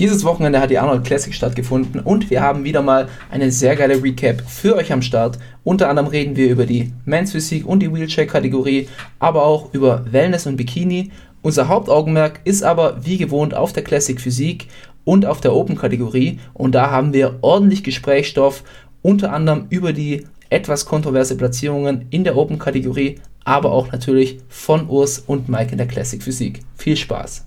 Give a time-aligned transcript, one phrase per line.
[0.00, 4.02] Dieses Wochenende hat die Arnold Classic stattgefunden und wir haben wieder mal eine sehr geile
[4.02, 5.38] Recap für euch am Start.
[5.62, 8.88] Unter anderem reden wir über die Men's Physik und die Wheelchair-Kategorie,
[9.20, 11.12] aber auch über Wellness und Bikini.
[11.42, 14.66] Unser Hauptaugenmerk ist aber wie gewohnt auf der Classic Physik
[15.04, 18.64] und auf der Open-Kategorie und da haben wir ordentlich Gesprächsstoff,
[19.00, 25.20] unter anderem über die etwas kontroverse Platzierungen in der Open-Kategorie, aber auch natürlich von Urs
[25.20, 26.62] und Mike in der Classic Physik.
[26.76, 27.46] Viel Spaß!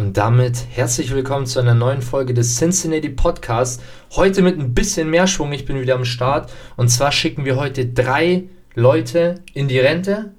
[0.00, 3.82] Und damit herzlich willkommen zu einer neuen Folge des Cincinnati Podcast.
[4.12, 6.50] Heute mit ein bisschen mehr Schwung, ich bin wieder am Start.
[6.78, 10.32] Und zwar schicken wir heute drei Leute in die Rente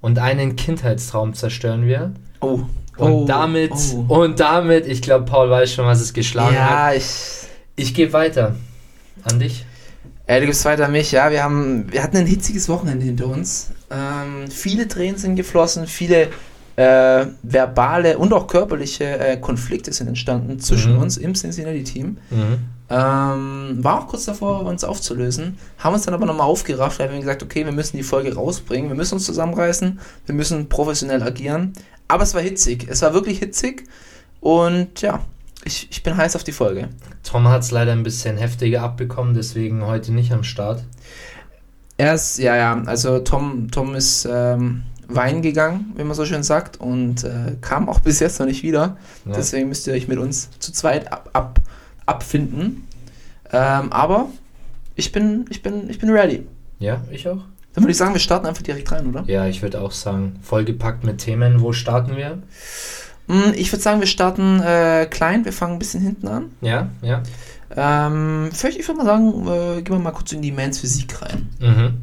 [0.00, 2.14] und einen Kindheitstraum zerstören wir.
[2.40, 2.60] Oh.
[2.96, 4.20] Und oh, damit, oh.
[4.20, 6.96] und damit, ich glaube, Paul weiß schon, was es geschlagen Ja, hat.
[6.96, 7.10] ich.
[7.76, 8.56] Ich gebe weiter.
[9.22, 9.66] An dich.
[10.26, 11.30] Äh, du gibst weiter an mich, ja.
[11.30, 13.70] Wir, haben, wir hatten ein hitziges Wochenende hinter uns.
[13.90, 16.28] Ähm, viele Tränen sind geflossen, viele
[16.78, 21.00] äh, verbale und auch körperliche äh, Konflikte sind entstanden zwischen Mhm.
[21.02, 22.18] uns im Cincinnati-Team.
[22.30, 22.58] Mhm.
[22.88, 25.58] Ähm, war auch kurz davor, uns aufzulösen.
[25.78, 28.32] Haben uns dann aber nochmal aufgerafft, weil wir haben gesagt, okay, wir müssen die Folge
[28.32, 31.72] rausbringen, wir müssen uns zusammenreißen, wir müssen professionell agieren.
[32.06, 33.88] Aber es war hitzig, es war wirklich hitzig.
[34.40, 35.18] Und ja,
[35.64, 36.90] ich, ich bin heiß auf die Folge.
[37.24, 40.84] Tom hat es leider ein bisschen heftiger abbekommen, deswegen heute nicht am Start.
[41.96, 46.42] Er ist, ja, ja, also Tom, Tom ist ähm, weinen gegangen, wie man so schön
[46.42, 48.96] sagt, und äh, kam auch bis jetzt noch nicht wieder.
[49.24, 49.32] Ja.
[49.34, 51.60] Deswegen müsst ihr euch mit uns zu zweit ab, ab,
[52.06, 52.86] abfinden.
[53.52, 54.26] Ähm, aber
[54.94, 56.46] ich bin, ich, bin, ich bin ready.
[56.78, 57.40] Ja, ich auch.
[57.74, 59.24] Dann würde ich sagen, wir starten einfach direkt rein, oder?
[59.26, 61.60] Ja, ich würde auch sagen, vollgepackt mit Themen.
[61.60, 62.38] Wo starten wir?
[63.28, 66.50] Mm, Ich würde sagen, wir starten äh, klein, wir fangen ein bisschen hinten an.
[66.60, 67.22] Ja, ja.
[67.76, 71.20] Ähm, vielleicht, ich würde mal sagen, äh, gehen wir mal kurz in die Mans Physik
[71.22, 71.48] rein.
[71.60, 71.94] Mhm.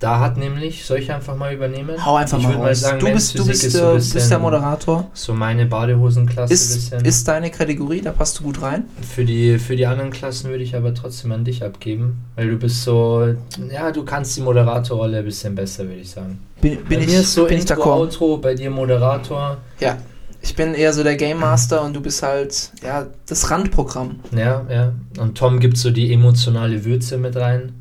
[0.00, 2.02] Da hat nämlich, soll ich einfach mal übernehmen?
[2.02, 2.94] Hau einfach ich mal würd raus.
[2.98, 5.10] du bist, du bist, ist äh, so ein bist der Moderator.
[5.12, 7.04] So meine Badehosenklasse Ist, bisschen.
[7.04, 8.84] ist deine Kategorie, da passt du gut rein.
[9.02, 12.56] Für die, für die anderen Klassen würde ich aber trotzdem an dich abgeben, weil du
[12.56, 13.34] bist so,
[13.70, 16.38] ja, du kannst die Moderatorrolle ein bisschen besser, würde ich sagen.
[16.62, 18.00] Bin, bei bin, ich, mir ist so bin ich Intro, d'accord.
[18.00, 19.58] Outro, bei dir Moderator.
[19.80, 19.98] Ja,
[20.40, 24.20] ich bin eher so der Game Master und du bist halt, ja, das Randprogramm.
[24.34, 24.92] Ja, ja.
[25.18, 27.74] Und Tom gibt so die emotionale Würze mit rein.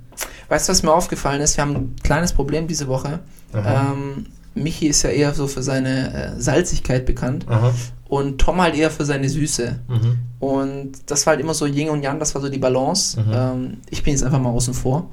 [0.50, 1.58] Weißt du, was mir aufgefallen ist?
[1.58, 3.20] Wir haben ein kleines Problem diese Woche.
[3.54, 7.74] Ähm, Michi ist ja eher so für seine äh, Salzigkeit bekannt Aha.
[8.08, 9.80] und Tom halt eher für seine Süße.
[9.88, 10.18] Mhm.
[10.40, 13.20] Und das war halt immer so Yin und Yang, das war so die Balance.
[13.20, 13.32] Mhm.
[13.34, 15.09] Ähm, ich bin jetzt einfach mal außen vor.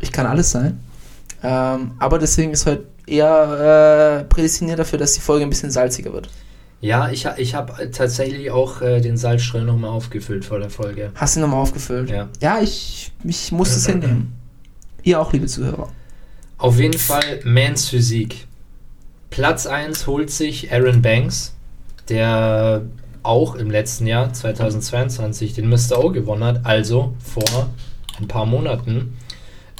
[0.00, 0.80] Ich kann alles sein.
[1.42, 6.12] Ähm, aber deswegen ist heute eher äh, prädestiniert dafür, dass die Folge ein bisschen salziger
[6.12, 6.28] wird.
[6.80, 11.10] Ja, ich, ich habe tatsächlich auch äh, den Salzstreuer nochmal aufgefüllt vor der Folge.
[11.14, 12.10] Hast du nochmal aufgefüllt?
[12.10, 12.28] Ja.
[12.40, 14.32] Ja, ich, ich muss es hinnehmen.
[15.06, 15.88] Ihr auch, liebe Zuhörer.
[16.58, 18.48] Auf jeden Fall Mans Physik.
[19.30, 21.54] Platz 1 holt sich Aaron Banks,
[22.08, 22.82] der
[23.22, 26.04] auch im letzten Jahr, 2022, den Mr.
[26.04, 27.70] O gewonnen hat, also vor
[28.18, 29.16] ein paar Monaten.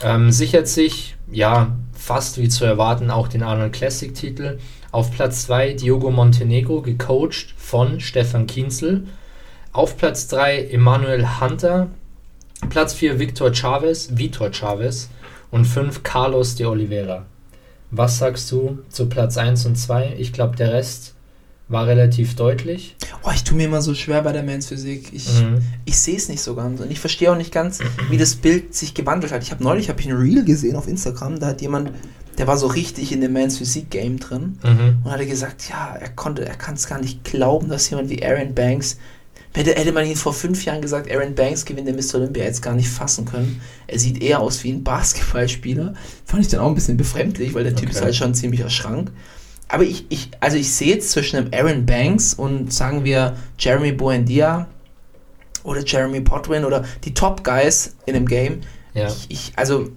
[0.00, 4.60] Ähm, sichert sich, ja, fast wie zu erwarten, auch den Arnold Classic-Titel.
[4.92, 9.09] Auf Platz 2 Diogo Montenegro, gecoacht von Stefan Kienzel.
[9.72, 11.88] Auf Platz 3 Emanuel Hunter.
[12.71, 15.09] Platz 4 Victor Chavez, Vitor Chavez.
[15.50, 17.25] Und 5 Carlos de Oliveira.
[17.93, 20.17] Was sagst du zu Platz 1 und 2?
[20.19, 21.15] Ich glaube, der Rest
[21.69, 22.97] war relativ deutlich.
[23.25, 25.11] Oh, ich tue mir immer so schwer bei der Mans Physik.
[25.12, 25.62] Ich, Mhm.
[25.84, 26.81] ich sehe es nicht so ganz.
[26.81, 27.78] Und ich verstehe auch nicht ganz,
[28.11, 29.43] wie das Bild sich gewandelt hat.
[29.45, 31.91] Ich habe neulich hab ich ein Reel gesehen auf Instagram, da hat jemand,
[32.39, 34.99] der war so richtig in dem Mans Physik Game drin Mhm.
[35.05, 38.25] und hatte gesagt, ja, er konnte, er kann es gar nicht glauben, dass jemand wie
[38.25, 38.98] Aaron Banks,
[39.56, 42.16] hätte, hätte man ihn vor fünf Jahren gesagt, Aaron Banks gewinnt den Mr.
[42.16, 43.60] Olympia, jetzt gar nicht fassen können.
[43.86, 45.94] Er sieht eher aus wie ein Basketballspieler.
[46.24, 47.97] Fand ich dann auch ein bisschen befremdlich, weil der Typ Okay.
[47.98, 49.10] ist halt schon ein ziemlicher Schrank.
[49.68, 53.92] Aber ich, ich, also ich sehe jetzt zwischen einem Aaron Banks und sagen wir Jeremy
[53.92, 54.68] Buendia
[55.64, 58.60] oder Jeremy Potwin oder die Top Guys in dem Game.
[58.94, 59.08] Ja.
[59.08, 59.91] Ich, ich, also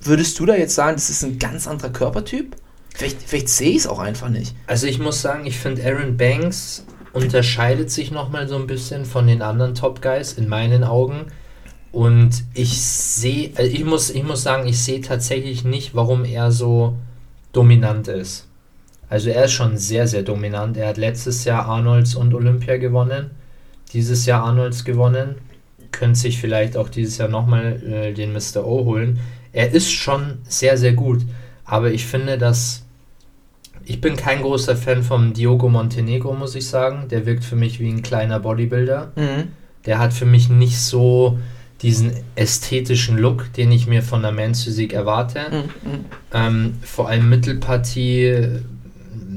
[0.00, 2.56] würdest du da jetzt sagen, das ist ein ganz anderer Körpertyp?
[2.94, 4.54] Vielleicht, vielleicht sehe ich es auch einfach nicht.
[4.66, 9.26] Also ich muss sagen, ich finde Aaron Banks unterscheidet sich nochmal so ein bisschen von
[9.26, 11.26] den anderen Top Guys in meinen Augen.
[11.92, 16.52] Und ich sehe, also ich muss, ich muss sagen, ich sehe tatsächlich nicht, warum er
[16.52, 16.96] so
[17.52, 18.46] dominant ist.
[19.08, 20.76] Also er ist schon sehr, sehr dominant.
[20.76, 23.30] Er hat letztes Jahr Arnolds und Olympia gewonnen.
[23.92, 25.34] Dieses Jahr Arnolds gewonnen.
[25.90, 28.64] Könnte sich vielleicht auch dieses Jahr nochmal äh, den Mr.
[28.64, 29.18] O holen.
[29.52, 31.22] Er ist schon sehr, sehr gut.
[31.64, 32.84] Aber ich finde, dass.
[33.90, 37.08] Ich bin kein großer Fan vom Diogo Montenegro, muss ich sagen.
[37.08, 39.10] Der wirkt für mich wie ein kleiner Bodybuilder.
[39.16, 39.48] Mhm.
[39.84, 41.40] Der hat für mich nicht so
[41.82, 45.40] diesen ästhetischen Look, den ich mir von der Men's Physik erwarte.
[45.50, 46.04] Mhm.
[46.32, 48.60] Ähm, vor allem Mittelpartie,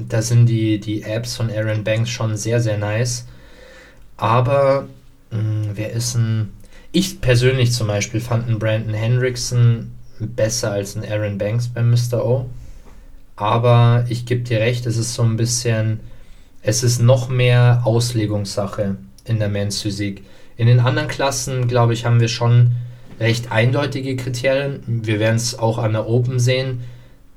[0.07, 3.25] da sind die, die Apps von Aaron Banks schon sehr, sehr nice.
[4.17, 4.87] Aber
[5.31, 6.53] mh, wer ist ein.
[6.91, 12.23] Ich persönlich zum Beispiel fand einen Brandon Hendrickson besser als einen Aaron Banks beim Mr.
[12.23, 12.45] O.
[13.43, 15.99] Aber ich gebe dir recht, es ist so ein bisschen.
[16.61, 18.95] Es ist noch mehr Auslegungssache
[19.25, 20.23] in der Men's Physik.
[20.55, 22.77] In den anderen Klassen, glaube ich, haben wir schon
[23.19, 24.81] recht eindeutige Kriterien.
[24.87, 26.85] Wir werden es auch an der Open sehen,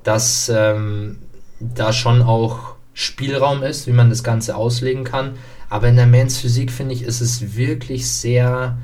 [0.03, 1.17] dass ähm,
[1.59, 5.33] da schon auch Spielraum ist, wie man das Ganze auslegen kann.
[5.69, 8.77] Aber in der Men's Physik, finde ich, ist es wirklich sehr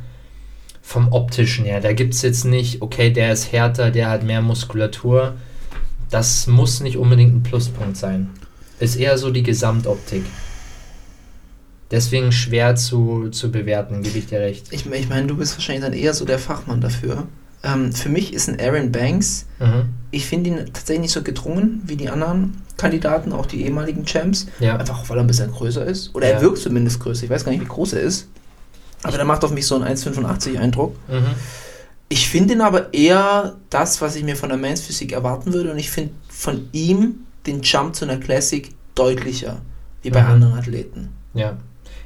[0.82, 1.80] vom optischen her.
[1.80, 5.36] Da gibt es jetzt nicht, okay, der ist härter, der hat mehr Muskulatur.
[6.10, 8.30] Das muss nicht unbedingt ein Pluspunkt sein.
[8.80, 10.24] Ist eher so die Gesamtoptik.
[11.92, 14.68] Deswegen schwer zu, zu bewerten, gebe ich dir recht.
[14.72, 17.28] Ich, ich meine, du bist wahrscheinlich dann eher so der Fachmann dafür.
[17.64, 19.90] Ähm, für mich ist ein Aaron Banks, Mhm.
[20.12, 24.48] ich finde ihn tatsächlich nicht so gedrungen wie die anderen Kandidaten, auch die ehemaligen Champs.
[24.60, 24.76] Ja.
[24.78, 26.14] Einfach auch, weil er ein bisschen größer ist.
[26.16, 26.36] Oder Ja.
[26.36, 27.24] er wirkt zumindest größer.
[27.26, 28.28] Ich weiß gar nicht, wie groß er ist.
[29.04, 30.96] Aber der macht auf mich so einen 1,85 Eindruck.
[31.08, 31.26] Mhm.
[32.14, 35.72] Ich finde ihn aber eher das, was ich mir von der Men's Physik erwarten würde.
[35.72, 39.62] Und ich finde von ihm den Jump zu einer Classic deutlicher,
[40.04, 40.28] wie bei Mhm.
[40.30, 41.10] anderen Athleten.
[41.34, 41.58] Ja.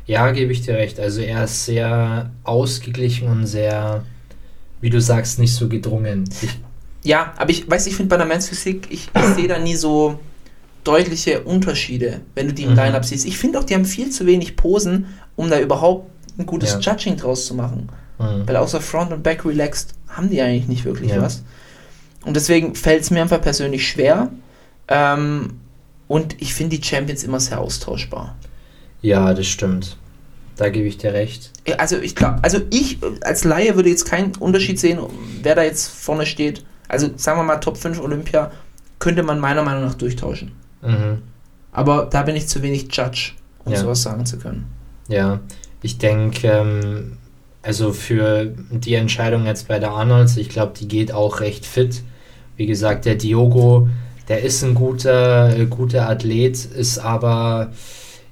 [0.06, 0.98] Ja, gebe ich dir recht.
[1.01, 4.04] Also er ist sehr ausgeglichen und sehr,
[4.80, 6.24] wie du sagst, nicht so gedrungen.
[6.42, 6.57] Ich,
[7.04, 9.75] Ja, aber ich weiß, ich finde bei der Men's Physik, ich, ich sehe da nie
[9.75, 10.19] so
[10.86, 12.75] deutliche Unterschiede, wenn du die im Mhm.
[12.77, 13.25] Line-Up siehst.
[13.25, 16.80] Ich finde auch, die haben viel zu wenig Posen, um da überhaupt ein gutes Ja.
[16.94, 17.89] Judging draus zu machen.
[18.19, 18.48] Mhm.
[18.48, 21.22] Weil außer Front und Back relaxed haben die eigentlich nicht wirklich Ja.
[21.22, 21.44] was.
[22.25, 24.30] Und deswegen fällt es mir einfach persönlich schwer.
[24.88, 25.60] Ähm,
[26.08, 28.36] und ich finde die Champions immer sehr austauschbar.
[29.02, 29.98] Ja, das stimmt.
[30.56, 31.52] Da gebe ich dir recht.
[31.78, 35.00] Also ich glaube, also ich äh, als Laie würde jetzt keinen Unterschied sehen,
[35.44, 36.66] wer da jetzt vorne steht.
[36.88, 38.52] Also sagen wir mal Top 5 Olympia
[39.00, 40.54] könnte man meiner Meinung nach durchtauschen.
[40.81, 41.22] Mhm.
[41.72, 43.34] Aber da bin ich zu wenig Judge,
[43.66, 43.80] um Ja.
[43.80, 44.66] sowas sagen zu können.
[45.10, 45.42] Ja,
[45.84, 47.18] ich denke, ähm,
[47.68, 52.02] also für die Entscheidung jetzt bei der Arnolds, ich glaube, die geht auch recht fit.
[52.56, 53.90] Wie gesagt, der Diogo,
[54.30, 57.74] der ist ein guter, guter Athlet, ist aber,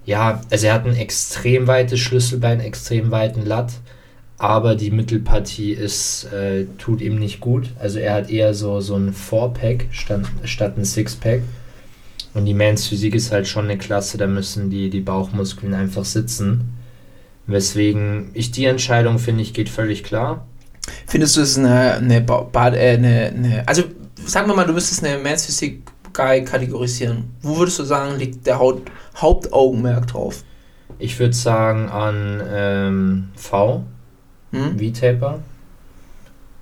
[0.05, 3.73] ja, also er hat ein extrem weites Schlüsselbein, extrem weiten Latt,
[4.37, 7.71] aber die Mittelpartie ist, äh, tut ihm nicht gut.
[7.77, 11.41] Also er hat eher so, so ein Four-Pack statt, statt ein Six-Pack.
[12.33, 16.05] Und die Mans Physik ist halt schon eine Klasse, da müssen die, die Bauchmuskeln einfach
[16.05, 16.84] sitzen.
[17.47, 20.45] Weswegen ich die Entscheidung finde, ich geht völlig klar.
[21.07, 23.83] Findest du es eine, eine, Ba- äh, eine, eine, also
[24.25, 25.83] sagen wir mal, du müsstest eine Men's Physik
[26.13, 27.25] Guy kategorisieren.
[27.41, 28.81] Wo würdest du sagen, liegt der Haut,
[29.17, 30.43] Hauptaugenmerk drauf?
[30.97, 33.83] Ich würde sagen an ähm, V,
[34.51, 34.79] Hm?
[34.79, 35.39] V-Taper.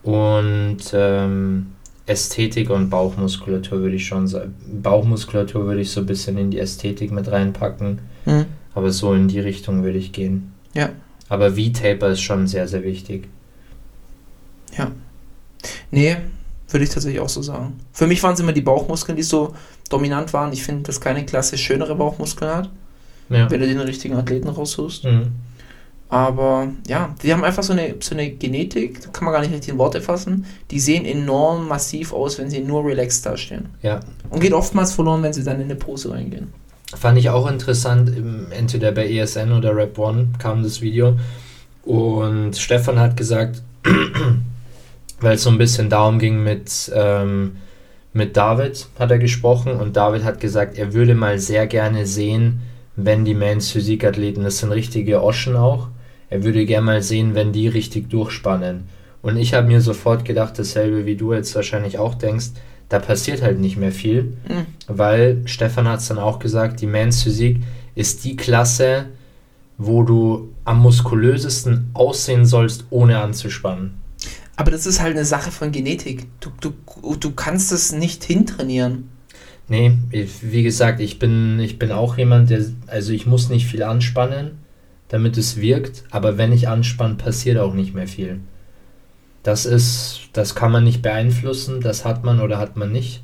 [0.04, 1.68] Und ähm,
[2.06, 4.56] Ästhetik und Bauchmuskulatur würde ich schon sagen.
[4.82, 8.00] Bauchmuskulatur würde ich so ein bisschen in die Ästhetik mit reinpacken.
[8.26, 8.46] Hm?
[8.74, 10.53] Aber so in die Richtung würde ich gehen.
[10.74, 10.90] Ja.
[11.30, 13.28] Aber V-Taper ist schon sehr, sehr wichtig.
[14.78, 14.92] Ja.
[15.92, 16.18] Nee,
[16.70, 17.80] würde ich tatsächlich auch so sagen.
[17.92, 19.54] Für mich waren es immer die Bauchmuskeln, die so
[19.90, 20.52] dominant waren.
[20.54, 22.70] Ich finde, dass keine Klasse schönere Bauchmuskeln hat,
[23.30, 23.50] Ja.
[23.50, 25.06] wenn du den richtigen Athleten raussuchst.
[25.06, 25.28] Mhm.
[26.10, 29.52] Aber ja, die haben einfach so eine, so eine Genetik, da kann man gar nicht
[29.54, 30.46] richtig in Worte fassen.
[30.70, 33.70] Die sehen enorm massiv aus, wenn sie nur relaxed dastehen.
[33.82, 34.00] Ja.
[34.30, 36.54] Und geht oftmals verloren, wenn sie dann in eine Pose reingehen.
[36.96, 38.12] Fand ich auch interessant,
[38.52, 41.18] entweder bei ESN oder Rap One kam das Video.
[41.84, 43.62] Und Stefan hat gesagt,
[45.20, 47.58] weil es so ein bisschen darum ging mit, ähm,
[48.14, 49.74] mit David, hat er gesprochen.
[49.74, 52.62] Und David hat gesagt, er würde mal sehr gerne sehen,
[52.96, 55.88] wenn die Mans Physikathleten, das sind richtige Oschen auch,
[56.30, 58.88] er würde gerne mal sehen, wenn die richtig durchspannen.
[59.22, 62.52] Und ich habe mir sofort gedacht, dasselbe wie du jetzt wahrscheinlich auch denkst,
[62.90, 64.66] da passiert halt nicht mehr viel Mhm.
[64.88, 67.58] weil Stefan hat es dann auch gesagt, die Men's Physik
[67.96, 69.06] ist die Klasse,
[69.78, 73.96] wo du am muskulösesten aussehen sollst, ohne anzuspannen.
[74.56, 76.28] Aber das ist halt eine Sache von Genetik.
[76.40, 79.10] Du, du, du kannst es nicht hintrainieren.
[79.68, 79.98] Nee,
[80.42, 84.52] wie gesagt, ich bin, ich bin auch jemand, der, also ich muss nicht viel anspannen,
[85.08, 88.42] damit es wirkt, aber wenn ich anspanne, passiert auch nicht mehr viel.
[89.44, 93.24] Das ist, das kann man nicht beeinflussen, das hat man oder hat man nicht.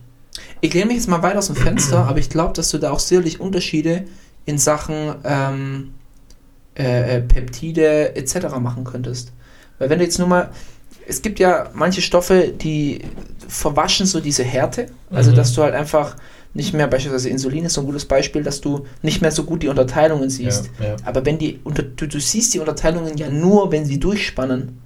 [0.62, 2.92] Ich lehne mich jetzt mal weit aus dem Fenster, aber ich glaube, dass du da
[2.92, 4.04] auch sicherlich Unterschiede
[4.46, 5.94] in Sachen ähm,
[6.78, 8.58] äh, äh, Peptide etc.
[8.60, 9.32] machen könntest.
[9.78, 10.52] Weil wenn du jetzt nur mal,
[11.08, 13.00] es gibt ja manche Stoffe, die
[13.48, 15.36] verwaschen so diese Härte, also Mhm.
[15.36, 16.16] dass du halt einfach
[16.54, 19.64] nicht mehr, beispielsweise Insulin ist so ein gutes Beispiel, dass du nicht mehr so gut
[19.64, 20.70] die Unterteilungen siehst.
[20.80, 20.96] Ja, ja.
[21.06, 24.80] Aber wenn die, unter, du, du siehst die Unterteilungen ja nur, wenn sie durchspannen.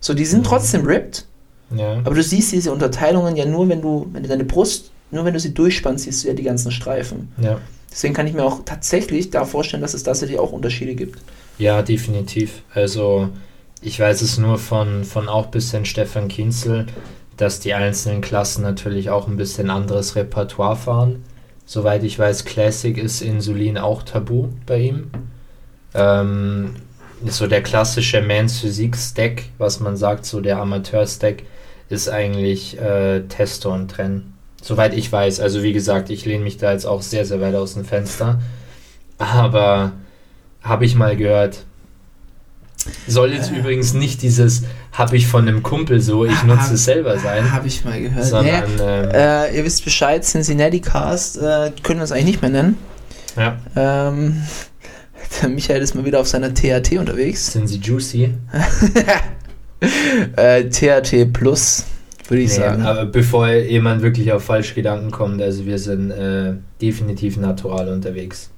[0.00, 0.44] So, die sind Mhm.
[0.44, 1.26] trotzdem ripped,
[1.74, 1.98] Ja.
[2.04, 5.34] aber du siehst diese Unterteilungen ja nur, wenn du, wenn du deine Brust, nur wenn
[5.34, 7.32] du sie durchspannst, siehst du ja die ganzen Streifen.
[7.40, 7.58] ja.
[7.92, 11.18] Deswegen kann ich mir auch tatsächlich da vorstellen, dass es tatsächlich auch Unterschiede gibt.
[11.58, 12.62] Ja, definitiv.
[12.72, 13.30] Also
[13.82, 16.86] ich weiß es nur von, von auch bisschen Stefan Kienzel,
[17.36, 21.24] dass die einzelnen Klassen natürlich auch ein bisschen anderes Repertoire fahren.
[21.66, 25.10] Soweit ich weiß, Classic ist Insulin auch tabu bei ihm.
[25.94, 26.76] Ähm,
[27.26, 31.42] so der klassische Mans Physik Stack, was man sagt, so der Amateur Stack,
[31.88, 34.34] ist eigentlich äh, Testo und Trenn.
[34.62, 35.40] Soweit ich weiß.
[35.40, 38.40] Also wie gesagt, ich lehne mich da jetzt auch sehr, sehr weit aus dem Fenster.
[39.18, 39.92] Aber
[40.62, 41.64] habe ich mal gehört.
[43.06, 44.62] Soll jetzt übrigens nicht dieses
[44.92, 48.24] habe ich von einem Kumpel so, ich nutze es selber sein, Habe ich mal gehört.
[48.24, 52.50] sondern ähm, äh, ihr wisst Bescheid, Cincinnati Cast äh, können wir es eigentlich nicht mehr
[52.50, 52.78] nennen.
[53.36, 54.42] ja, Ähm,
[55.42, 57.52] der Michael ist mal wieder auf seiner THT unterwegs.
[57.52, 58.34] sind sie juicy.
[60.36, 61.84] Äh, THT Plus,
[62.28, 62.82] würde ich Nee, sagen.
[62.82, 68.50] aber bevor jemand wirklich auf falsche Gedanken kommt, also wir sind äh, definitiv natural unterwegs.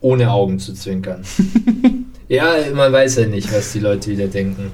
[0.00, 1.22] Ohne Augen zu zwinkern.
[2.28, 4.72] ja, man weiß ja nicht, was die Leute wieder denken.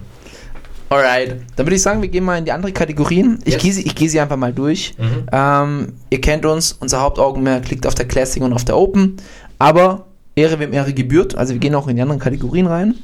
[0.89, 3.39] Alright, dann würde ich sagen, wir gehen mal in die andere Kategorien.
[3.45, 3.63] Ich Yes.
[3.63, 4.95] gehe sie, ich gehe sie einfach mal durch.
[4.99, 5.27] Mhm.
[5.31, 9.17] Ähm, ihr kennt uns, unser Hauptaugenmerk liegt auf der Classic und auf der Open.
[9.59, 11.35] Aber Ehre wem Ehre gebührt.
[11.37, 12.95] Also wir gehen auch in die anderen Kategorien rein.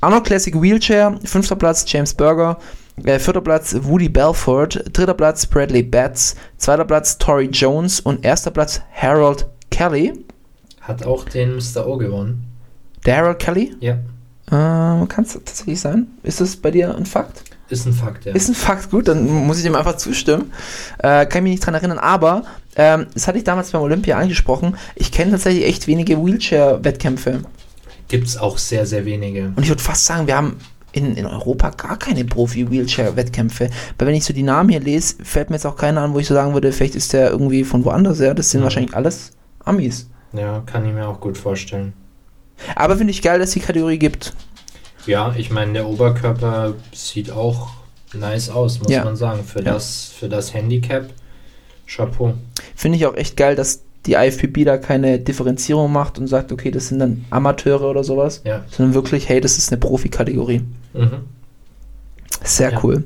[0.00, 2.58] Arnold Classic Wheelchair, fünfter Platz James Berger,
[3.04, 8.50] äh, vierter Platz Woody Belford, dritter Platz Bradley Betts, zweiter Platz Tory Jones und erster
[8.50, 10.12] Platz Harold Kelly.
[10.80, 11.86] Hat auch den Mr.
[11.86, 12.46] O gewonnen.
[13.04, 13.74] Der Harold Kelly?
[13.80, 13.98] Ja,
[14.46, 16.08] Äh, Kann es tatsächlich sein?
[16.22, 17.44] Ist das bei dir ein Fakt?
[17.70, 18.32] Ist ein Fakt, ja.
[18.34, 20.52] Ist ein Fakt, gut, dann muss ich dem einfach zustimmen.
[20.98, 22.44] Äh, kann ich mich nicht dran erinnern, aber
[22.76, 24.76] ähm, das hatte ich damals beim Olympia angesprochen.
[24.96, 27.42] Ich kenne tatsächlich echt wenige Wheelchair-Wettkämpfe.
[28.08, 29.52] Gibt es auch sehr, sehr wenige.
[29.56, 30.56] Und ich würde fast sagen, wir haben
[30.92, 33.70] in, in Europa gar keine Profi-Wheelchair-Wettkämpfe.
[33.98, 36.18] Weil wenn ich so die Namen hier lese, fällt mir jetzt auch keiner an, wo
[36.18, 38.34] ich so sagen würde, vielleicht ist der irgendwie von woanders her.
[38.34, 38.64] Das sind Mhm.
[38.64, 39.30] wahrscheinlich alles
[39.64, 40.08] Amis.
[40.32, 41.92] Ja, kann ich mir auch gut vorstellen.
[42.76, 44.34] Aber finde ich geil, dass die Kategorie gibt.
[45.06, 47.70] Ja, ich meine, der Oberkörper sieht auch
[48.12, 49.04] nice aus, muss Ja.
[49.04, 49.44] man sagen.
[49.44, 49.72] Für, Ja.
[49.74, 51.10] das, für das Handicap,
[51.86, 52.34] Chapeau.
[52.76, 56.70] Finde ich auch echt geil, dass die IFPB da keine Differenzierung macht und sagt, okay,
[56.70, 58.64] das sind dann Amateure oder sowas, Ja.
[58.70, 60.62] sondern wirklich, hey, das ist eine Profikategorie.
[60.94, 61.10] Mhm.
[62.42, 63.04] Sehr cool.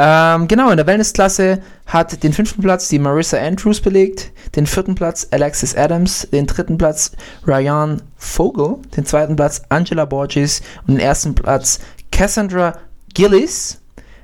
[0.00, 4.94] Ähm, genau, in der Wellnessklasse hat den fünften Platz die Marissa Andrews belegt, den vierten
[4.94, 7.10] Platz Alexis Adams, den dritten Platz
[7.44, 11.80] Ryan Vogel, den zweiten Platz Angela Borges und den ersten Platz
[12.12, 12.78] Cassandra
[13.12, 13.80] Gillis.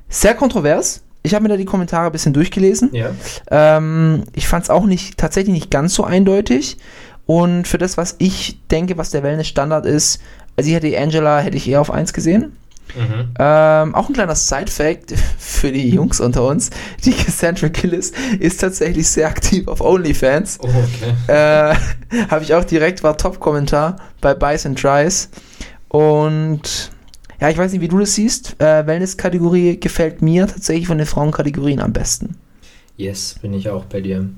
[0.09, 1.03] Sehr kontrovers.
[1.25, 2.91] Ich habe mir da die Kommentare ein bisschen durchgelesen.
[2.95, 3.11] Ja.
[3.51, 6.77] Ähm, ich fand es auch nicht, tatsächlich nicht ganz so eindeutig.
[7.27, 10.21] Und für das, was ich denke, was der Wellness-Standard ist,
[10.57, 12.57] also ich hätte die Angela, hätte ich eher auf 1 gesehen.
[12.97, 13.35] Mhm.
[13.39, 16.71] Ähm, auch ein kleiner Side-Fact für die Jungs unter uns.
[17.05, 20.59] Die Cassandra Gillis ist tatsächlich sehr aktiv auf OnlyFans.
[20.63, 21.15] Oh, okay.
[21.33, 21.77] Äh,
[22.31, 25.31] Habe ich auch direkt, war Top-Kommentar bei Buys and Tries.
[25.89, 26.91] Und
[27.41, 28.61] ja, ich weiß nicht, wie du das siehst.
[28.61, 32.37] Äh, Wellness-Kategorie gefällt mir tatsächlich von den Frauenkategorien am besten.
[32.97, 34.29] Yes, bin ich auch bei dir.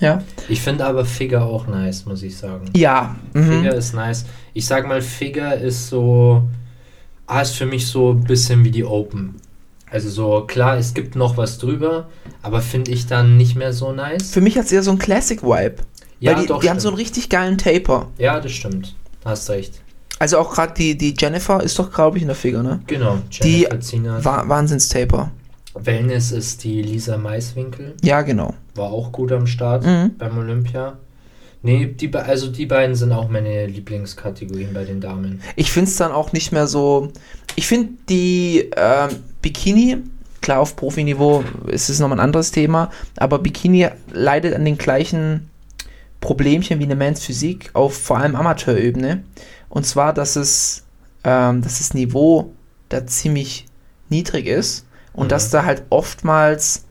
[0.00, 0.22] Ja.
[0.48, 2.70] Ich finde aber Figure auch nice, muss ich sagen.
[2.74, 3.16] Ja.
[3.32, 3.62] Mhm.
[3.62, 4.24] Figure ist nice.
[4.52, 6.42] Ich sag mal, Figure ist so.
[7.26, 9.36] Ah, ist für mich so ein bisschen wie die Open.
[9.90, 12.08] Also so, klar, es gibt noch was drüber,
[12.42, 14.30] aber finde ich dann nicht mehr so nice.
[14.30, 15.76] Für mich hat es eher so ein Classic-Vibe.
[16.18, 18.08] Ja, die, doch, die haben so einen richtig geilen Taper.
[18.18, 18.94] Ja, das stimmt.
[19.24, 19.80] Hast recht.
[20.18, 22.80] Also auch gerade die, die Jennifer ist doch, glaube ich, in der Figur, ne?
[22.86, 23.18] Genau.
[23.42, 24.24] Die Jennifer Zinner.
[24.24, 25.30] Wa Wahnsinns-Taper.
[25.74, 27.94] Wellness ist die Lisa Maiswinkel.
[28.02, 28.54] Ja, genau.
[28.74, 30.12] War auch gut am Start Mhm.
[30.16, 30.96] beim Olympia.
[31.66, 35.42] Nee, die, be- also die beiden sind auch meine Lieblingskategorien bei den Damen.
[35.56, 37.12] Ich finde es dann auch nicht mehr so.
[37.56, 39.08] Ich finde die ähm,
[39.42, 39.98] Bikini,
[40.40, 45.50] klar auf Profiniveau ist es nochmal ein anderes Thema, aber Bikini leidet an den gleichen
[46.20, 49.22] Problemchen wie eine Mans Physik auf vor allem Amateurebene.
[49.68, 50.84] Und zwar, dass es
[51.24, 52.52] ähm, dass das Niveau
[52.88, 53.66] da ziemlich
[54.08, 55.28] niedrig ist und Mhm.
[55.30, 56.84] dass da halt oftmals,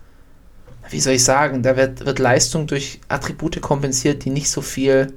[0.90, 5.14] wie soll ich sagen, da wird, wird Leistung durch Attribute kompensiert, die nicht so viel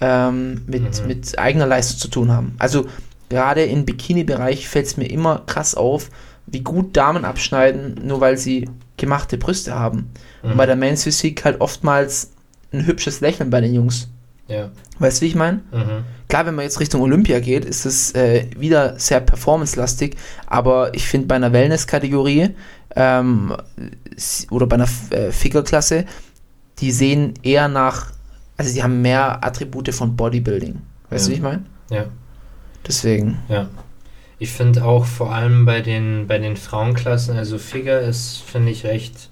[0.00, 1.06] ähm, mit, Mhm.
[1.08, 2.54] mit eigener Leistung zu tun haben.
[2.58, 2.86] Also
[3.28, 6.10] gerade im Bikini-Bereich fällt es mir immer krass auf,
[6.46, 10.10] wie gut Damen abschneiden, nur weil sie gemachte Brüste haben.
[10.42, 10.56] Und Mhm.
[10.56, 12.30] bei der Men's Physik halt oftmals
[12.72, 14.08] ein hübsches Lächeln bei den Jungs.
[14.52, 14.70] Ja.
[14.98, 15.60] Weißt du, wie ich meine?
[15.72, 16.04] Mhm.
[16.28, 20.16] Klar, wenn man jetzt Richtung Olympia geht, ist es äh, wieder sehr performance-lastig,
[20.46, 22.50] aber ich finde bei einer Wellness-Kategorie
[22.94, 23.56] ähm,
[24.50, 26.04] oder bei einer äh, Figure-Klasse,
[26.78, 28.12] die sehen eher nach,
[28.56, 30.80] also die haben mehr Attribute von Bodybuilding.
[31.10, 31.32] Weißt du, Ja.
[31.32, 31.64] wie ich meine?
[31.90, 32.04] Ja.
[32.86, 33.38] Deswegen.
[33.48, 33.68] Ja.
[34.38, 38.84] Ich finde auch vor allem bei den, bei den Frauenklassen, also Figure ist, finde ich,
[38.84, 39.30] recht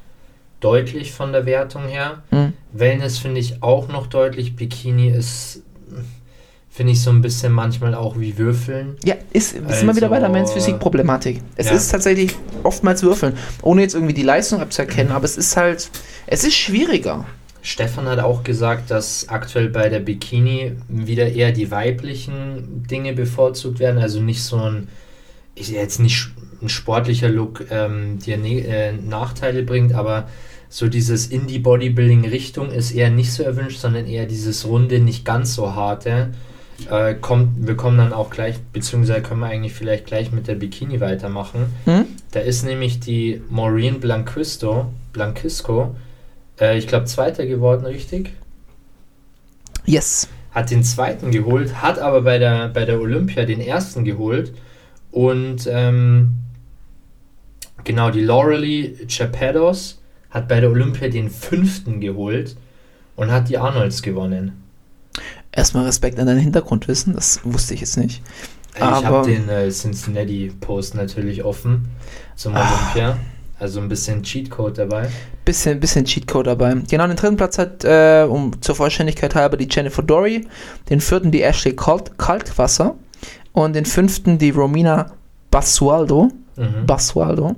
[0.60, 2.22] deutlich von der Wertung her.
[2.30, 2.52] Hm.
[2.72, 4.56] Wellness finde ich auch noch deutlich.
[4.56, 5.62] Bikini ist,
[6.70, 8.96] finde ich, so ein bisschen manchmal auch wie Würfeln.
[9.04, 11.40] Ja, ist, wir sind wir wieder bei der Also, Men's Physik-Problematik.
[11.56, 11.72] Es ja.
[11.72, 15.90] ist tatsächlich oftmals Würfeln, ohne jetzt irgendwie die Leistung abzuerkennen, aber es ist halt,
[16.26, 17.26] es ist schwieriger.
[17.62, 23.80] Stefan hat auch gesagt, dass aktuell bei der Bikini wieder eher die weiblichen Dinge bevorzugt
[23.80, 24.00] werden.
[24.00, 24.88] Also nicht so ein,
[25.54, 26.30] ich jetzt nicht
[26.62, 30.28] ein sportlicher Look, ähm, der ne äh, Nachteile bringt, aber
[30.72, 35.74] so dieses Indie-Bodybuilding-Richtung ist eher nicht so erwünscht, sondern eher dieses runde, nicht ganz so
[35.74, 36.30] harte.
[36.88, 40.54] Äh, kommt, wir kommen dann auch gleich, beziehungsweise können wir eigentlich vielleicht gleich mit der
[40.54, 41.74] Bikini weitermachen.
[41.84, 42.06] Hm?
[42.30, 45.96] Da ist nämlich die Maureen Blanquisto, Blanchisco,
[46.60, 48.30] äh, ich glaube Zweiter geworden, richtig?
[49.84, 50.28] Yes.
[50.52, 54.52] Hat den Zweiten geholt, hat aber bei der, bei der Olympia den Ersten geholt
[55.10, 56.36] und ähm,
[57.82, 59.99] genau, die Laurelie Chapados
[60.30, 62.56] hat bei der Olympia den Fünften geholt
[63.16, 64.62] und hat die Arnolds gewonnen.
[65.52, 68.22] Erstmal Respekt an dein Hintergrundwissen, das wusste ich jetzt nicht.
[68.74, 71.88] Äh, Ich habe den äh, Cincinnati-Post natürlich offen
[72.36, 72.66] zum Ah.
[72.94, 73.18] Olympia.
[73.58, 75.10] Also ein bisschen Cheatcode dabei.
[75.44, 76.76] Bisschen, bisschen Cheatcode dabei.
[76.88, 80.46] Genau, den dritten Platz hat, äh, um zur Vollständigkeit halber, die Jennifer Dory,
[80.88, 82.94] den vierten die Ashley Kalt Kaltwasser
[83.52, 85.12] und den fünften die Romina
[85.50, 86.30] Basualdo.
[86.56, 86.86] Mhm.
[86.86, 87.56] Basualdo.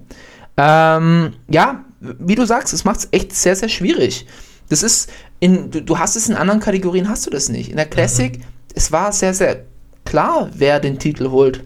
[0.57, 1.85] Ähm, ja,
[2.19, 4.27] wie du sagst, es macht es echt sehr, sehr schwierig.
[4.69, 7.71] Das ist, in, du, hast es in anderen Kategorien, hast du das nicht.
[7.71, 8.41] In der Classic,
[8.75, 9.65] es war sehr, sehr
[10.05, 11.65] klar, wer den Titel holt.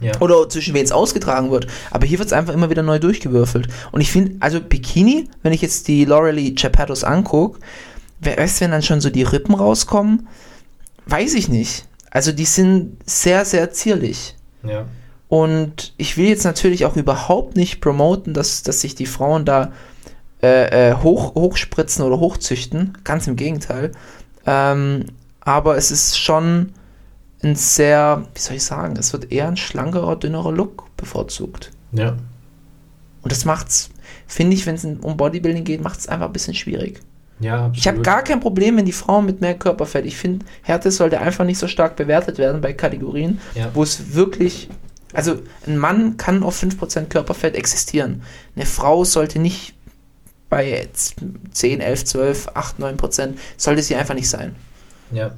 [0.00, 0.12] Ja.
[0.20, 1.66] Oder zwischen wen es ausgetragen wird.
[1.90, 3.68] Aber hier wird es einfach immer wieder neu durchgewürfelt.
[3.92, 7.60] Und ich finde, also Bikini, wenn ich jetzt die Laurelie Chapatos angucke,
[8.20, 10.28] wer weiß, wenn dann schon so die Rippen rauskommen,
[11.06, 11.86] weiß ich nicht.
[12.10, 14.36] Also die sind sehr, sehr zierlich.
[14.62, 14.86] ja.
[15.34, 19.72] Und ich will jetzt natürlich auch überhaupt nicht promoten, dass, dass sich die Frauen da
[20.44, 22.96] äh, äh, hoch, hochspritzen oder hochzüchten.
[23.02, 23.90] Ganz im Gegenteil.
[24.46, 25.06] Ähm,
[25.40, 26.70] aber es ist schon
[27.42, 31.72] ein sehr, wie soll ich sagen, es wird eher ein schlankerer, dünnerer Look bevorzugt.
[31.90, 32.10] Ja.
[33.22, 33.90] Und das macht's,
[34.28, 37.00] finde ich, wenn es um Bodybuilding geht, macht es einfach ein bisschen schwierig.
[37.40, 37.76] Ja, absolut.
[37.78, 40.06] Ich habe gar kein Problem, wenn die Frauen mit mehr Körperfett.
[40.06, 43.70] Ich finde, Härte sollte einfach nicht so stark bewertet werden bei Kategorien, Ja.
[43.74, 44.68] wo es wirklich.
[45.14, 48.22] Also, ein Mann kann auf 5% Körperfett existieren.
[48.56, 49.74] Eine Frau sollte nicht
[50.50, 51.16] bei jetzt
[51.52, 54.54] 10, 11, 12, 8, 9%, sollte sie einfach nicht sein.
[55.10, 55.32] Ja.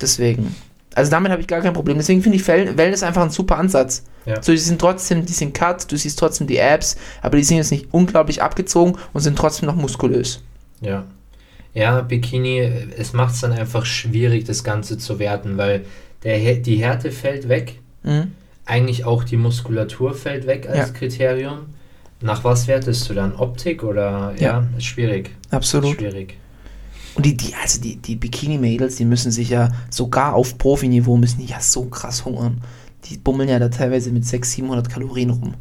[0.00, 0.54] Deswegen.
[0.94, 1.98] Also, damit habe ich gar kein Problem.
[1.98, 4.02] Deswegen finde ich Well- Wellness einfach ein super Ansatz.
[4.26, 4.42] Ja.
[4.42, 7.56] So, die sind trotzdem, die sind cut, du siehst trotzdem die Abs, aber die sind
[7.58, 10.42] jetzt nicht unglaublich abgezogen und sind trotzdem noch muskulös.
[10.80, 11.04] Ja.
[11.72, 12.58] Ja, Bikini,
[12.98, 15.84] es macht es dann einfach schwierig, das Ganze zu werten, weil
[16.24, 18.32] der, die Härte fällt weg, Mhm.
[18.66, 20.86] Eigentlich auch die Muskulatur fällt weg als Ja.
[20.94, 21.66] Kriterium.
[22.20, 23.34] Nach was wertest du dann?
[23.34, 24.34] Optik oder?
[24.38, 24.66] Ja, Ja.
[24.76, 25.30] ist schwierig.
[25.50, 25.96] Absolut.
[25.96, 26.36] Schwierig.
[27.14, 31.38] Und die, die, also die, die Bikini-Mädels, die müssen sich ja sogar auf Profiniveau müssen
[31.40, 32.60] die ja so krass hungern.
[33.06, 35.54] Die bummeln ja da teilweise mit 600, 700 Kalorien rum.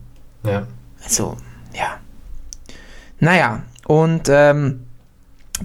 [0.46, 0.68] Ja.
[1.04, 1.38] Also,
[1.74, 1.98] ja.
[3.20, 4.82] Naja, und ähm,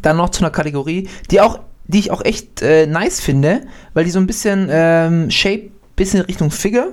[0.01, 4.05] dann noch zu einer Kategorie, die auch, die ich auch echt äh, nice finde, weil
[4.05, 6.92] die so ein bisschen ähm, Shape, bisschen Richtung Figure,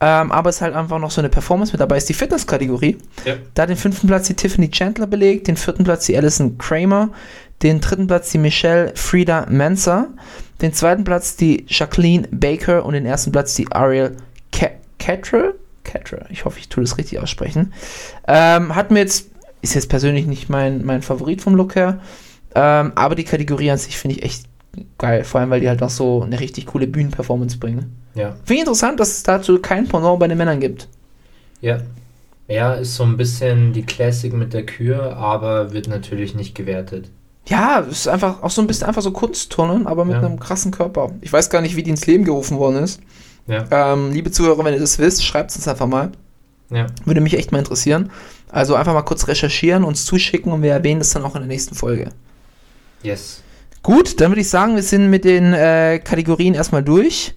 [0.00, 2.98] ähm, aber es ist halt einfach noch so eine Performance mit dabei, ist die Fitness-Kategorie.
[3.24, 3.34] Ja.
[3.54, 7.10] Da den fünften Platz die Tiffany Chandler belegt, den vierten Platz die Alison Kramer,
[7.62, 10.08] den dritten Platz die Michelle Frieda Mensa,
[10.62, 14.16] den zweiten Platz die Jacqueline Baker und den ersten Platz die Ariel
[14.52, 15.52] Ca- Catra.
[15.82, 17.72] Catra, ich hoffe, ich tue das richtig aussprechen.
[18.28, 19.30] Ähm, hat mir jetzt,
[19.62, 22.00] ist jetzt persönlich nicht mein, mein Favorit vom Look her,
[22.54, 24.44] ähm, aber die Kategorie an sich finde ich echt
[24.98, 27.96] geil, vor allem weil die halt auch so eine richtig coole Bühnenperformance bringen.
[28.14, 28.30] Ja.
[28.44, 30.88] Finde ich interessant, dass es dazu kein Pendant bei den Männern gibt.
[31.60, 31.78] Ja.
[32.48, 37.08] Ja, ist so ein bisschen die Classic mit der Kür, aber wird natürlich nicht gewertet.
[37.46, 40.22] Ja, ist einfach auch so ein bisschen einfach so Kunstturnen, aber mit Ja.
[40.26, 41.12] einem krassen Körper.
[41.20, 43.00] Ich weiß gar nicht, wie die ins Leben gerufen worden ist.
[43.46, 43.64] Ja.
[43.70, 46.10] Ähm, liebe Zuhörer, wenn ihr das wisst, schreibt es uns einfach mal.
[46.70, 46.86] Ja.
[47.04, 48.10] Würde mich echt mal interessieren.
[48.48, 51.48] Also einfach mal kurz recherchieren, uns zuschicken und wir erwähnen das dann auch in der
[51.48, 52.10] nächsten Folge.
[53.02, 53.42] Yes.
[53.82, 57.34] Gut, dann würde ich sagen, wir sind mit den äh, Kategorien erstmal durch.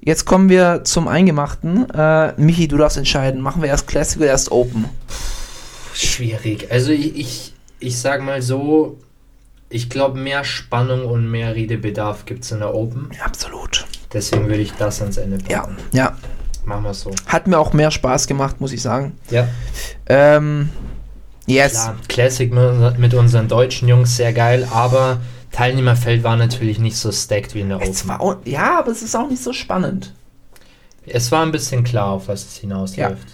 [0.00, 1.90] Jetzt kommen wir zum Eingemachten.
[1.90, 3.40] Äh, Michi, du darfst entscheiden.
[3.40, 4.86] Machen wir erst Classic oder erst Open?
[5.94, 6.70] schwierig.
[6.70, 8.98] Also ich, ich, ich sag mal so,
[9.68, 13.10] ich glaube, mehr Spannung und mehr Redebedarf gibt es in der Open.
[13.24, 13.84] Absolut.
[14.12, 15.76] Deswegen würde ich das ans Ende Ja, packen.
[15.92, 16.16] ja.
[16.64, 17.10] Machen wir so.
[17.26, 19.18] Hat mir auch mehr Spaß gemacht, muss ich sagen.
[19.30, 19.48] Ja,
[20.06, 20.68] Ähm,
[21.46, 21.72] yes.
[21.72, 21.96] klar.
[22.08, 22.52] Classic
[22.98, 25.18] mit unseren deutschen Jungs sehr geil, aber
[25.52, 29.02] Teilnehmerfeld war natürlich nicht so stacked wie in der Es war auch, ja, aber es
[29.02, 30.14] ist auch nicht so spannend.
[31.06, 33.26] Es war ein bisschen klar, auf was es hinausläuft.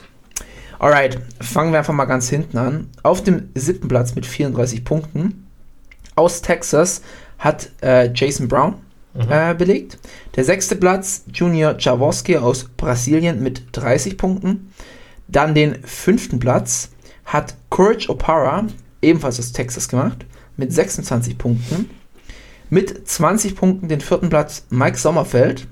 [0.79, 2.89] Alright, fangen wir einfach mal ganz hinten an.
[3.03, 5.47] Auf dem siebten Platz mit 34 Punkten
[6.15, 7.03] aus Texas
[7.39, 8.77] hat äh, Jason Brown
[9.15, 9.31] Mhm.
[9.31, 9.99] äh, belegt.
[10.35, 14.73] Der sechste Platz Junior Jaworski aus Brasilien mit 30 Punkten.
[15.29, 16.91] Dann den fünften Platz
[17.25, 18.67] hat Courage Opara,
[19.03, 21.91] ebenfalls aus Texas gemacht, mit 26 Punkten.
[22.75, 25.69] Mit 20 Punkten den vierten Platz Mike Sommerfeld.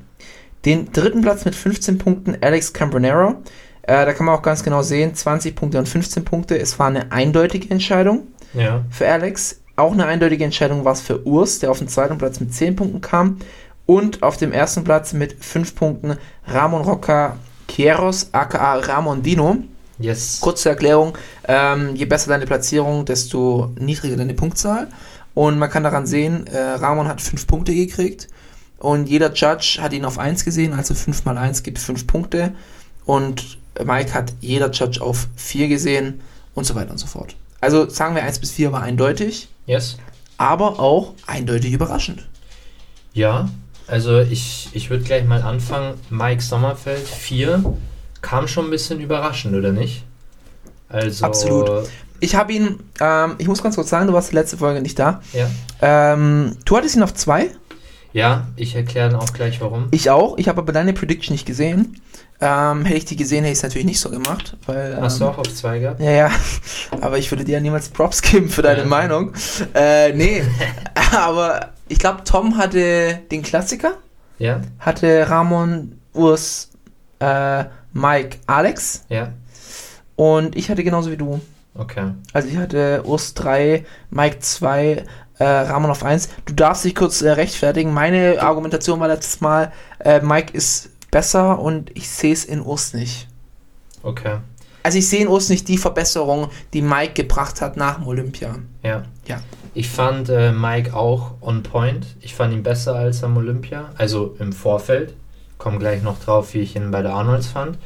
[0.64, 3.42] Den dritten Platz mit 15 Punkten Alex Cambronero.
[3.82, 6.56] Äh, da kann man auch ganz genau sehen, 20 Punkte und 15 Punkte.
[6.56, 8.84] Es war eine eindeutige Entscheidung Ja.
[8.88, 9.62] für Alex.
[9.74, 12.76] Auch eine eindeutige Entscheidung war es für Urs, der auf den zweiten Platz mit 10
[12.76, 13.38] Punkten kam.
[13.84, 17.36] Und auf dem ersten Platz mit 5 Punkten Ramon Roca
[17.66, 19.56] Quieros, aka Ramon Dino.
[19.98, 20.38] Yes.
[20.40, 24.86] Kurze Erklärung, ähm, je besser deine Platzierung, desto niedriger deine Punktzahl.
[25.34, 28.28] Und man kann daran sehen, äh, Ramon hat 5 Punkte gekriegt.
[28.78, 32.52] Und jeder Judge hat ihn auf 1 gesehen, also 5 mal 1 gibt 5 Punkte.
[33.04, 36.20] Und Mike hat jeder Judge auf 4 gesehen
[36.54, 37.36] und so weiter und so fort.
[37.60, 39.96] Also sagen wir 1 bis 4 war eindeutig, Yes.
[40.36, 42.26] aber auch eindeutig überraschend.
[43.14, 43.48] Ja,
[43.86, 45.94] also ich, ich würde gleich mal anfangen.
[46.10, 47.64] Mike Sommerfeld 4
[48.20, 50.04] kam schon ein bisschen überraschend, oder nicht?
[50.88, 51.88] Also, Absolut.
[52.22, 54.98] Ich habe ihn, ähm, ich muss ganz kurz sagen, du warst die letzte Folge nicht
[54.98, 55.20] da.
[55.32, 57.50] Ja, Ähm, du hattest ihn auf 2.
[58.12, 59.88] ja ich erkläre dann auch gleich warum.
[59.90, 60.38] Ich auch.
[60.38, 62.00] Ich habe aber deine Prediction nicht gesehen.
[62.40, 64.56] Ähm, hätte ich die gesehen, hätte ich es natürlich nicht so gemacht.
[64.66, 66.00] Weil, ähm, Hast du auch auf 2 gehabt?
[66.00, 66.30] Ja, ja.
[67.00, 68.86] Aber ich würde dir ja niemals Props geben für deine Ja.
[68.86, 69.32] Meinung.
[69.74, 70.42] Äh, nee.
[71.12, 73.92] aber ich glaube, Tom hatte den Klassiker.
[74.38, 76.70] Ja, Hatte Ramon, Urs,
[77.20, 79.04] äh, Mike, Alex.
[79.08, 79.32] ja,
[80.16, 81.40] Und ich hatte genauso wie du.
[81.74, 82.12] Okay.
[82.32, 85.04] Also ich hatte Urs 3, Mike 2,
[85.38, 86.28] äh, Ramon auf 1.
[86.46, 87.92] Du darfst dich kurz äh, rechtfertigen.
[87.92, 92.94] Meine Argumentation war letztes Mal, äh, Mike ist besser und ich sehe es in Urs
[92.94, 93.28] nicht.
[94.02, 94.38] Okay,
[94.82, 98.56] Also ich sehe in Urs nicht die Verbesserung, die Mike gebracht hat nach dem Olympia.
[98.82, 99.04] ja.
[99.26, 99.40] Ja.
[99.74, 102.04] Ich fand äh, Mike auch on point.
[102.20, 105.14] Ich fand ihn besser als am Olympia, also im Vorfeld.
[105.56, 107.78] Komm gleich noch drauf, wie ich ihn bei der Arnolds fand.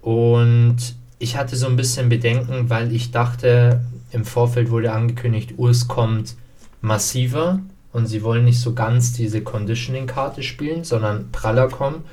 [0.00, 0.76] Und
[1.24, 3.80] ich hatte so ein bisschen Bedenken, weil ich dachte,
[4.12, 6.36] im Vorfeld wurde angekündigt, Urs kommt
[6.82, 7.60] massiver
[7.92, 12.04] und sie wollen nicht so ganz diese Conditioning-Karte spielen, sondern praller kommen.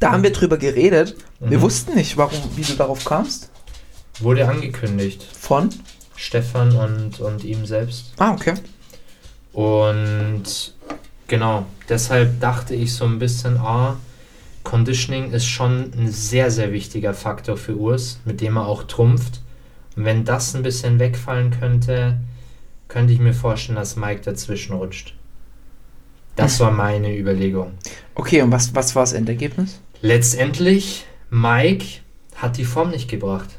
[0.00, 1.16] Da haben wir drüber geredet.
[1.40, 1.62] Wir Mhm.
[1.62, 3.50] wussten nicht, warum, wie du darauf kamst.
[4.20, 5.22] Wurde angekündigt.
[5.22, 5.68] Von?
[6.16, 8.12] Stefan und, und ihm selbst.
[8.18, 8.54] Ah, okay.
[9.52, 10.74] Und
[11.28, 13.96] genau, deshalb dachte ich so ein bisschen, ah,
[14.66, 19.40] Conditioning ist schon ein sehr, sehr wichtiger Faktor für Urs, mit dem er auch trumpft.
[19.94, 22.18] Und wenn das ein bisschen wegfallen könnte,
[22.88, 25.14] könnte ich mir vorstellen, dass Mike dazwischen rutscht.
[26.34, 27.74] Das war meine Überlegung.
[28.16, 29.78] Okay, und was, was war das Endergebnis?
[30.02, 31.86] Letztendlich, Mike
[32.34, 33.50] hat die Form nicht gebracht.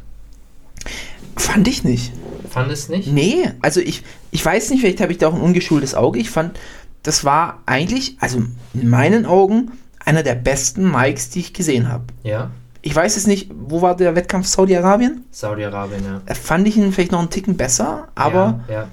[1.38, 2.12] Fand ich nicht.
[2.50, 3.08] Fand es nicht?
[3.08, 6.20] Nee, also ich, ich weiß nicht, vielleicht habe ich da auch ein ungeschultes Auge.
[6.20, 6.60] Ich fand,
[7.02, 8.44] das war eigentlich, also
[8.74, 9.72] in meinen Augen,
[10.08, 12.06] einer der besten Mikes, die ich gesehen habe.
[12.24, 12.50] Ja,
[12.82, 15.26] Ich weiß es nicht, wo war der Wettkampf Saudi-Arabien?
[15.32, 16.22] Saudi-Arabien, ja.
[16.26, 18.88] Da fand ich ihn vielleicht noch einen Ticken besser, aber Ja, ja.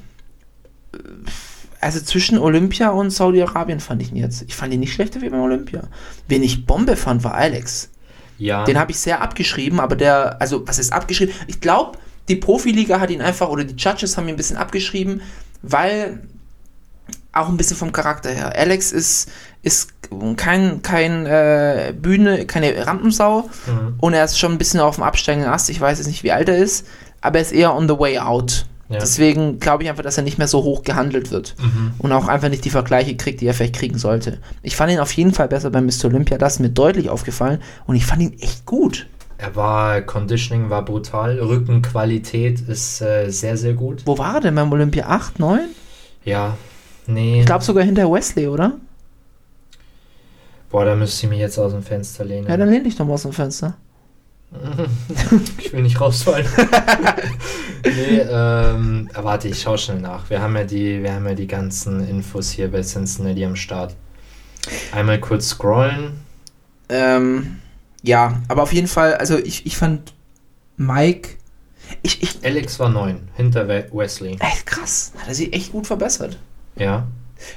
[1.80, 4.42] also zwischen Olympia und Saudi-Arabien fand ich ihn jetzt.
[4.42, 5.82] Ich fand ihn nicht schlechter wie beim Olympia.
[6.28, 7.90] Wen ich Bombe fand, war Alex.
[8.38, 8.64] ja.
[8.64, 11.34] Den habe ich sehr abgeschrieben, aber der, also was ist abgeschrieben?
[11.46, 11.98] Ich glaube,
[12.28, 15.20] die Profiliga hat ihn einfach, oder die Judges haben ihn ein bisschen abgeschrieben,
[15.62, 16.20] weil
[17.34, 18.52] auch ein bisschen vom Charakter her.
[18.56, 19.28] Alex ist,
[19.62, 19.90] ist
[20.36, 23.94] kein, kein äh, Bühne, keine Rampensau Mhm.
[23.98, 25.68] und er ist schon ein bisschen auf dem absteigenden Ast.
[25.70, 26.86] Ich weiß jetzt nicht, wie alt er ist,
[27.20, 28.66] aber er ist eher on the way out.
[28.90, 28.98] Ja.
[28.98, 31.94] Deswegen glaube ich einfach, dass er nicht mehr so hoch gehandelt wird Mhm.
[31.98, 34.38] und auch einfach nicht die Vergleiche kriegt, die er vielleicht kriegen sollte.
[34.62, 36.04] Ich fand ihn auf jeden Fall besser beim Mr.
[36.06, 39.06] Olympia, das ist mir deutlich aufgefallen und ich fand ihn echt gut.
[39.38, 44.02] Er war, Conditioning war brutal, Rückenqualität ist äh, sehr, sehr gut.
[44.04, 45.06] Wo war er denn beim Olympia?
[45.08, 45.60] 8, 9?
[46.24, 46.56] Ja,
[47.06, 48.72] nee, Ich glaube sogar hinter Wesley, oder?
[50.70, 52.48] boah, da müsste ich mich jetzt aus dem Fenster lehnen.
[52.48, 53.76] Ja, dann lehn dich doch mal aus dem Fenster.
[55.58, 56.46] ich will nicht rausfallen.
[57.84, 60.28] nee, ähm, warte, ich schaue schnell nach.
[60.30, 63.94] Wir haben, ja die, wir haben ja die ganzen Infos hier bei Cincinnati am Start.
[64.92, 66.20] Einmal kurz scrollen.
[66.88, 67.60] Ähm,
[68.02, 70.12] ja, aber auf jeden Fall, also ich, ich fand
[70.76, 71.30] Mike,
[72.02, 74.36] Ich, ich, Alex war 9, hinter We- Wesley.
[74.40, 75.12] echt krass.
[75.18, 76.36] Hat er sich echt gut verbessert.
[76.76, 77.06] Ja.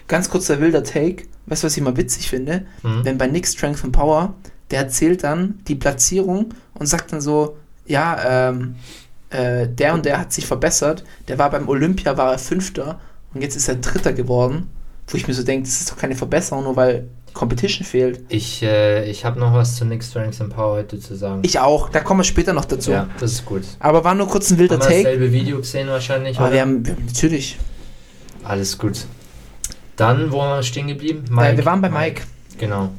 [0.07, 1.23] Ganz kurzer wilder Take.
[1.45, 2.65] Weißt du, was ich mal witzig finde?
[2.83, 3.05] Mhm.
[3.05, 4.33] Wenn bei Nick Strength and Power,
[4.71, 8.75] der erzählt dann die Platzierung und sagt dann so, ja, ähm,
[9.29, 11.03] äh, der und der hat sich verbessert.
[11.27, 12.99] Der war beim Olympia, war er Fünfter
[13.33, 14.69] und jetzt ist er Dritter geworden.
[15.07, 18.25] Wo ich mir so denke, das ist doch keine Verbesserung, nur weil Competition fehlt.
[18.27, 21.41] Ich, äh, ich habe noch was zu Nick Strength and Power heute zu sagen.
[21.43, 22.91] Ich auch, da kommen wir später noch dazu.
[22.91, 23.61] ja, das ist gut.
[23.79, 25.03] Aber war nur kurz ein wilder Haben wir Take.
[25.03, 26.37] dasselbe Video gesehen wahrscheinlich?
[26.37, 26.55] Aber oder?
[26.55, 27.57] wir haben, wir haben natürlich.
[28.43, 29.05] Alles gut.
[29.95, 31.25] Dann, wo waren wir stehen geblieben?
[31.37, 32.21] Äh, wir waren bei Mike.
[32.57, 32.91] Genau.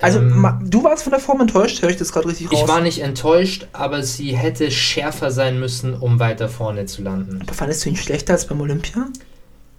[0.00, 2.60] Also, Ähm, du warst von der Form enttäuscht, höre ich das gerade richtig raus?
[2.62, 7.40] ich war nicht enttäuscht, aber sie hätte schärfer sein müssen, um weiter vorne zu landen.
[7.42, 9.06] Aber fandest du ihn schlechter als beim Olympia?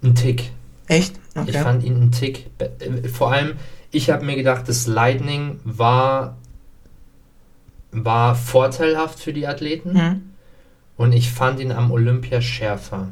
[0.02, 0.50] Ein Tick.
[0.88, 1.16] Echt?
[1.34, 1.50] Okay.
[1.50, 2.46] Ich fand ihn einen Tick.
[2.58, 3.56] äh, Vor allem,
[3.90, 6.36] ich habe mir gedacht, das Lightning war,
[7.92, 10.22] war vorteilhaft für die Athleten Mhm.
[10.96, 13.08] und ich fand ihn am Olympia schärfer.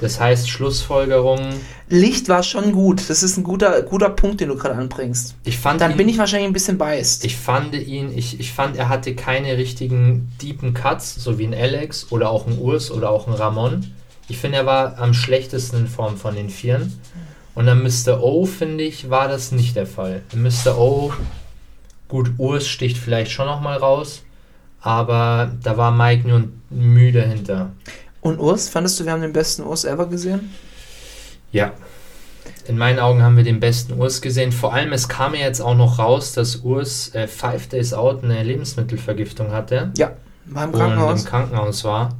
[0.00, 1.40] Das heißt, Schlussfolgerung,
[1.88, 3.08] Licht war schon gut.
[3.08, 5.34] Das ist ein guter, guter Punkt, den du gerade anbringst.
[5.44, 7.24] ich fand Dann ihn, bin ich wahrscheinlich ein bisschen biased.
[7.24, 11.54] ich fand ihn, ich, ich fand, er hatte keine richtigen deepen Cuts, so wie ein
[11.54, 13.92] Alex oder auch ein Urs oder auch ein Ramon.
[14.28, 17.00] Ich finde, er war am schlechtesten in Form von den Vieren.
[17.54, 18.22] Und dann Mr.
[18.22, 20.22] O, finde ich, war das nicht der Fall.
[20.32, 20.78] Mr.
[20.78, 21.12] O,
[22.06, 24.22] gut, Urs sticht vielleicht schon nochmal raus,
[24.80, 27.72] aber da war Mike nur müde hinter.
[28.20, 30.52] Und Urs, fandest du, wir haben den besten Urs ever gesehen?
[31.52, 31.72] Ja.
[32.66, 34.52] In meinen Augen haben wir den besten Urs gesehen.
[34.52, 38.22] Vor allem, es kam ja jetzt auch noch raus, dass Urs äh, Five Days Out
[38.24, 40.12] eine Lebensmittelvergiftung hatte Ja,
[40.46, 41.20] war im Krankenhaus.
[41.22, 42.10] im Krankenhaus war.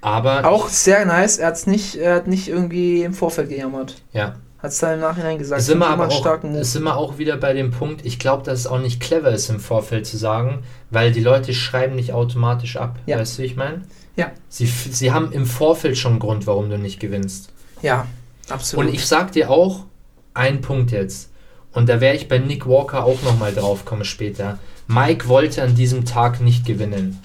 [0.00, 1.38] Aber Auch sehr nice.
[1.38, 3.96] Er, hat's nicht, er hat nicht irgendwie im Vorfeld gejammert.
[4.12, 5.62] ja, Hat es dann im Nachhinein gesagt.
[5.70, 6.64] aber immer auch, starken Move.
[6.64, 9.50] sind wir auch wieder bei dem Punkt, ich glaube, dass es auch nicht clever ist,
[9.50, 12.98] im Vorfeld zu sagen, weil die Leute schreiben nicht automatisch ab.
[13.04, 13.18] Ja.
[13.18, 13.82] Weißt du, wie ich meine?
[14.16, 14.32] Ja.
[14.48, 17.50] Sie, sie haben im Vorfeld schon einen Grund, warum du nicht gewinnst.
[17.82, 18.06] Ja,
[18.48, 18.86] absolut.
[18.86, 19.84] Und ich sag dir auch
[20.32, 21.30] einen Punkt jetzt.
[21.72, 24.58] Und da werde ich bei Nick Walker auch nochmal drauf kommen später.
[24.86, 27.20] Mike wollte an diesem Tag nicht gewinnen.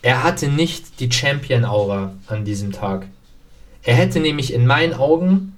[0.00, 3.08] Er hatte nicht die Champion-Aura an diesem Tag.
[3.82, 5.55] Er hätte nämlich in meinen Augen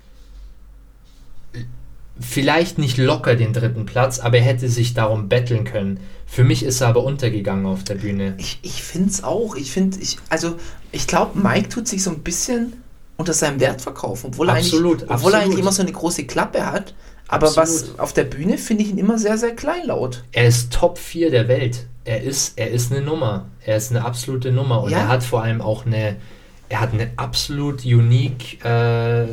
[2.21, 6.01] vielleicht nicht locker den dritten Platz, aber er hätte sich darum betteln können.
[6.27, 8.35] Für mich ist er aber untergegangen auf der Bühne.
[8.39, 9.55] Ich, ich finde es auch.
[9.57, 10.57] Ich finde, ich, also,
[10.93, 12.75] ich glaube, Mike tut sich so ein bisschen
[13.17, 16.25] unter seinem Wert verkaufen, obwohl, Absolut, er, eigentlich, obwohl er eigentlich immer so eine große
[16.25, 16.95] Klappe hat.
[17.29, 18.01] Aber was Absolut.
[18.01, 20.25] auf der Bühne finde ich ihn immer sehr, sehr kleinlaut.
[20.33, 21.87] Er ist Top 4 der Welt.
[22.05, 23.47] Er ist, er ist eine Nummer.
[23.67, 24.83] Er ist eine absolute Nummer.
[24.83, 24.99] Und Ja.
[25.01, 26.17] er hat vor allem auch eine,
[26.71, 29.27] er hat eine absolut unique äh,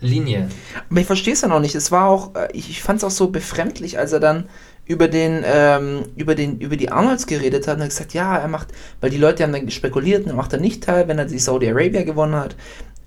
[0.00, 0.48] Linie.
[0.90, 1.74] Aber ich verstehe es ja noch nicht.
[1.74, 4.48] Es war auch, äh, ich, ich fand es auch so befremdlich, als er dann
[4.86, 8.48] über den, ähm, über den, über die Arnolds geredet hat und hat gesagt, ja, er
[8.48, 8.68] macht,
[9.00, 11.68] weil die Leute haben dann spekuliert, er macht er nicht teil, wenn er die Saudi
[11.70, 12.56] Arabia gewonnen hat.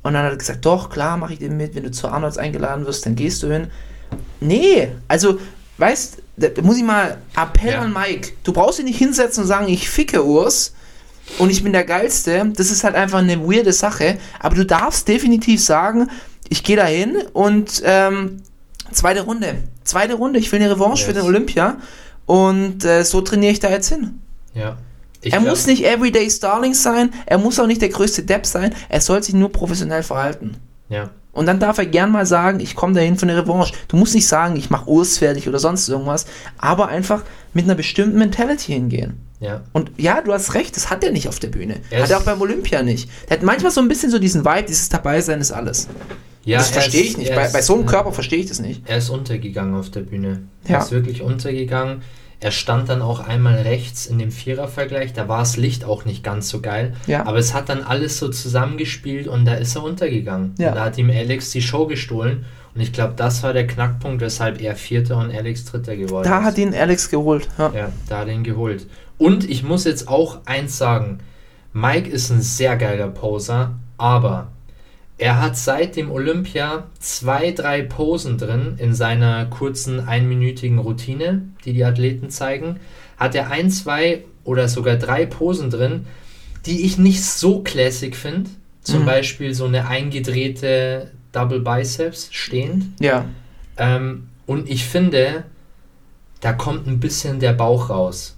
[0.01, 2.37] Und dann hat er gesagt, doch, klar, mache ich den mit, wenn du zu Arnolds
[2.37, 3.67] eingeladen wirst, dann gehst du hin.
[4.39, 5.39] Nee, also,
[5.77, 7.81] weißt, da da muss ich mal Appell Ja.
[7.81, 8.29] an Mike.
[8.43, 10.73] Du brauchst dich nicht hinsetzen und sagen, ich ficke Urs
[11.37, 12.51] und ich bin der Geilste.
[12.55, 14.17] Das ist halt einfach eine weirde Sache.
[14.39, 16.09] Aber du darfst definitiv sagen,
[16.49, 18.41] ich gehe da hin und ähm,
[18.91, 19.55] zweite Runde.
[19.83, 21.19] Zweite Runde, ich will eine Revanche für Yes.
[21.21, 21.77] den Olympia.
[22.25, 24.19] Und äh, so trainiere ich da jetzt hin.
[24.53, 24.77] Ja.
[25.21, 28.45] Ich er glaub- muss nicht Everyday Starling sein, er muss auch nicht der größte Depp
[28.45, 30.57] sein, er soll sich nur professionell verhalten.
[30.89, 31.09] Ja.
[31.31, 33.73] Und dann darf er gern mal sagen, ich komme dahin für eine Revanche.
[33.87, 36.25] Du musst nicht sagen, ich mache Urs fertig oder sonst irgendwas,
[36.57, 39.17] aber einfach mit einer bestimmten Mentality hingehen.
[39.39, 39.61] Ja.
[39.73, 41.77] Und ja, du hast recht, das hat er nicht auf der Bühne.
[41.89, 43.09] Er hat er auch beim Olympia nicht.
[43.29, 45.87] Der hat manchmal so ein bisschen so diesen Vibe, dieses Dabeisein ist alles.
[46.45, 47.33] Ja das er verstehe ich nicht.
[47.33, 48.83] Bei, ist, bei so einem Körper verstehe ich das nicht.
[48.87, 50.43] Er ist untergegangen auf der Bühne.
[50.67, 50.77] Ja.
[50.77, 52.01] Er ist wirklich untergegangen.
[52.39, 55.13] Er stand dann auch einmal rechts in dem Vierervergleich.
[55.13, 56.93] Da war das Licht auch nicht ganz so geil.
[57.07, 57.25] Ja.
[57.25, 60.53] Aber es hat dann alles so zusammengespielt und da ist er untergegangen.
[60.57, 60.73] Ja.
[60.73, 62.45] Da hat ihm Alex die Show gestohlen.
[62.75, 66.39] Und ich glaube, das war der Knackpunkt, weshalb er Vierter und Alex Dritter geworden Da
[66.39, 66.45] ist.
[66.45, 67.47] hat ihn Alex geholt.
[67.57, 67.71] Ja.
[67.73, 68.87] Ja, da hat ihn geholt.
[69.17, 71.19] Und ich muss jetzt auch eins sagen.
[71.71, 74.51] Mike ist ein sehr geiler Poser, aber
[75.23, 81.71] er hat seit dem Olympia zwei, drei Posen drin in seiner kurzen einminütigen Routine, die
[81.73, 82.79] die Athleten zeigen.
[83.17, 86.05] Hat er ein, zwei oder sogar drei Posen drin,
[86.65, 88.49] die ich nicht so classic finde.
[88.81, 89.05] Zum Mhm.
[89.05, 92.85] Beispiel so eine eingedrehte Double Biceps stehend.
[92.99, 93.25] ja.
[93.77, 95.45] Ähm, und ich finde,
[96.41, 98.35] da kommt ein bisschen der Bauch raus.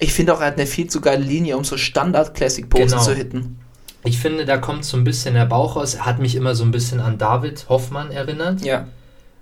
[0.00, 3.02] Ich finde auch, er hat eine viel zu geile Linie, um so Standard-Classic-Posen Genau.
[3.02, 3.59] zu hitten.
[4.04, 5.94] Ich finde, da kommt so ein bisschen der Bauch raus.
[5.94, 8.86] Er hat mich immer so ein bisschen an David Hoffmann erinnert, Ja.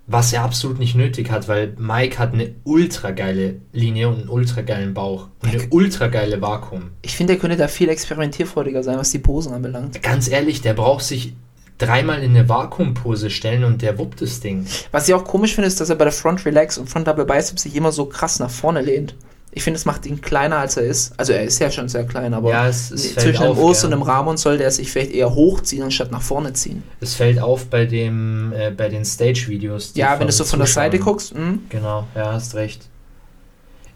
[0.07, 4.29] was er absolut nicht nötig hat, weil Mike hat eine ultra geile Linie und einen
[4.29, 6.91] ultra geilen Bauch und eine ultra geile Vakuum.
[7.03, 10.03] Ich finde, er könnte da viel experimentierfreudiger sein, was die Posen anbelangt.
[10.03, 11.35] Ganz ehrlich, der braucht sich
[11.77, 14.67] dreimal in eine Vakuumpose stellen und der wuppt das Ding.
[14.91, 17.25] Was ich auch komisch finde, ist, dass er bei der Front Relax und Front Double
[17.25, 19.15] Bicep sich immer so krass nach vorne lehnt.
[19.51, 21.15] Ich finde, es macht ihn kleiner, als er ist.
[21.19, 23.85] Also er ist ja schon sehr klein, aber Ja, es- es zwischen dem gell.
[23.85, 26.83] und dem Ramon sollte er sich vielleicht eher hochziehen, anstatt nach vorne ziehen.
[27.01, 29.93] Es fällt auf bei dem äh, bei den Stage-Videos.
[29.95, 32.89] Ja, wenn du so von der Seite guckst, hm, Genau, ja, hast recht.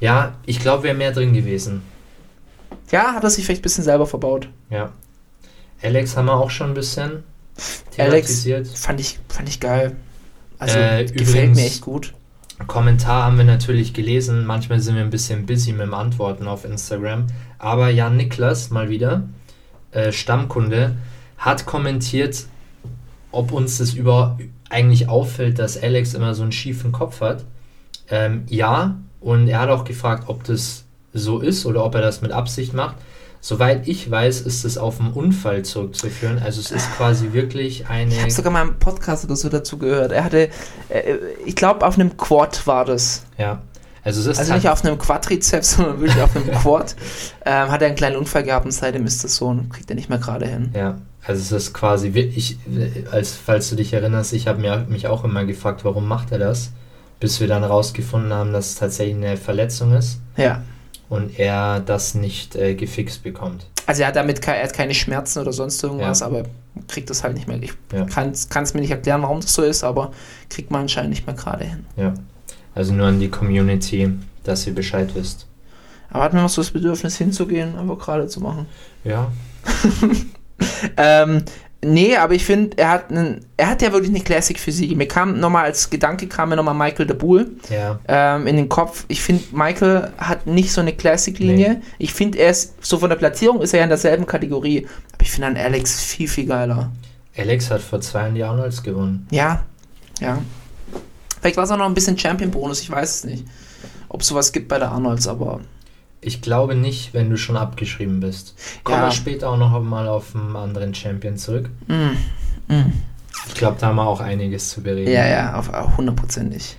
[0.01, 1.83] Ja, ich glaube, wäre mehr drin gewesen.
[2.91, 4.49] ja, hat er sich vielleicht ein bisschen selber verbaut.
[4.71, 4.93] Ja.
[5.83, 7.25] Alex haben wir auch schon ein bisschen
[7.99, 8.69] Alex thematisiert.
[8.69, 9.97] fand ich, fand ich geil.
[10.59, 12.15] Also Äh, gefällt übrigens- mir echt gut.
[12.67, 14.45] Kommentar haben wir natürlich gelesen.
[14.47, 17.27] Manchmal sind wir ein bisschen busy mit dem Antworten auf Instagram.
[17.59, 19.29] Aber Jan Niklas, mal wieder,
[19.93, 20.97] äh, Stammkunde,
[21.39, 22.47] hat kommentiert,
[23.31, 24.39] ob uns das über
[24.71, 27.45] eigentlich auffällt, dass Alex immer so einen schiefen Kopf hat.
[28.09, 32.23] Ähm, ja, und er hat auch gefragt, ob das so ist oder ob er das
[32.23, 32.97] mit Absicht macht.
[33.45, 36.41] Soweit ich weiß, ist es auf einen Unfall zurückzuführen.
[36.45, 38.15] Also es ist quasi wirklich eine.
[38.15, 40.13] Ich habe sogar mal im Podcast oder so dazu gehört.
[40.13, 40.49] Er hatte,
[40.89, 43.25] äh, ich glaube, auf einem Quad war das.
[43.37, 43.61] ja.
[44.05, 46.97] Also es ist Also nicht auf einem Quadrizeps, sondern wirklich auf einem Quad.
[47.45, 49.95] Ähm, hat er einen kleinen Unfall gehabt und seitdem ist das so und kriegt er
[49.97, 50.73] nicht mehr gerade hin.
[50.75, 52.59] Ja, also es ist quasi wirklich,
[53.13, 56.73] als falls du dich erinnerst, ich habe mich auch immer gefragt, warum macht er das,
[57.21, 60.63] bis wir dann rausgefunden haben, dass es tatsächlich eine Verletzung ist Ja.
[61.13, 63.67] Und er das nicht äh, gefixt bekommt.
[63.87, 66.27] Also er hat damit ke er hat keine Schmerzen oder sonst irgendwas, Ja.
[66.27, 66.45] aber
[66.89, 67.63] kriegt das halt nicht mehr.
[67.63, 68.07] Ich Ja.
[68.07, 70.13] kann es mir nicht erklären, warum das so ist, aber
[70.49, 71.85] kriegt man anscheinend nicht mehr gerade hin.
[71.97, 72.15] Ja,
[72.75, 74.11] also nur an die Community,
[74.45, 75.47] dass ihr Bescheid wisst.
[76.11, 78.67] Aber hat man noch so das Bedürfnis hinzugehen, einfach gerade zu machen.
[79.05, 79.31] Ja,
[80.97, 81.45] Ähm,
[81.85, 84.97] nee, aber ich finde, er hat einen, er hat ja wirklich eine Classic Physik.
[84.97, 88.69] Mir kam nochmal als Gedanke kam mir nochmal Michael de Boel ja, ähm, in den
[88.69, 89.05] Kopf.
[89.09, 91.69] Ich finde, Michael hat nicht so eine Classic-Linie.
[91.75, 91.81] Nee.
[91.99, 94.87] Ich finde, er ist, so von der Platzierung ist er ja in derselben Kategorie.
[95.13, 96.91] Aber ich finde an Alex viel, viel geiler.
[97.37, 99.27] Alex hat vor zwei Jahren als gewonnen.
[99.31, 99.63] Ja,
[100.21, 100.39] ja.
[101.41, 103.45] Vielleicht war es auch noch ein bisschen Champion-Bonus, ich weiß es nicht.
[104.09, 105.61] Ob es sowas gibt bei der Arnolds, aber
[106.25, 108.55] Ich glaube nicht, wenn du schon abgeschrieben bist.
[108.85, 109.07] Kommen Ja.
[109.07, 111.69] wir später auch noch mal auf einen anderen Champion zurück.
[111.89, 112.93] mm, mm.
[113.49, 115.11] Ich glaube, da haben wir auch einiges zu bereden.
[115.11, 116.77] ja, ja, auf, hundertprozentig.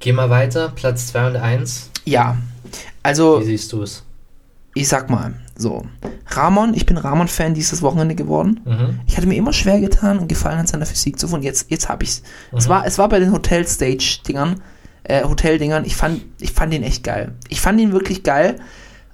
[0.00, 1.90] Gehen wir weiter, Platz 2 und 1.
[2.04, 2.36] Ja,
[3.04, 4.02] also Wie siehst du es?
[4.74, 5.86] ich sag mal, so.
[6.26, 8.60] Ramon, ich bin Ramon-Fan dieses Wochenende geworden.
[8.64, 9.00] Mhm.
[9.06, 11.44] Ich hatte mir immer schwer getan und gefallen an seiner Physik zu finden.
[11.44, 12.22] Jetzt, jetzt habe ich's.
[12.50, 12.70] Es, Mhm.
[12.70, 14.60] war, es war bei den Hotel-Stage-Dingern,
[15.04, 17.32] äh, Hotel-Dingern, ich fand, ich fand ihn echt geil.
[17.48, 18.56] Ich fand ihn wirklich geil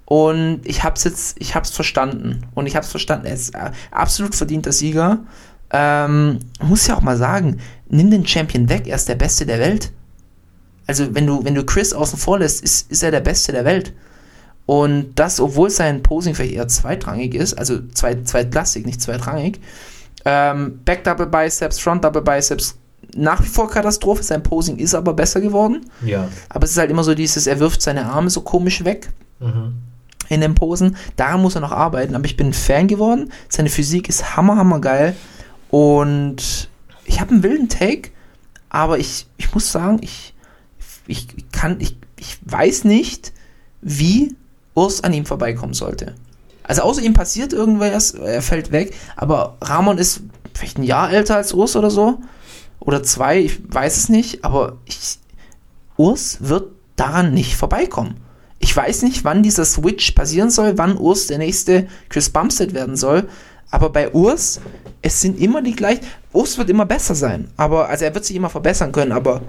[0.05, 2.46] und ich hab's jetzt, ich hab's verstanden.
[2.55, 5.20] Und ich hab's verstanden, er ist äh, absolut verdienter Sieger.
[5.70, 9.59] Ähm, muss ja auch mal sagen, nimm den Champion weg, er ist der Beste der
[9.59, 9.92] Welt.
[10.87, 13.66] Also, wenn du, wenn du Chris außen vor lässt, ist, ist er der Beste der
[13.66, 13.92] Welt.
[14.64, 19.61] Und das, obwohl sein Posing vielleicht eher zweitrangig ist, also zweit, zweitklassig, nicht zweitrangig.
[20.24, 22.79] Ähm, Back Double Biceps, Front Double Biceps,
[23.18, 24.22] nach wie vor Katastrophe.
[24.22, 25.87] Sein Posing ist aber besser geworden.
[26.04, 26.28] Ja.
[26.48, 29.74] Aber es ist halt immer so dieses, er wirft seine Arme so komisch weg Mhm.
[30.28, 30.96] in den Posen.
[31.16, 32.14] Daran muss er noch arbeiten.
[32.14, 33.31] Aber ich bin ein Fan geworden.
[33.48, 35.14] Seine Physik ist hammer, hammer geil.
[35.70, 36.68] Und
[37.04, 38.11] ich habe einen wilden Take,
[38.68, 40.35] aber ich, ich muss sagen, ich,
[41.07, 43.33] ich kann, ich, ich weiß nicht,
[43.81, 44.35] wie
[44.74, 46.14] Urs an ihm vorbeikommen sollte.
[46.64, 50.20] Also außer ihm passiert irgendwas, er fällt weg, aber Ramon ist
[50.52, 52.18] vielleicht ein Jahr älter als Urs oder so.
[52.88, 55.18] Oder zwei, ich weiß es nicht, aber ich,
[55.98, 58.14] Urs wird daran nicht vorbeikommen.
[58.61, 62.96] Ich weiß nicht, wann dieser Switch passieren soll, wann Urs der nächste Chris Bumstead werden
[62.96, 63.29] soll.
[63.70, 64.62] Aber bei Urs,
[65.03, 66.01] es sind immer die gleichen.
[66.33, 67.51] Urs wird immer besser sein.
[67.59, 69.42] Aber, also er wird sich immer verbessern können, aber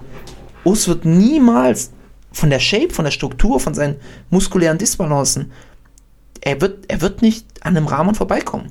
[0.64, 1.92] Urs wird niemals
[2.32, 3.96] von der Shape, von der Struktur, von seinen
[4.28, 5.50] muskulären Disbalancen,
[6.42, 8.68] er wird, er wird nicht an einem Rahmen vorbeikommen.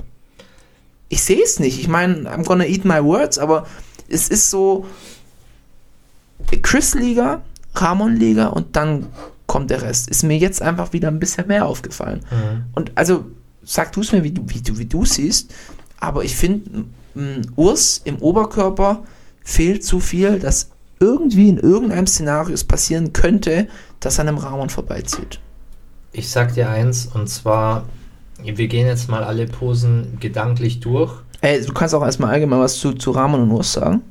[1.08, 1.80] Ich sehe es nicht.
[1.80, 3.66] Ich meine, I'm gonna eat my words, aber
[4.10, 4.86] es ist so
[6.62, 7.42] Chris-Liga,
[7.76, 9.08] Ramon-Liga und dann
[9.48, 10.10] kommt der Rest.
[10.10, 12.22] Ist mir jetzt einfach wieder ein bisschen mehr aufgefallen.
[12.32, 12.64] Mhm.
[12.74, 13.26] Und also,
[13.64, 15.54] sag du es mir, wie du, wie du, wie du siehst,
[16.00, 16.86] aber ich finde,
[17.56, 19.04] Urs im Oberkörper
[19.44, 20.70] fehlt zu viel, dass
[21.00, 23.68] irgendwie in irgendeinem Szenario es passieren könnte,
[24.00, 25.40] dass er an einem Ramon vorbeizieht.
[26.12, 27.86] Ich sag dir eins, und zwar,
[28.44, 31.14] wir gehen jetzt mal alle Posen gedanklich durch.
[31.42, 34.02] Ey, du kannst auch erstmal allgemein was zu, zu Ramon und Urs sagen.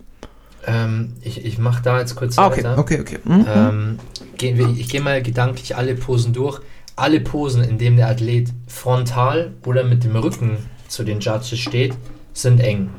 [0.66, 2.79] Ähm, ich ich mache da jetzt kurz Ah, okay, weiter.
[2.79, 3.18] okay, okay.
[3.24, 3.47] Mhm.
[3.49, 3.99] Ähm,
[4.37, 6.61] gehen wir, ich gehe mal gedanklich alle Posen durch.
[6.97, 10.57] Alle Posen, in denen der Athlet frontal oder mit dem Rücken
[10.89, 11.95] zu den Judges steht,
[12.33, 12.91] sind eng.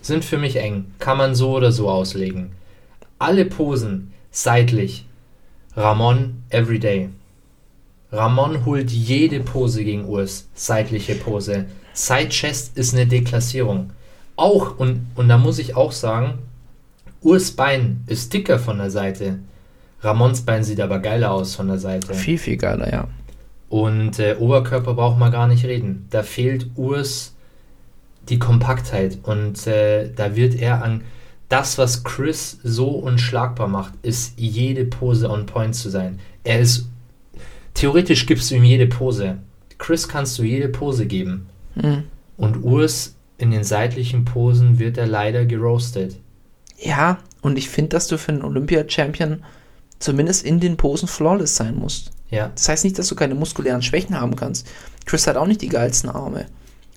[0.00, 0.86] Sind für mich eng.
[0.98, 2.52] Kann man so oder so auslegen.
[3.18, 5.06] alle Posen seitlich.
[5.76, 7.10] Ramon everyday.
[8.10, 10.48] Ramon holt jede Pose gegen Urs.
[10.54, 11.66] Seitliche Pose.
[11.92, 13.90] Side Chest ist eine Deklassierung.
[14.36, 16.38] Auch, und, und da muss ich auch sagen,
[17.22, 19.38] Urs Bein ist dicker von der Seite.
[20.00, 22.14] Ramons Bein sieht aber geiler aus von der Seite.
[22.14, 23.08] Viel, viel geiler, ja.
[23.68, 26.06] Und äh, Oberkörper braucht man gar nicht reden.
[26.10, 27.34] Da fehlt Urs
[28.28, 29.18] die Kompaktheit.
[29.22, 31.02] Und äh, da wird er an.
[31.48, 36.20] Das, was Chris so unschlagbar macht, ist jede Pose on point zu sein.
[36.44, 36.88] Er ist.
[37.74, 39.38] Theoretisch gibst du ihm jede Pose.
[39.78, 41.46] Chris kannst du jede Pose geben.
[41.74, 42.04] Mhm.
[42.36, 46.16] Und Urs in den seitlichen Posen wird er leider geroastet.
[46.78, 49.42] Ja, und ich finde, dass du für einen Olympia-Champion
[49.98, 52.12] zumindest in den Posen flawless sein musst.
[52.30, 52.50] Ja.
[52.54, 54.66] Das heißt nicht, dass du keine muskulären Schwächen haben kannst.
[55.04, 56.46] Chris hat auch nicht die geilsten Arme.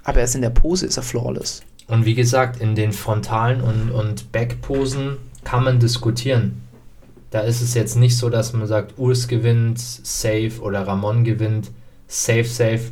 [0.04, 1.64] Aber er ist in der Pose, ist er flawless.
[1.88, 6.62] Und wie gesagt, in den frontalen und, und Backposen kann man diskutieren.
[7.30, 11.72] Da ist es jetzt nicht so, dass man sagt, Urs gewinnt, safe oder Ramon gewinnt,
[12.08, 12.92] safe, safe.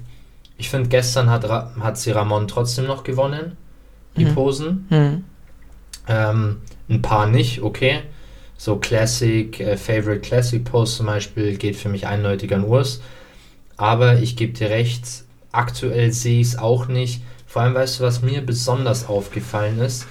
[0.61, 3.57] Ich finde, gestern hat, Ra hat sie Ramon trotzdem noch gewonnen,
[4.15, 4.35] die Mhm.
[4.35, 4.85] Posen.
[4.89, 5.23] Hm.
[6.07, 6.57] Ähm,
[6.87, 8.01] ein paar nicht, okay.
[8.57, 13.01] So Classic, äh, Favorite Classic Post zum Beispiel geht für mich eindeutig an Urs.
[13.75, 15.03] Aber ich gebe dir recht,
[15.51, 17.23] aktuell sehe ich es auch nicht.
[17.47, 20.05] Vor allem, weißt du, was mir besonders aufgefallen ist?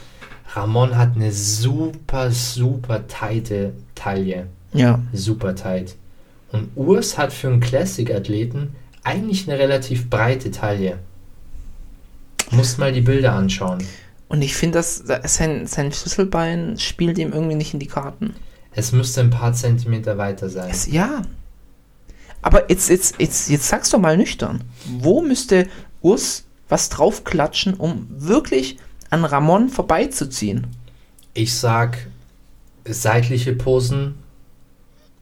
[0.53, 4.49] Ramon hat eine super, super tighte Taille.
[4.73, 4.99] Ja.
[5.13, 5.95] Super tight.
[6.51, 8.75] Und Urs hat für einen Classic-Athleten
[9.05, 10.99] eigentlich eine relativ breite Taille.
[12.51, 13.85] Musst mal die Bilder anschauen.
[14.29, 18.35] Und ich finde, dass sein, sein Schlüsselbein spielt ihm irgendwie nicht in die Karten.
[18.73, 20.71] Es müsste ein paar Zentimeter weiter sein.
[20.71, 21.23] Es, ja.
[22.43, 24.63] Aber jetzt, jetzt, jetzt, jetzt sag's doch mal nüchtern.
[24.87, 25.69] Wo müsste
[26.01, 28.79] Urs was draufklatschen, um wirklich
[29.11, 30.69] an Ramon vorbeizuziehen?
[31.35, 31.99] Ich sag
[32.85, 34.15] seitliche Posen,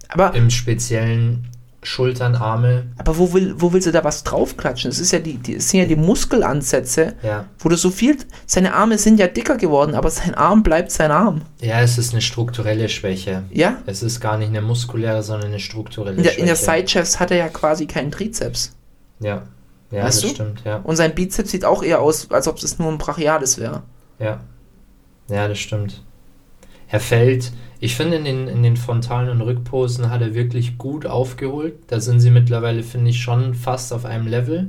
[0.09, 1.49] Aber, im speziellen
[1.83, 2.89] Schultern, Arme.
[2.99, 4.91] aber wo, will, wo willst du da was draufklatschen?
[4.91, 7.45] Es ist ja die, die, sind ja die Muskelansätze, Ja.
[7.61, 8.17] wo du so viel.
[8.47, 11.43] Seine Arme sind ja dicker geworden, aber sein Arm bleibt sein Arm.
[11.61, 13.45] Ja, es ist eine strukturelle Schwäche.
[13.51, 13.79] Ja?
[13.87, 16.41] Es ist gar nicht eine muskuläre, sondern eine strukturelle In der, Schwäche.
[16.41, 18.75] in der Sidechest hat er ja quasi keinen Trizeps.
[19.21, 19.43] Ja.
[19.91, 20.35] Ja, Weißt das du?
[20.35, 20.79] stimmt, ja.
[20.85, 23.83] Und sein Bizeps sieht auch eher aus, als ob es nur ein Brachialis wäre.
[24.19, 24.41] Ja.
[25.31, 26.03] Ja, das stimmt.
[26.89, 31.07] Er fällt, ich finde, in den, in den frontalen und Rückposen hat er wirklich gut
[31.07, 31.75] aufgeholt.
[31.87, 34.69] Da sind sie mittlerweile, finde ich, schon fast auf einem Level,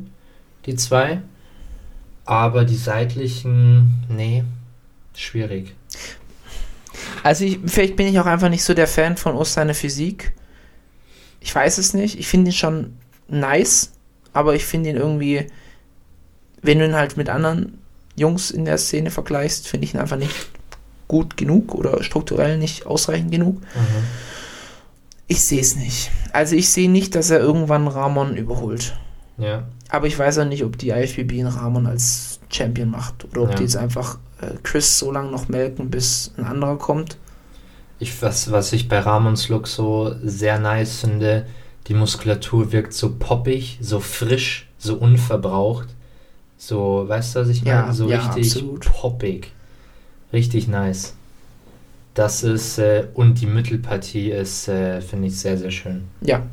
[0.66, 1.22] die zwei.
[2.26, 4.44] Aber die seitlichen, nee,
[5.16, 5.74] schwierig.
[7.24, 10.34] Also ich, vielleicht bin ich auch einfach nicht so der Fan von seine Physik.
[11.40, 12.20] Ich weiß es nicht.
[12.20, 12.98] Ich finde ihn schon
[13.28, 13.94] nice,
[14.34, 15.48] aber ich finde ihn irgendwie,
[16.62, 17.80] wenn du ihn halt mit anderen
[18.16, 20.36] Jungs in der Szene vergleichst, finde ich ihn einfach nicht
[21.10, 23.62] gut genug oder strukturell nicht ausreichend genug.
[25.28, 26.10] Ich sehe es nicht.
[26.32, 28.96] Also ich sehe nicht, dass er irgendwann Ramon überholt.
[29.38, 29.64] Ja.
[29.90, 33.50] Aber ich weiß auch nicht, ob die IFBB einen Ramon als Champion macht oder ob
[33.50, 33.56] Ja.
[33.56, 37.18] die jetzt einfach äh, Chris so lange noch melken, bis ein anderer kommt.
[38.00, 41.46] Ich, was, was ich bei Ramons Look so sehr nice finde,
[41.88, 45.90] die Muskulatur wirkt so poppig, so frisch, so unverbraucht.
[46.58, 47.94] So, weißt du, was ich Ja, meine?
[47.94, 48.86] So ja, richtig absolut.
[48.86, 49.52] poppig.
[50.32, 51.16] Richtig nice.
[52.14, 56.06] Das ist, äh, und die Mittelpartie ist, äh, finde ich, sehr, sehr schön.
[56.22, 56.44] Ja,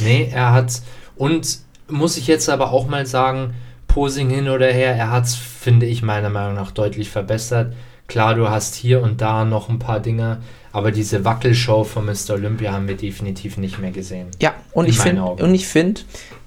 [0.00, 0.82] Nee, er hat,
[1.16, 1.58] und
[1.88, 3.54] muss ich jetzt aber auch mal sagen,
[3.86, 7.74] Posing hin oder her, er hat es, finde ich, meiner Meinung nach deutlich verbessert.
[8.08, 10.38] Klar, du hast hier und da noch ein paar Dinge,
[10.72, 12.34] aber diese Wackelshow von Mr.
[12.34, 14.28] Olympia haben wir definitiv nicht mehr gesehen.
[14.42, 16.00] Ja, und ich finde, und ich finde,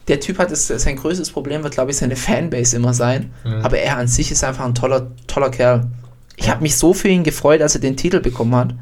[0.07, 3.31] der Typ hat es, sein größtes Problem wird, glaube ich, seine Fanbase immer sein.
[3.45, 3.61] Mhm.
[3.63, 5.87] Aber er an sich ist einfach ein toller, toller Kerl.
[6.37, 6.51] Ich Ja.
[6.53, 8.73] habe mich so für ihn gefreut, als er den Titel bekommen hat.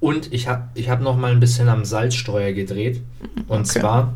[0.00, 3.00] Und ich habe ich hab noch mal ein bisschen am Salzstreuer gedreht.
[3.48, 3.80] Und Okay.
[3.80, 4.12] zwar,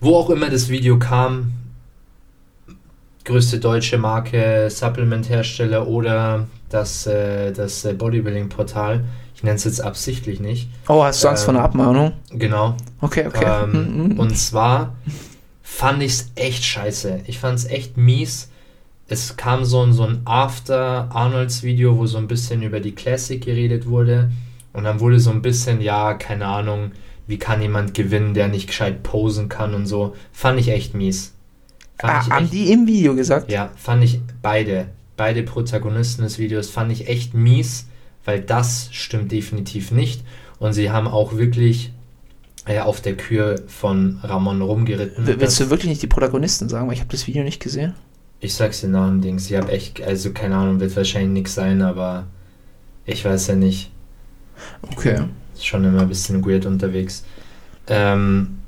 [0.00, 1.52] wo auch immer das Video kam,
[3.24, 9.04] größte deutsche Marke, Supplement-Hersteller oder das, äh, das äh, Bodybuilding-Portal.
[9.34, 10.68] Ich nenne es jetzt absichtlich nicht.
[10.88, 12.12] Oh, hast du Angst Ähm, vor einer Abmahnung?
[12.30, 12.76] Genau.
[13.00, 13.64] Okay, okay.
[13.64, 14.94] Ähm, und zwar
[15.62, 17.20] fand ich es echt scheiße.
[17.26, 18.48] Ich fand es echt mies.
[19.08, 23.86] Es kam so ein, so ein After-Arnolds-Video, wo so ein bisschen über die Classic geredet
[23.86, 24.30] wurde.
[24.72, 26.92] Und dann wurde so ein bisschen, ja, keine Ahnung,
[27.26, 30.14] wie kann jemand gewinnen, der nicht gescheit posen kann und so.
[30.32, 31.34] Fand ich echt mies.
[31.98, 33.50] Fand ah, ich haben echt, die im Video gesagt?
[33.50, 37.86] ja, fand ich beide, beide Protagonisten des Videos fand ich echt mies,
[38.24, 40.24] weil das stimmt definitiv nicht.
[40.58, 41.92] Und sie haben auch wirklich
[42.66, 45.26] äh, auf der Kür von Ramon rumgeritten.
[45.26, 46.86] Willst du wirklich nicht die Protagonisten sagen?
[46.86, 47.94] Weil ich habe das Video nicht gesehen.
[48.42, 49.48] Ich sag's dir nach dem Dings.
[49.48, 52.26] Ich habe echt, also keine Ahnung, wird wahrscheinlich nichts sein, aber
[53.06, 53.90] Ich weiß ja nicht.
[54.90, 55.24] Okay.
[55.54, 57.24] Ist schon immer ein bisschen weird unterwegs.
[57.86, 58.58] Ähm,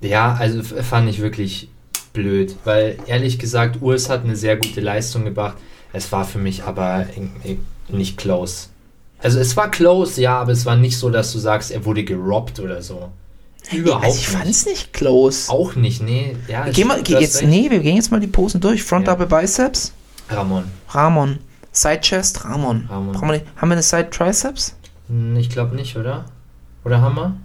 [0.00, 1.68] ja, also fand ich wirklich
[2.12, 5.56] blöd, weil ehrlich gesagt, Urs hat eine sehr gute Leistung gebracht.
[5.92, 7.06] Es war für mich aber
[7.88, 8.68] nicht close.
[9.18, 12.04] Also es war close, ja, aber es war nicht so, dass du sagst, er wurde
[12.04, 13.10] gerobbt oder so.
[13.70, 15.50] Überhaupt also ich fand's nicht close.
[15.50, 16.36] Auch nicht, nee.
[16.48, 17.48] Ja, Geh mal, du geh hast jetzt, recht.
[17.48, 18.82] nee, wir gehen jetzt mal die Posen durch.
[18.82, 19.14] Front Ja.
[19.14, 19.92] Double Biceps,
[20.28, 20.64] Ramon.
[20.88, 21.38] Ramon.
[21.70, 22.86] Side Chest, Ramon.
[22.90, 23.12] Ramon.
[23.14, 24.74] Brauchen wir nicht, haben wir eine Side Triceps?
[25.08, 26.26] Hm, Ich glaube nicht, oder?
[26.84, 27.36] Oder haben wir?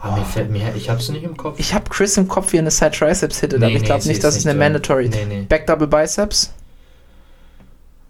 [0.00, 1.58] Ah, mir fällt mir, ich hab's nicht im Kopf.
[1.58, 3.86] Ich habe Chris im Kopf, wie er eine Side Triceps hittet, Nee, aber ich nee,
[3.86, 4.60] glaube sie nicht, dass es eine drin.
[4.74, 5.08] Mandatory.
[5.08, 5.42] Nee, nee.
[5.48, 6.52] Back Double Biceps?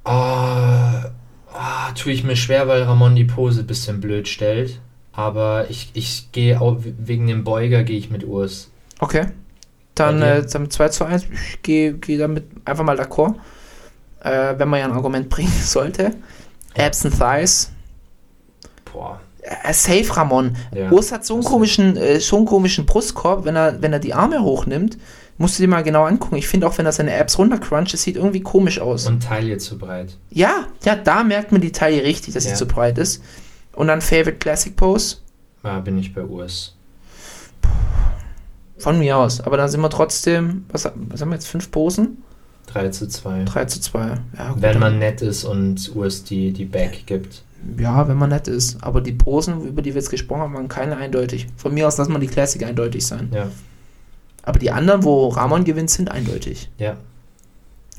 [0.05, 1.11] Ah,
[1.55, 4.81] ah, tue ich mir schwer, weil Ramon die Pose ein bisschen blöd stellt.
[5.19, 8.71] Aber ich, ich gehe auch wegen dem Beuger gehe ich mit Urs.
[9.01, 9.27] Okay.
[9.97, 11.25] Dann, äh, dann 2 zu 1.
[11.33, 13.35] Ich gehe geh damit einfach mal d'accord.
[14.23, 16.13] Äh, wenn man ja ein Argument bringen sollte.
[16.79, 17.73] Abs and Thighs.
[18.93, 19.21] Boah.
[19.43, 20.55] Äh, safe Ramon.
[20.73, 20.93] Ja.
[20.93, 24.15] Urs hat so einen komischen, äh, so einen komischen Brustkorb, wenn er, wenn er die
[24.15, 24.99] Arme hochnimmt.
[25.37, 26.37] Musst du dir mal genau angucken.
[26.37, 29.09] Ich finde auch, wenn er seine Abs runtercruncht, es sieht irgendwie komisch aus.
[29.09, 30.17] Und Taille zu breit.
[30.31, 32.55] ja, ja, da merkt man die Taille richtig, dass sie Ja.
[32.57, 33.21] zu breit ist.
[33.79, 35.19] Und dann Favorite Classic Pose.
[35.63, 36.75] Da bin ich bei Urs.
[38.77, 39.41] Von mir aus.
[39.41, 42.25] Aber dann sind wir trotzdem, was, was haben wir jetzt, fünf Posen?
[42.67, 43.45] 3 zu 2.
[43.45, 44.15] 3 zu 2.
[44.37, 47.45] Ja, gut, Wenn man nett ist und Urs die, die Back gibt.
[47.79, 48.83] Ja, wenn man nett ist.
[48.83, 51.47] Aber die Posen, über die wir jetzt gesprochen haben, waren keine eindeutig.
[51.57, 53.29] Von mir aus lass mal die Classic eindeutig sein.
[53.33, 53.49] Ja.
[54.43, 56.69] Aber die anderen, wo Ramon gewinnt, sind eindeutig.
[56.79, 56.97] Ja.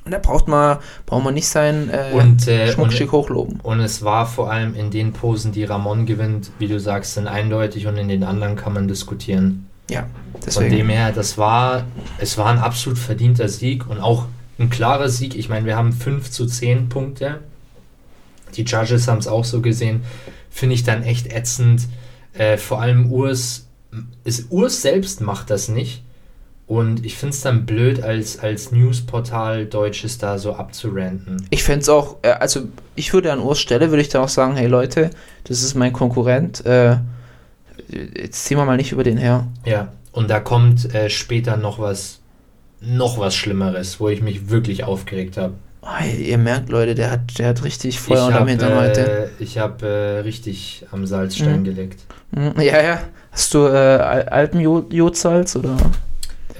[0.10, 3.60] Und da braucht man, braucht man nicht sein äh, Und, äh, Schmuckstück hochloben.
[3.62, 7.28] Und es war vor allem in den Posen, die Ramon gewinnt, wie du sagst, sind
[7.28, 9.68] eindeutig und in den anderen kann man diskutieren.
[9.88, 10.78] Ja, Von deswegen.
[10.78, 11.84] dem her, das war,
[12.18, 14.26] es war ein absolut verdienter Sieg und auch
[14.58, 15.36] ein klarer Sieg.
[15.36, 17.42] Ich meine, wir haben 5 zu 10 Punkte.
[18.56, 20.02] Die Judges haben es auch so gesehen.
[20.50, 21.88] Finde ich dann echt ätzend.
[22.34, 23.68] Äh, vor allem Urs,
[24.24, 26.02] ist, Urs selbst macht das nicht.
[26.70, 31.44] Und ich finde es dann blöd, als, als Newsportal Deutsches da so abzuranten.
[31.50, 32.62] Ich fände es auch, äh, also
[32.96, 35.10] ich würde an Urs Stelle, würde ich dann auch sagen, hey Leute,
[35.46, 36.98] das ist mein Konkurrent, äh,
[38.16, 39.48] jetzt ziehen wir mal nicht über den her.
[39.66, 42.20] Ja, und da kommt äh, später noch was,
[42.82, 45.56] noch was Schlimmeres, wo ich mich wirklich aufgeregt habe.
[45.82, 49.10] Ah, ihr merkt, Leute, der hat, der hat richtig Feuer unterm habe Hintern heute.
[49.12, 49.88] äh, ich hab, äh,
[50.20, 51.64] richtig am Salzstein Mhm.
[51.64, 52.02] gelegt.
[52.30, 53.00] Mhm, Ja, ja.
[53.32, 55.76] Hast du äh, Al- Alpenjodsalz oder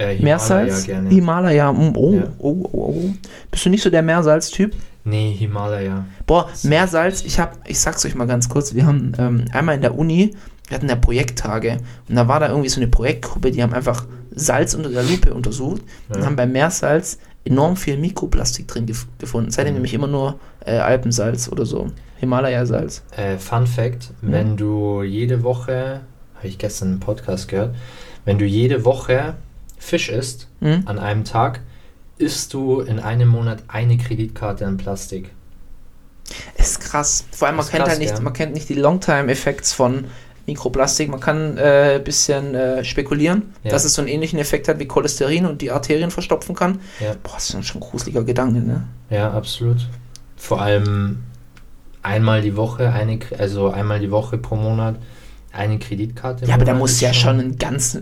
[0.00, 0.84] Äh, Himalaya Meersalz?
[0.86, 1.10] gerne.
[1.10, 1.70] Himalaya.
[1.94, 2.22] Oh, Ja.
[2.38, 3.14] oh, oh, oh.
[3.50, 4.74] Bist du nicht so der Meersalz-Typ?
[5.04, 6.04] nee, Himalaya.
[6.26, 9.80] Boah, Meersalz, ich hab, ich sag's euch mal ganz kurz, wir haben ähm, einmal in
[9.80, 10.34] der Uni,
[10.68, 11.78] wir hatten ja Projekttage
[12.08, 15.32] und da war da irgendwie so eine Projektgruppe, die haben einfach Salz unter der Lupe
[15.34, 16.26] untersucht und Ja.
[16.26, 19.50] haben bei Meersalz enorm viel Mikroplastik drin gef gefunden.
[19.50, 19.76] Seitdem Mhm.
[19.78, 21.88] nämlich immer nur äh, Alpensalz oder so.
[22.18, 23.02] Himalaya-Salz.
[23.16, 24.32] Äh, Fun Fact: Mhm.
[24.32, 26.00] Wenn du jede Woche,
[26.36, 27.74] habe ich gestern im Podcast gehört,
[28.26, 29.34] wenn du jede Woche
[29.80, 30.82] Fisch isst Mhm.
[30.84, 31.60] an einem Tag,
[32.18, 35.30] isst du in einem Monat eine Kreditkarte an Plastik.
[36.56, 37.24] Ist krass.
[37.32, 38.22] Vor allem, man kennt krass, halt nicht, gell?
[38.22, 40.04] man kennt nicht die Longtime-Effekts von
[40.46, 41.08] Mikroplastik.
[41.08, 43.70] Man kann ein äh, bisschen äh, spekulieren, Ja.
[43.72, 46.80] dass es so einen ähnlichen Effekt hat wie Cholesterin und die Arterien verstopfen kann.
[47.00, 47.14] Ja.
[47.22, 48.84] Boah, das ist schon ein gruseliger Gedanke, ne?
[49.08, 49.88] Ja, absolut.
[50.36, 51.20] Vor allem
[52.02, 54.96] einmal die Woche, eine, also einmal die Woche pro Monat
[55.52, 56.44] eine Kreditkarte.
[56.46, 57.98] Ja, aber da muss ja schon ein ganz.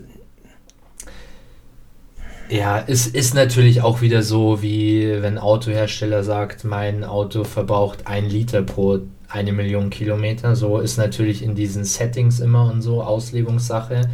[2.49, 8.28] Ja, es ist natürlich auch wieder so, wie wenn Autohersteller sagt, mein Auto verbraucht ein
[8.28, 10.57] Liter pro eine Million Kilometer.
[10.57, 14.09] So ist natürlich in diesen Settings immer und so Auslegungssache.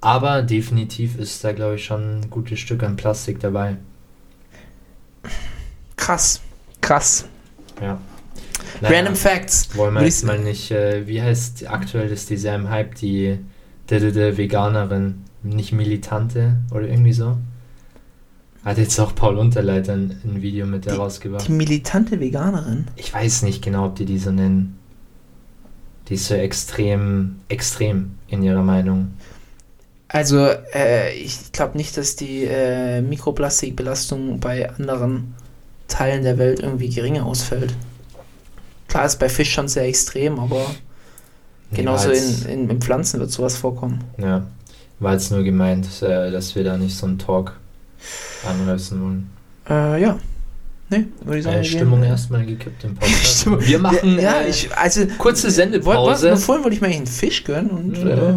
[0.00, 3.76] Aber definitiv ist da, glaube ich, schon ein gutes Stück an Plastik dabei.
[5.96, 6.42] Krass.
[6.80, 7.24] Krass.
[7.80, 7.98] Ja.
[8.82, 9.74] Random Facts.
[9.76, 13.38] Wollen wir jetzt mal nicht, äh, wie heißt aktuell ist diese im Hype, die
[13.88, 17.38] der, der, der Veganerin, nicht Militante oder irgendwie so?
[18.68, 21.48] Hat jetzt auch Paul Unterleiter ein, ein Video mit Die rausgebracht.
[21.48, 22.84] militante Veganerin.
[22.96, 24.78] Ich weiß nicht genau, ob die die so nennen.
[26.08, 29.14] Die ist so extrem, extrem in ihrer Meinung.
[30.08, 35.34] Also, äh, ich glaube nicht, dass die äh, Mikroplastikbelastung bei anderen
[35.86, 37.74] Teilen der Welt irgendwie geringer ausfällt.
[38.86, 40.66] Klar ist bei Fisch schon sehr extrem, aber
[41.72, 44.04] genauso in, in, in Pflanzen wird sowas vorkommen.
[44.18, 44.46] Ja,
[44.98, 47.56] war jetzt nur gemeint, äh, dass wir da nicht so einen Talk
[48.48, 49.30] anreißen wollen.
[49.68, 50.18] Äh, ja.
[50.90, 51.56] Ne, würde ich sagen.
[51.56, 53.46] Äh, wir Stimmung gehen- erstmal gekippt im Podcast.
[53.68, 55.04] Wir machen Ja, äh, ich, also.
[55.18, 56.30] kurze Wollt, Sendepause.
[56.30, 58.06] wollt, vorhin wollte ich mir eigentlich einen Fisch gönnen und Ja.
[58.30, 58.34] äh,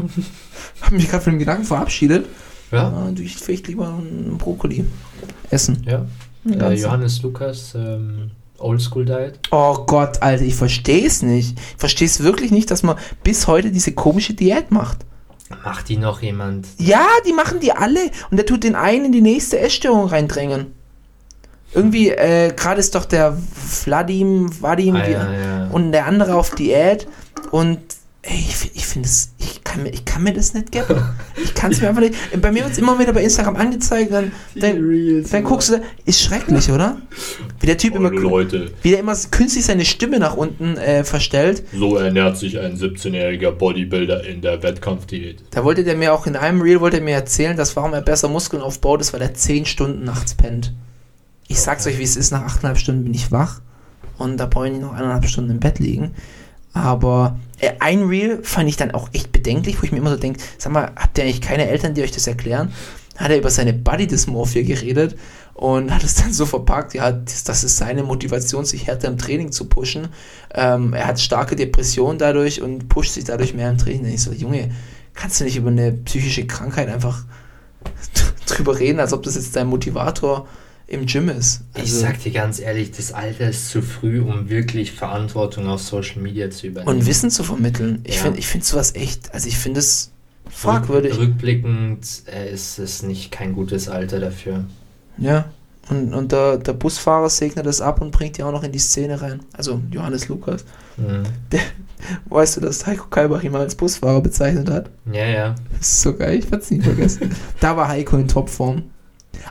[0.81, 2.25] habe mich gerade von dem Gedanken verabschiedet.
[2.71, 4.85] Ja, Äh, ich vielleicht lieber einen Brokkoli
[5.49, 5.83] essen.
[5.87, 6.05] ja.
[6.43, 6.73] Einen Äh.
[6.73, 9.39] Johannes Lukas, ähm, Oldschool Diet.
[9.51, 11.57] Oh Gott, Alter, ich verstehe es nicht.
[11.57, 14.99] Ich verstehe es wirklich nicht, dass man bis heute diese komische Diät macht.
[15.63, 16.67] Macht die noch jemand?
[16.77, 17.99] Ja, die machen die alle.
[18.29, 20.73] Und der tut den einen in die nächste Essstörung reindrängen.
[21.73, 25.67] Irgendwie, äh, gerade ist doch der Vladim, Vadim Ah, ja, ja.
[25.71, 27.07] und der andere auf Diät.
[27.51, 27.79] Und
[28.23, 31.01] ey, ich, ich finde es, ich kann, mir, ich kann mir das nicht geben.
[31.43, 32.15] Ich kann es mir einfach nicht.
[32.41, 36.21] Bei mir wird es immer wieder bei Instagram angezeigt, dann, dann, dann guckst du, ist
[36.21, 36.97] schrecklich, oder?
[37.59, 41.03] Wie der Typ immer, kü- Leute, wie der immer künstlich seine Stimme nach unten äh,
[41.03, 41.63] verstellt.
[41.73, 45.43] so ernährt sich ein 17-jähriger Bodybuilder in der Wettkampfdiät.
[45.51, 48.01] Da wollte der mir auch in einem Reel wollte er mir erzählen, dass warum er
[48.01, 50.73] besser Muskeln aufbaut, ist, weil er 10 Stunden nachts pennt.
[51.47, 53.61] Ich sag's euch, wie es ist, nach 8,5 Stunden bin ich wach
[54.17, 56.11] und da brauche ich noch eineinhalb Stunden im Bett liegen.
[56.73, 60.17] Aber äh, ein Reel fand ich dann auch echt bedenklich, wo ich mir immer so
[60.17, 62.71] denke, sag mal, habt ihr eigentlich keine Eltern, die euch das erklären?
[63.17, 65.17] Hat er über seine Body Dysmorphia geredet
[65.53, 69.17] und hat es dann so verpackt, ja, das, das ist seine Motivation, sich härter im
[69.17, 70.07] Training zu pushen.
[70.53, 74.05] Ähm, er hat starke Depressionen dadurch und pusht sich dadurch mehr im Training.
[74.05, 74.71] Und ich so, Junge,
[75.13, 77.25] kannst du nicht über eine psychische Krankheit einfach
[78.45, 80.47] drüber reden, als ob das jetzt dein Motivator
[80.91, 81.61] im Gym ist?
[81.75, 85.81] Ich Also- sag dir ganz ehrlich, das Alter ist zu früh, um wirklich Verantwortung auf
[85.81, 86.97] Social Media zu übernehmen.
[86.99, 88.01] und Wissen zu vermitteln.
[88.03, 88.23] Ich Ja.
[88.23, 90.11] finde ich find sowas echt, also ich finde es
[90.49, 91.13] fragwürdig.
[91.13, 94.65] Rück, rückblickend äh, ist es nicht kein gutes Alter dafür.
[95.17, 95.45] Ja.
[95.89, 98.79] Und, und der, der Busfahrer segnet das ab und bringt die auch noch in die
[98.79, 99.39] Szene rein.
[99.53, 100.63] Also Johannes Lukas.
[100.97, 101.23] Mhm.
[102.29, 104.89] Weißt du, dass Heiko Kalbach ihn mal als Busfahrer bezeichnet hat?
[105.11, 105.55] Ja, ja.
[105.77, 107.31] Das ist so geil, ich werde es nie vergessen.
[107.59, 108.83] da war Heiko in Topform.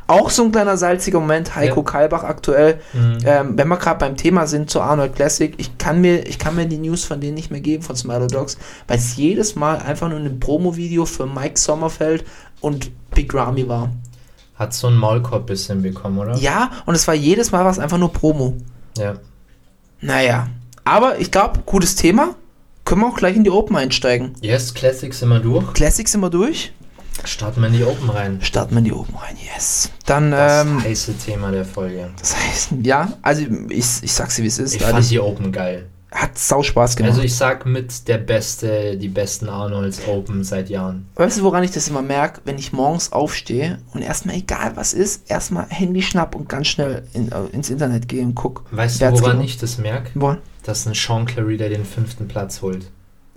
[0.07, 1.85] Auch so ein kleiner salziger Moment, Heiko Ja.
[1.85, 2.81] Kalbach aktuell.
[2.93, 3.19] Mhm.
[3.25, 6.57] Ähm, wenn wir gerade beim Thema sind zur Arnold Classic, ich kann, mir, ich kann
[6.57, 9.79] mir die News von denen nicht mehr geben, von Smilo Dogs, weil es jedes Mal
[9.79, 12.25] einfach nur ein Promo-Video für Mike Sommerfeld
[12.61, 13.91] und Big Ramy war.
[14.57, 16.37] Hat so ein Maulkorb bisschen bekommen, oder?
[16.37, 18.57] Ja, und es war jedes Mal was einfach nur Promo.
[18.99, 19.15] Ja.
[20.01, 20.49] Naja,
[20.85, 22.35] aber ich glaube, gutes Thema.
[22.85, 24.33] Können wir auch gleich in die Open einsteigen.
[24.41, 25.73] Yes, Classics immer durch.
[25.75, 26.73] Classics sind wir durch.
[27.25, 28.39] Starten wir in die Open rein.
[28.43, 29.91] Starten wir in die Open rein, yes.
[30.07, 32.11] Dann, Das ähm, heiße Thema der Folge.
[32.19, 34.75] das heißt, ja, also ich, ich sag's dir, wie es ist.
[34.75, 34.97] Ich Alter.
[34.99, 35.87] fand die Open geil.
[36.13, 37.13] Hat sau Spaß gemacht.
[37.13, 41.07] Also ich sag mit der beste, die besten Arnolds Open seit Jahren.
[41.15, 42.41] Weißt du, woran ich das immer merke?
[42.45, 47.05] Wenn ich morgens aufstehe und erstmal, egal was ist, erstmal Handy schnapp und ganz schnell
[47.13, 48.65] in, äh, ins Internet gehe und guck.
[48.73, 50.11] Weißt du, woran ich das merke?
[50.15, 50.39] Woran?
[50.65, 52.91] Dass ein Sean Clary, der den fünften Platz holt.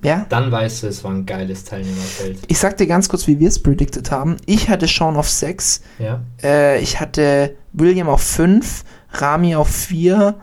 [0.04, 0.26] Ja?
[0.30, 2.40] Dann weißt du, es war ein geiles Teilnehmerfeld.
[2.48, 4.38] Ich sag dir ganz kurz, wie wir es predicted haben.
[4.46, 6.22] Ich hatte Sean auf 6, Ja?
[6.44, 8.84] äh, ich hatte William auf 5,
[9.14, 10.36] Rami auf 4,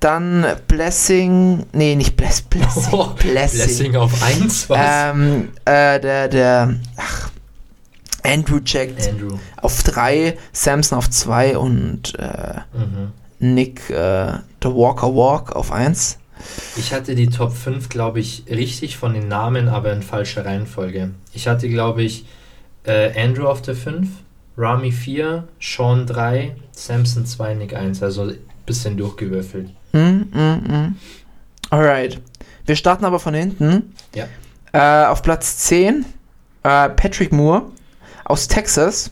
[0.00, 3.58] dann Blessing, nee, nicht Bless, Blessing, Oh, Blessing.
[3.60, 4.78] Blessing auf 1 was?
[4.80, 7.30] Ähm, äh, der, der, ach,
[8.22, 9.38] Andrew checkt Andrew.
[9.62, 13.12] auf 3, Samson auf 2 und äh, Mhm.
[13.38, 14.32] Nick äh,
[14.62, 16.18] The Walker Walk auf 1.
[16.76, 21.10] Ich hatte die Top 5, glaube ich, richtig von den Namen, aber in falscher Reihenfolge.
[21.32, 22.26] Ich hatte, glaube ich,
[22.84, 24.08] äh, Andrew auf der 5,
[24.58, 28.02] Rami 4, Sean 3, Samson 2, Nick 1.
[28.02, 29.70] Also ein bisschen durchgewürfelt.
[29.92, 30.96] Mm, mm, mm.
[31.70, 32.20] Alright.
[32.64, 33.94] Wir starten aber von hinten.
[34.14, 34.26] Ja.
[34.72, 36.04] Äh, auf Platz 10
[36.62, 37.62] äh, Patrick Moore
[38.24, 39.10] aus Texas.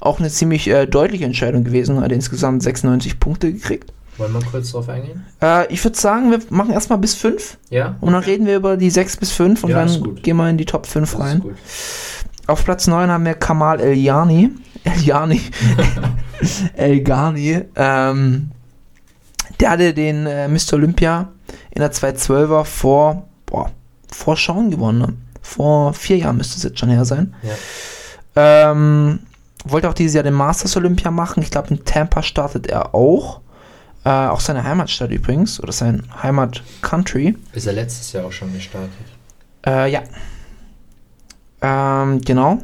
[0.00, 2.00] Auch eine ziemlich äh, deutliche Entscheidung gewesen.
[2.00, 3.92] Hat insgesamt 96 Punkte gekriegt.
[4.16, 5.24] Wollen wir kurz drauf eingehen?
[5.42, 7.96] Äh, ich würde sagen, wir machen erstmal bis 5 Ja?
[8.00, 10.56] und dann reden wir über die 6 bis 5 und Ja, dann gehen wir in
[10.56, 11.42] die Top 5 Das rein.
[12.46, 14.50] Auf Platz 9 haben wir Kamal Eliani.
[14.84, 15.40] Eliani.
[16.76, 17.62] Elgani.
[17.74, 18.50] Ähm,
[19.60, 20.74] der hatte den äh, Mr.
[20.74, 21.28] Olympia
[21.70, 23.70] in der 212er vor, boah,
[24.10, 24.98] vor Sean gewonnen.
[24.98, 25.08] Ne?
[25.42, 27.34] Vor vier Jahren müsste es jetzt schon her sein.
[27.42, 28.70] Ja.
[28.70, 29.20] Ähm,
[29.64, 31.42] wollte auch dieses Jahr den Masters Olympia machen.
[31.42, 33.40] Ich glaube, in Tampa startet er auch.
[34.04, 35.60] Äh, auch seine Heimatstadt übrigens.
[35.62, 37.36] Oder sein Heimat-Country.
[37.52, 38.90] Ist er letztes Jahr auch schon gestartet?
[39.66, 40.02] Äh, ja.
[41.62, 42.58] Ähm, genau.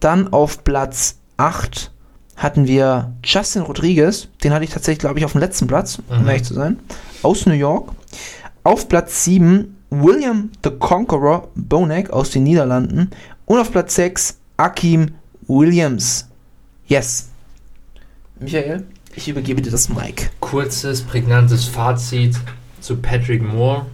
[0.00, 1.92] Dann auf Platz 8
[2.36, 4.28] hatten wir Justin Rodriguez.
[4.42, 6.28] Den hatte ich tatsächlich, glaube ich, auf dem letzten Platz, um Mhm.
[6.28, 6.78] ehrlich zu sein.
[7.22, 7.92] Aus New York.
[8.64, 13.10] Auf Platz 7 William the Conqueror Bonek aus den Niederlanden.
[13.46, 15.12] Und auf Platz 6 Akim
[15.46, 16.28] Williams.
[16.86, 17.28] Yes.
[18.38, 18.84] Michael,
[19.14, 20.30] ich übergebe dir das Mic.
[20.40, 22.36] Kurzes, prägnantes Fazit
[22.80, 23.86] zu Patrick Moore.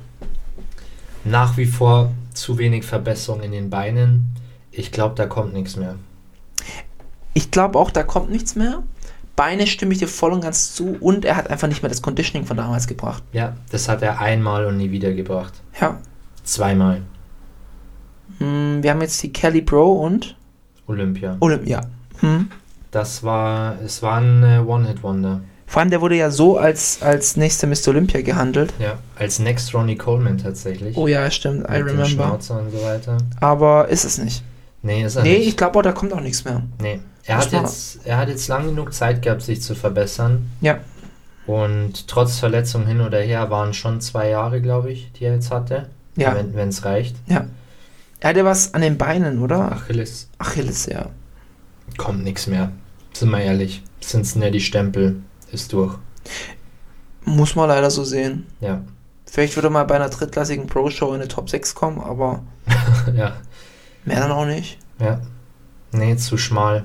[1.24, 4.36] Nach wie vor zu wenig Verbesserung in den Beinen.
[4.70, 5.96] Ich glaube, da kommt nichts mehr.
[7.34, 8.82] Ich glaube auch, da kommt nichts mehr.
[9.34, 10.96] Beine stimme ich dir voll und ganz zu.
[11.00, 13.22] Und er hat einfach nicht mehr das Conditioning von damals gebracht.
[13.32, 15.52] Ja, das hat er einmal und nie wieder gebracht.
[15.80, 15.98] Ja.
[16.44, 17.02] Zweimal.
[18.38, 20.36] Hm, wir haben jetzt die Kelly Pro und
[20.86, 21.36] Olympia.
[21.40, 21.82] Olympia.
[22.20, 22.50] Hm.
[22.91, 25.41] Das war, es war ein äh, One-Hit-Wonder.
[25.66, 27.89] Vor allem, der wurde ja so als, als nächster Mr.
[27.89, 28.72] Olympia gehandelt.
[28.78, 30.97] Ja, als Next Ronnie Coleman tatsächlich.
[30.97, 32.07] Oh ja, stimmt, I Mit dem remember.
[32.07, 33.16] Schnauzer und so weiter.
[33.41, 34.45] Aber ist es nicht.
[34.82, 35.49] Nee, ist er Nee, nicht.
[35.49, 36.62] ich glaube auch, da kommt auch nichts mehr.
[36.80, 37.01] Nee.
[37.24, 40.49] Er hat, jetzt, er hat jetzt lang genug Zeit gehabt, sich zu verbessern.
[40.61, 40.78] Ja.
[41.49, 45.51] Und trotz Verletzung hin oder her waren schon zwei Jahre, glaube ich, die er jetzt
[45.51, 45.89] hatte.
[46.14, 46.37] Ja.
[46.53, 47.16] Wenn es reicht.
[47.26, 47.47] Ja.
[48.20, 49.72] Er hatte was an den Beinen, oder?
[49.72, 50.28] Achilles.
[50.39, 51.07] Achilles, ja.
[51.97, 52.72] Kommt nichts mehr.
[53.12, 53.82] Sind wir ehrlich.
[54.03, 55.22] Cincinnati-Stempel
[55.53, 55.97] ist durch.
[57.24, 58.47] Muss man leider so sehen.
[58.61, 58.82] Ja.
[59.26, 62.42] Vielleicht würde mal bei einer drittklassigen Pro-Show in die Top 6 kommen, aber
[63.14, 63.36] ja.
[64.05, 64.78] mehr dann auch nicht.
[64.99, 65.20] Ja.
[65.92, 66.84] Nee, zu schmal.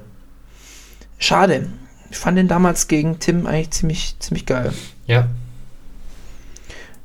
[1.17, 1.69] Schade.
[2.09, 4.73] Ich fand den damals gegen Tim eigentlich ziemlich, ziemlich geil.
[5.05, 5.27] Ja.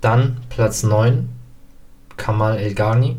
[0.01, 1.29] Dann Platz 9.
[2.17, 3.17] Kamal El-Ghani.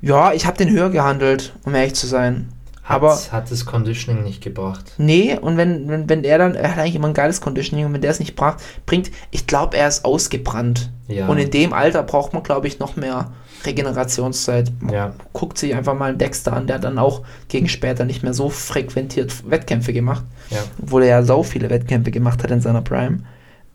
[0.00, 2.48] Ja, ich habe den höher gehandelt, um ehrlich zu sein.
[2.90, 4.92] Aber hat das Conditioning nicht gebracht.
[4.98, 7.92] nee, und wenn, wenn, wenn er dann, er hat eigentlich immer ein geiles Conditioning und
[7.92, 10.90] wenn der es nicht bracht, bringt, ich glaube, er ist ausgebrannt.
[11.08, 11.26] Ja.
[11.26, 13.32] Und in dem Alter braucht man, glaube ich, noch mehr
[13.64, 14.72] Regenerationszeit.
[14.80, 15.14] Man Ja.
[15.32, 18.34] Guckt sich einfach mal einen Dexter an, der hat dann auch gegen später nicht mehr
[18.34, 20.24] so frequentiert Wettkämpfe gemacht.
[20.50, 20.58] Ja.
[20.82, 23.20] Obwohl er ja so viele Wettkämpfe gemacht hat in seiner Prime.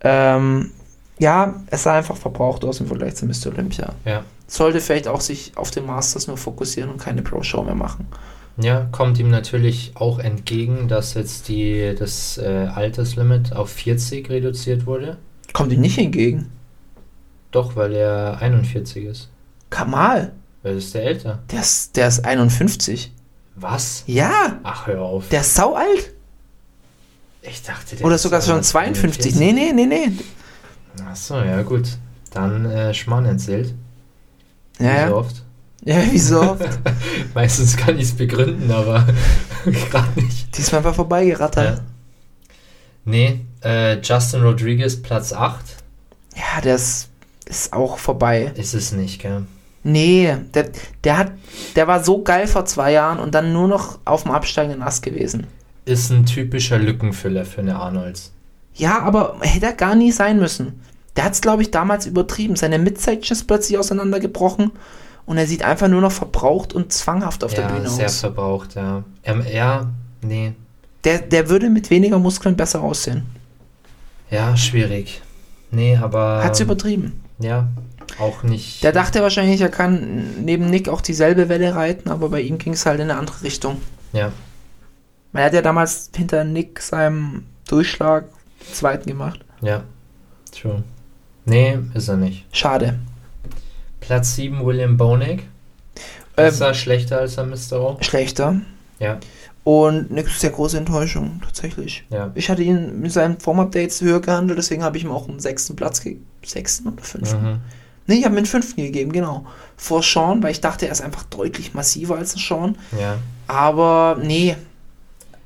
[0.02, 0.72] Ähm,
[1.18, 3.48] ja, es sah einfach verbraucht aus im Vergleich zu Mr.
[3.54, 3.94] Olympia.
[4.04, 4.24] Ja.
[4.48, 8.08] Sollte vielleicht auch sich auf den Masters nur fokussieren und keine Pro-Show mehr machen.
[8.58, 14.86] Ja, kommt ihm natürlich auch entgegen, dass jetzt die, das äh, Alterslimit auf 40 reduziert
[14.86, 15.18] wurde.
[15.52, 16.50] Kommt ihm nicht entgegen.
[17.52, 19.30] Doch, weil er 41 ist.
[19.70, 20.32] Kamal,
[20.64, 21.40] Weil ist der älter.
[21.52, 23.12] der ist, der ist 51.
[23.56, 24.04] Was?
[24.08, 25.28] Ja, Ach, hör auf.
[25.30, 26.14] der ist sau alt.
[27.42, 29.36] ich dachte, der Oder sogar schon 52.
[29.36, 30.12] Nee, nee, nee, nee.
[31.10, 31.98] Achso, ja, gut.
[32.32, 33.74] Dann äh, Schmarrn erzählt.
[34.80, 35.14] Ja, Wie so ja.
[35.14, 35.45] oft.
[35.98, 36.58] ja wieso?
[37.34, 39.06] Meistens kann ich es begründen, aber
[39.66, 40.58] gerade nicht.
[40.58, 41.78] Diesmal war vorbeigerattert.
[41.78, 41.84] Ja.
[43.06, 45.64] Nee, äh, Justin Rodriguez Platz 8
[46.36, 47.10] Ja, der ist,
[47.46, 48.52] ist auch vorbei.
[48.56, 49.44] ist es nicht, gell?
[49.84, 50.72] Nee, der,
[51.04, 51.32] der hat,
[51.76, 55.04] der war so geil vor zwei Jahren und dann nur noch auf dem absteigenden Ast
[55.04, 55.46] gewesen.
[55.86, 58.32] Ist ein typischer Lückenfüller für eine Arnolds.
[58.74, 60.82] Ja, aber hätte er gar nie sein müssen.
[61.16, 62.56] Der hat es, glaube ich, damals übertrieben.
[62.56, 64.72] Seine Midsection ist plötzlich auseinandergebrochen
[65.26, 68.20] und er sieht einfach nur noch verbraucht und zwanghaft auf der ja, Bühne sehr aus.
[68.20, 69.04] verbraucht, ja.
[69.24, 69.88] Ähm, ja,
[70.22, 70.54] nee.
[71.04, 73.26] Der, der würde mit weniger Muskeln besser aussehen.
[74.32, 75.22] Ja, schwierig.
[75.72, 76.44] Nee, aber.
[76.44, 77.22] Hat's übertrieben.
[77.40, 77.68] Ja,
[78.20, 78.84] auch nicht.
[78.84, 82.74] Der dachte wahrscheinlich, er kann neben Nick auch dieselbe Welle reiten, aber bei ihm ging
[82.74, 83.82] es halt in eine andere Richtung.
[84.14, 84.32] Ja,
[85.32, 88.26] Weil Er hat ja damals hinter Nick seinem Durchschlag
[88.72, 89.40] zweiten gemacht.
[89.62, 89.84] ja.
[90.52, 90.84] True.
[91.44, 92.46] Nee, ist er nicht.
[92.56, 92.98] Schade.
[94.08, 95.40] Platz 7, William Bonig.
[95.40, 95.46] Ähm,
[96.36, 97.80] Besser, schlechter als er Mr.
[97.80, 97.98] O.
[98.02, 98.62] schlechter.
[99.00, 99.20] Ja,
[99.64, 102.06] Und eine sehr große Enttäuschung, tatsächlich.
[102.10, 102.32] ja.
[102.36, 105.76] Ich hatte ihn mit seinen Form-Updates höher gehandelt, deswegen habe ich ihm auch einen sechsten
[105.76, 106.26] Platz gegeben.
[106.46, 107.44] Sechsten oder fünften?
[107.44, 107.60] Mhm.
[108.08, 109.46] Nee, ich habe ihm einen fünften gegeben, genau.
[109.76, 112.78] Vor Sean, weil ich dachte, er ist einfach deutlich massiver als ein Sean.
[113.00, 113.18] Ja.
[113.48, 114.56] Aber nee,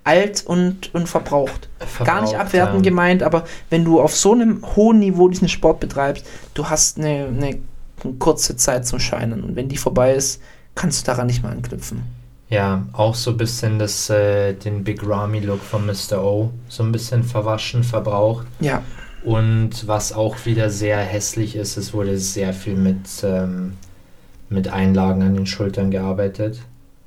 [0.04, 1.70] alt und, und verbraucht.
[2.04, 2.90] Gar nicht Verbraucht, abwertend ja.
[2.90, 7.28] gemeint, aber wenn du auf so einem hohen Niveau diesen Sport betreibst, du hast eine,
[7.28, 7.60] eine
[8.20, 9.44] kurze Zeit zum Scheinen.
[9.44, 10.42] Und wenn die vorbei ist,
[10.76, 12.04] kannst du daran nicht mehr anknüpfen.
[12.50, 16.24] Ja, auch so ein bisschen das, äh, den Big Ramy-Look von Mr.
[16.24, 16.52] O.
[16.68, 18.48] So ein bisschen verwaschen, verbraucht.
[18.60, 18.84] Ja,
[19.22, 23.78] Und was auch wieder sehr hässlich ist, es wurde sehr viel mit, ähm,
[24.50, 26.60] mit Einlagen an den Schultern gearbeitet.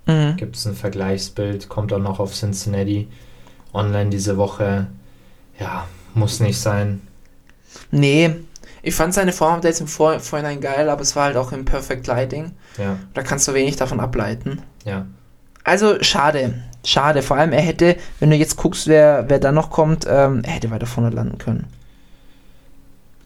[0.06, 0.36] mhm.
[0.36, 3.08] Gibt es ein Vergleichsbild, kommt auch noch auf Cincinnati
[3.72, 4.88] online diese Woche.
[5.58, 7.02] Ja, muss nicht sein.
[7.90, 8.34] nee.
[8.82, 12.06] Ich fand seine Form-Updates im Vor Vorhinein geil, aber es war halt auch im Perfect
[12.08, 12.52] Lighting.
[12.78, 14.60] Ja, Da kannst du wenig davon ableiten.
[14.84, 15.06] ja.
[15.64, 16.54] Also schade,
[16.84, 17.22] schade.
[17.22, 20.50] Vor allem er hätte, wenn du jetzt guckst, wer, wer da noch kommt, ähm, er
[20.54, 21.66] hätte weiter vorne landen können.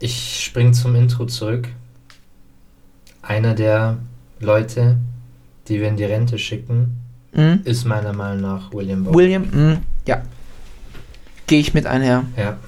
[0.01, 1.69] Ich spring zum Intro zurück.
[3.23, 3.97] Einer der
[4.39, 4.99] Leute,
[5.69, 6.99] die wir in die Rente schicken,
[7.33, 7.61] Mhm.
[7.65, 9.15] ist meiner Meinung nach William Bowen.
[9.17, 9.79] William, mhm.
[10.07, 10.21] ja.
[11.47, 12.25] Gehe ich mit einher.
[12.37, 12.59] Ja.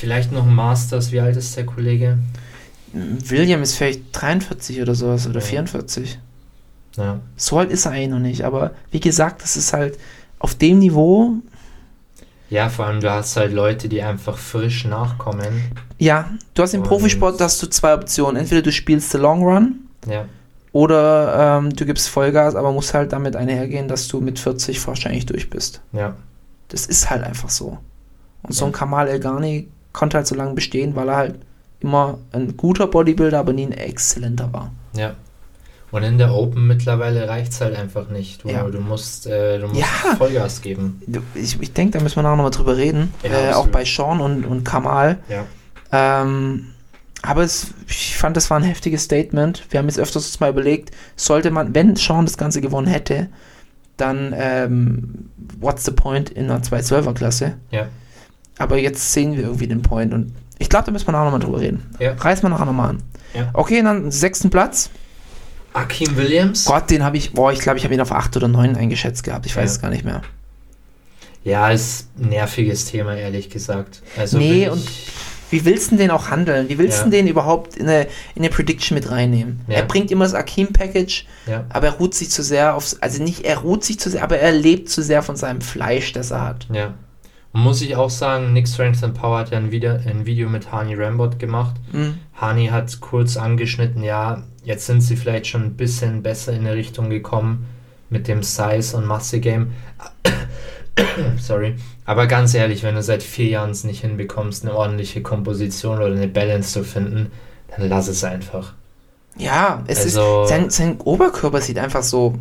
[0.00, 1.12] Vielleicht noch ein Masters.
[1.12, 2.18] Wie alt ist der Kollege?
[2.92, 5.46] William ist vielleicht 43 oder sowas oder Ja.
[5.46, 6.18] 44.
[6.96, 7.20] Ja.
[7.36, 9.98] So alt ist er eigentlich noch nicht, aber wie gesagt, das ist halt
[10.38, 11.34] auf dem Niveau,
[12.48, 15.70] Ja, vor allem du hast halt Leute, die einfach frisch nachkommen.
[15.98, 18.36] ja, du hast im Und- Profisport hast du zwei Optionen.
[18.36, 20.24] Entweder du spielst the Long Run Ja,
[20.72, 25.26] oder ähm, du gibst Vollgas, aber musst halt damit einhergehen, dass du mit 40 wahrscheinlich
[25.26, 25.80] durch bist.
[25.92, 26.16] ja,
[26.68, 27.78] Das ist halt einfach so.
[28.42, 28.72] Und so ein.
[28.72, 31.34] Kamal El Ghani konnte halt so lange bestehen, weil er halt
[31.80, 34.70] immer ein guter Bodybuilder, aber nie ein exzellenter war.
[34.94, 35.14] ja.
[35.92, 38.44] Und in der Open mittlerweile reicht es halt einfach nicht.
[38.44, 38.62] Du, Ja.
[38.62, 40.14] du musst, äh, du musst Ja.
[40.18, 41.02] Vollgas geben.
[41.34, 43.12] Ich, ich denke, da müssen wir nachher nochmal drüber reden.
[43.24, 45.18] Ja, äh, auch bei Sean und, und Kamal.
[45.28, 45.46] Ja.
[45.90, 46.66] Ähm,
[47.22, 49.64] aber es, ich fand, das war ein heftiges Statement.
[49.70, 53.26] Wir haben jetzt öfters uns mal überlegt, sollte man, wenn Sean das Ganze gewonnen hätte,
[53.96, 55.28] dann ähm,
[55.58, 57.54] what's the point in einer 212er-Klasse?
[57.72, 57.88] Ja.
[58.60, 61.40] Aber jetzt sehen wir irgendwie den Point und ich glaube, da müssen wir nachher nochmal
[61.40, 61.82] drüber reden.
[61.98, 62.12] Ja.
[62.12, 63.02] Reiß mal nachher nochmal an.
[63.34, 63.48] Ja.
[63.54, 64.90] Okay, dann sechsten Platz.
[65.72, 66.66] Akim Williams.
[66.66, 69.22] Gott, den habe ich, boah, ich glaube, ich habe ihn auf 8 oder 9 eingeschätzt
[69.24, 69.46] gehabt.
[69.46, 69.74] Ich weiß Ja.
[69.76, 70.20] es gar nicht mehr.
[71.42, 74.02] Ja, ist ein nerviges Thema, ehrlich gesagt.
[74.18, 74.86] Also Nee, und
[75.48, 76.68] Wie willst du denn den auch handeln?
[76.68, 77.10] Wie willst du Ja.
[77.10, 78.02] den überhaupt in eine,
[78.34, 79.60] in eine Prediction mit reinnehmen?
[79.66, 79.76] Ja.
[79.76, 81.64] Er bringt immer das Akim-Package, Ja.
[81.70, 84.38] aber er ruht sich zu sehr aufs, also nicht, er ruht sich zu sehr, aber
[84.38, 86.66] er lebt zu sehr von seinem Fleisch, das er hat.
[86.72, 86.94] Ja.
[87.52, 90.48] Und muss ich auch sagen, Nick Strength and Power hat ja ein Video, ein Video
[90.48, 91.74] mit Hani Rambot gemacht.
[91.92, 92.18] Mhm.
[92.34, 96.74] Hani hat kurz angeschnitten, ja, jetzt sind sie vielleicht schon ein bisschen besser in eine
[96.76, 97.66] Richtung gekommen
[98.08, 99.72] mit dem Size- und Masse-Game.
[101.38, 101.76] Sorry.
[102.04, 106.12] Aber ganz ehrlich, wenn du seit vier Jahren es nicht hinbekommst, eine ordentliche Komposition oder
[106.14, 107.30] eine Balance zu finden,
[107.76, 108.74] dann lass es einfach.
[109.36, 112.38] Ja, es Also- ist, sein, sein Oberkörper sieht einfach so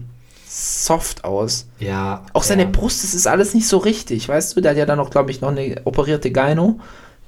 [0.51, 1.67] soft aus.
[1.79, 2.25] Ja.
[2.33, 2.69] Auch seine ja.
[2.69, 4.61] Brust, das ist alles nicht so richtig, weißt du?
[4.61, 6.79] Der hat ja dann noch, glaube ich, noch eine operierte Gyno.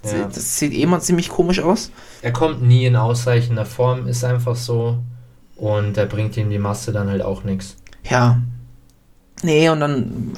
[0.01, 0.23] Das- Ja.
[0.25, 1.91] Das sieht eh mal ziemlich komisch aus.
[2.23, 4.97] Er kommt nie in ausreichender Form, ist einfach so.
[5.55, 7.75] Und er bringt ihm die Masse dann halt auch nichts.
[8.09, 8.41] Ja.
[9.43, 10.31] Nee, und dann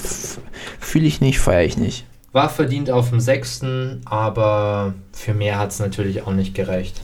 [0.80, 2.06] fühle ich nicht, feiere ich nicht.
[2.34, 7.02] War verdient auf dem sechsten, aber für mehr hat es natürlich auch nicht gereicht.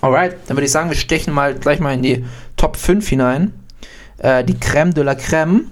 [0.00, 2.24] Alright, dann würde ich sagen, wir stechen mal gleich mal in die
[2.56, 3.52] Top 5 hinein.
[4.18, 5.62] Äh, die Crème de la Crème.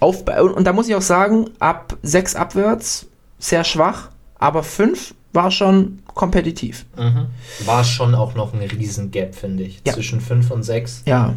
[0.00, 3.06] Auf, und, und da muss ich auch sagen, ab 6 abwärts
[3.38, 6.86] sehr schwach, aber 5 war schon kompetitiv.
[6.96, 7.26] Mhm.
[7.64, 9.80] War schon auch noch ein Riesengap, finde ich.
[9.86, 9.94] Ja.
[9.94, 11.02] Zwischen 5 und 6.
[11.06, 11.34] Ja.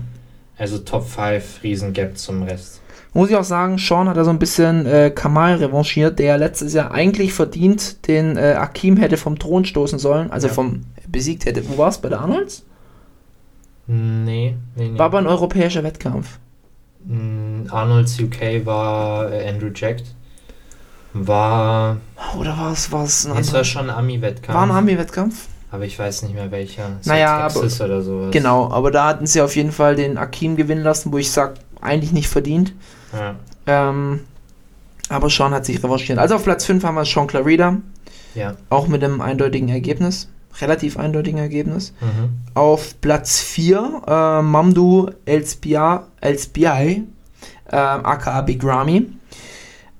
[0.58, 2.82] Also Top 5, Riesengap zum Rest.
[3.14, 6.74] Muss ich auch sagen, Sean hat da so ein bisschen äh, Kamal revanchiert, der letztes
[6.74, 10.54] Jahr eigentlich verdient den äh, Akim hätte vom Thron stoßen sollen, also Ja.
[10.54, 11.68] vom besiegt hätte.
[11.70, 11.98] Wo war es?
[12.00, 12.64] Bei der Arnolds?
[13.88, 15.00] Nee, nee, nee.
[15.00, 16.40] War aber ein europäischer Wettkampf.
[17.06, 20.04] Mm, Arnold's UK war äh, Andrew Jacked.
[21.14, 21.98] War.
[22.38, 24.56] Oder war es war es ein es war schon ein Ami-Wettkampf.
[24.56, 25.48] War ein Army-Wettkampf?
[25.72, 26.98] Aber ich weiß nicht mehr welcher.
[27.02, 28.32] Es Naja, Texas oder sowas.
[28.32, 31.56] Genau, aber da hatten sie auf jeden Fall den Akim gewinnen lassen, wo ich sage,
[31.82, 32.74] eigentlich nicht verdient.
[33.14, 33.36] Ja.
[33.66, 34.22] Ähm,
[35.10, 36.20] aber Sean hat sich revanchiert.
[36.20, 37.78] Also auf Platz 5 haben wir Sean Clarida,
[38.36, 38.56] ja.
[38.70, 40.30] auch mit einem eindeutigen Ergebnis.
[40.62, 41.94] Relativ eindeutigen Ergebnis.
[42.02, 42.30] Mhm.
[42.54, 47.04] Auf Platz 4 äh, Mamdu Elsbia, Elsbiai,
[47.72, 49.08] ähm, aka Big Ramy.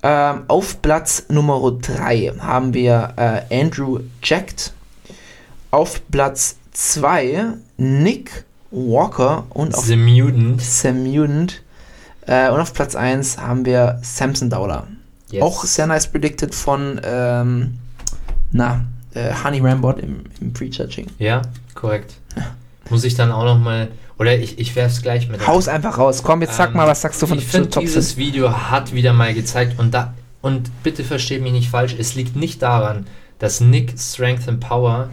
[0.02, 4.72] Ähm, auf Platz Nummer 3 haben wir äh, Andrew Jacked.
[5.70, 10.62] Auf Platz 2 Nick Walker und auf The Mutant.
[10.62, 11.62] Sam Mutant.
[12.26, 14.86] Äh, und auf Platz 1 haben wir Samson Dowler.
[15.30, 15.42] Yes.
[15.42, 17.78] Auch sehr nice predicted von ähm,
[18.50, 18.84] na,
[19.18, 21.06] äh, Honey Rambot im, im Prejudging.
[21.18, 21.42] Ja,
[21.74, 22.14] korrekt.
[22.90, 23.88] Muss ich dann auch noch mal
[24.18, 25.46] oder ich, ich werf's gleich mit.
[25.46, 26.22] Haus einfach raus.
[26.22, 28.26] Komm, jetzt sag Ähm, mal, was sagst du von Ich zu finde, Top dieses 5?
[28.26, 32.36] Video hat wieder mal gezeigt und da und bitte versteht mich nicht falsch, es liegt
[32.36, 33.06] nicht daran,
[33.38, 35.10] dass Nick Strength and Power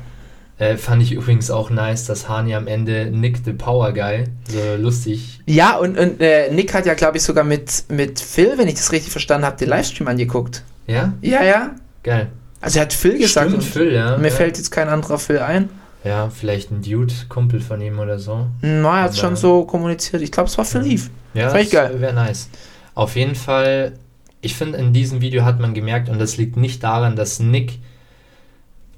[0.57, 4.81] äh, fand ich übrigens auch nice, dass Hani am Ende Nick the Power Guy so
[4.81, 5.41] lustig.
[5.47, 8.75] Ja, und, und äh, Nick hat ja, glaube ich, sogar mit, mit Phil, wenn ich
[8.75, 10.63] das richtig verstanden habe, den Livestream angeguckt.
[10.87, 11.71] Ja, Ja, ja.
[12.03, 12.27] geil.
[12.65, 13.49] Also er hat Phil gesagt.
[13.49, 14.17] Stimmt, Phil, ja.
[14.17, 14.33] Mir ja.
[14.33, 15.69] fällt jetzt kein anderer Phil ein.
[16.03, 18.47] Ja, vielleicht ein Dude, Kumpel von ihm oder so.
[18.61, 20.21] Na, er hat Aber- schon so kommuniziert.
[20.23, 20.99] Ich glaube, es war Phil.
[21.35, 22.01] Ja, Fand ich geil.
[22.01, 22.49] Wäre nice.
[22.95, 23.93] Auf jeden Fall,
[24.41, 27.79] ich finde, in diesem Video hat man gemerkt, und das liegt nicht daran, dass Nick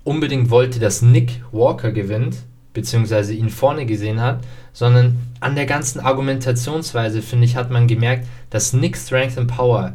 [0.03, 2.38] unbedingt wollte, dass Nick Walker gewinnt,
[2.74, 4.39] beziehungsweise ihn vorne gesehen hat,
[4.72, 9.93] sondern an der ganzen Argumentationsweise, finde ich, hat man gemerkt, dass Nick Strength and Power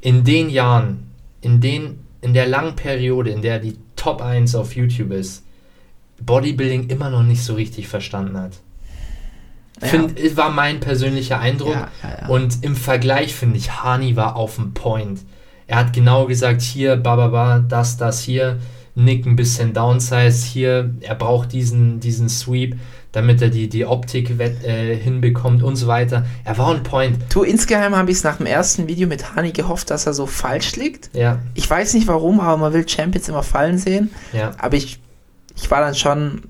[0.00, 1.10] in den Jahren,
[1.40, 5.44] in, den, in der langen Periode, in der die Top 1 auf YouTube ist,
[6.20, 8.52] Bodybuilding immer noch nicht so richtig verstanden hat.
[9.80, 9.88] Ja.
[9.88, 11.74] Find, war mein persönlicher Eindruck.
[11.74, 12.28] Ja, ja.
[12.28, 15.20] Und im Vergleich finde ich, Hani war auf dem Point.
[15.66, 18.58] Er hat genau gesagt, hier, bababa, das, das, hier,
[18.94, 22.76] Nick ein bisschen downsize, hier, er braucht diesen, diesen Sweep,
[23.12, 26.26] damit er die, die Optik äh, hinbekommt und so weiter.
[26.44, 27.16] Er war on Point.
[27.32, 30.26] Du, insgeheim habe ich es nach dem ersten Video mit Hani gehofft, dass er so
[30.26, 31.10] falsch liegt.
[31.14, 34.10] Ja, Ich weiß nicht warum, aber man will Champions immer fallen sehen.
[34.32, 34.98] ja, Aber ich,
[35.56, 36.42] ich war dann schon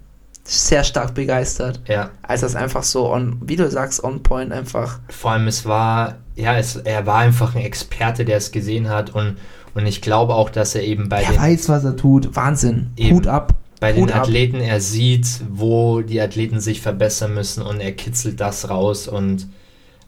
[0.44, 2.10] sehr stark begeistert, ja.
[2.22, 4.98] als das einfach so on, wie du sagst, on point einfach.
[5.08, 9.10] Vor allem, es war, ja, es, er war einfach ein Experte, der es gesehen hat
[9.10, 9.36] und,
[9.74, 12.34] und ich glaube auch, dass er eben bei Er den weiß, was er tut.
[12.34, 12.90] Wahnsinn.
[12.96, 13.16] Eben.
[13.16, 13.54] Hut ab.
[13.78, 14.22] bei den Hut ab.
[14.22, 19.48] Athleten, er sieht, wo die Athleten sich verbessern müssen und er kitzelt das raus und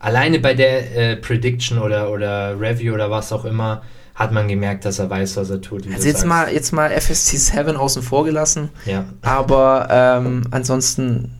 [0.01, 3.83] alleine bei der äh, Prediction oder, oder Review oder was auch immer
[4.15, 5.87] hat man gemerkt, dass er weiß, was er tut.
[5.87, 6.27] Also jetzt sagst.
[6.27, 11.35] mal, jetzt mal FST 7 außen vor gelassen, Ja, aber ähm, ansonsten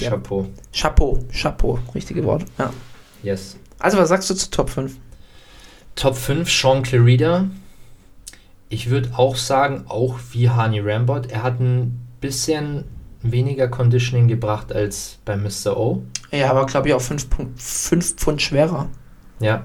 [0.00, 0.46] der- Chapeau.
[0.72, 2.44] Chapeau, Chapeau, richtige Wort.
[2.58, 2.70] Ja.
[3.22, 3.56] Yes.
[3.78, 4.94] Also was sagst du zu Top 5?
[5.96, 7.46] Top 5, Sean Clarida.
[8.68, 12.84] Ich würde auch sagen, auch wie Hani Rambot, er hat ein bisschen
[13.22, 15.76] weniger Conditioning gebracht als bei Mr.
[15.76, 16.02] O.
[16.30, 17.26] Ja, aber glaube ich auch 5
[17.56, 18.88] Pfund schwerer.
[19.40, 19.64] Ja.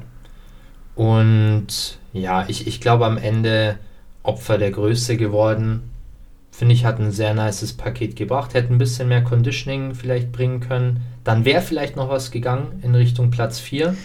[0.96, 3.78] Und ja, ich, ich glaube am Ende
[4.24, 5.90] Opfer der Größe geworden.
[6.52, 8.54] Finde ich, hat ein sehr nices Paket gebracht.
[8.54, 11.02] Hätte ein bisschen mehr Conditioning vielleicht bringen können.
[11.24, 13.96] Dann wäre vielleicht noch was gegangen in Richtung Platz 4.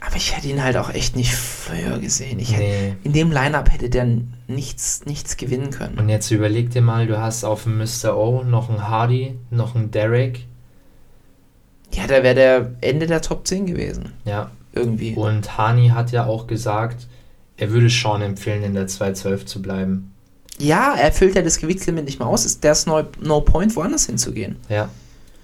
[0.00, 2.38] Aber ich hätte ihn halt auch echt nicht früher gesehen.
[2.38, 2.96] Ich hätte, Nee.
[3.02, 4.06] In dem Lineup hätte der
[4.46, 5.98] nichts, nichts gewinnen können.
[5.98, 8.16] Und jetzt überleg dir mal, du hast auf dem Mr.
[8.16, 10.46] O noch einen Hardy, noch einen Derek.
[11.92, 14.12] Ja, da wäre der Ende der Top 10 gewesen.
[14.24, 14.50] Ja.
[14.72, 15.14] Irgendwie.
[15.14, 17.08] Und Hani hat ja auch gesagt,
[17.56, 20.12] er würde Sean empfehlen, in der 212 zu bleiben.
[20.58, 22.44] Ja, er füllt ja das Gewichtslimit nicht mehr aus.
[22.44, 24.56] Ist there's no, no point, woanders hinzugehen.
[24.68, 24.88] Ja.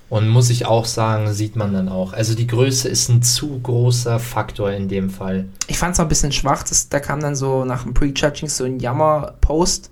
[0.09, 2.13] Und muss ich auch sagen, sieht man dann auch.
[2.13, 5.47] Also die Größe ist ein zu großer Faktor in dem Fall.
[5.69, 6.63] Ich fand es auch ein bisschen schwach.
[6.65, 9.91] Das, da kam dann so nach dem Pre-Judging so ein Jammer-Post.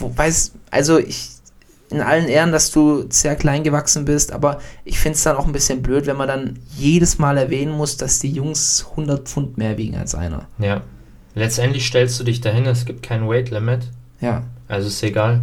[0.00, 1.30] Wobei es, also ich,
[1.90, 5.46] in allen Ehren, dass du sehr klein gewachsen bist, aber ich finde es dann auch
[5.46, 9.58] ein bisschen blöd, wenn man dann jedes Mal erwähnen muss, dass die Jungs 100 Pfund
[9.58, 10.48] mehr wiegen als einer.
[10.58, 10.82] Ja.
[11.36, 13.90] Letztendlich stellst du dich dahin, es gibt kein Weight Limit.
[14.22, 14.44] Ja.
[14.68, 15.42] Also ist egal.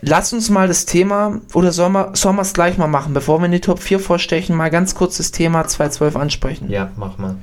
[0.00, 3.40] Lass uns mal das Thema, oder sollen wir sollen wir es gleich mal machen, bevor
[3.40, 6.70] wir in die Top 4 vorstechen, mal ganz kurz das Thema 212 ansprechen.
[6.70, 7.38] Ja, mach mal.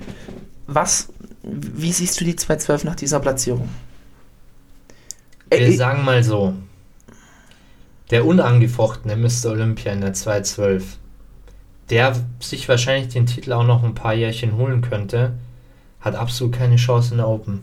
[0.66, 1.10] Was,
[1.43, 3.68] wie siehst du die 212 nach dieser Platzierung?
[5.49, 6.53] Wir Äh, sagen mal so.
[8.12, 9.51] Der unangefochtene Mr.
[9.51, 10.99] Olympia in der 212,
[11.89, 15.34] der sich wahrscheinlich den Titel auch noch ein paar Jährchen holen könnte,
[16.06, 17.62] hat absolut keine Chance in der Open.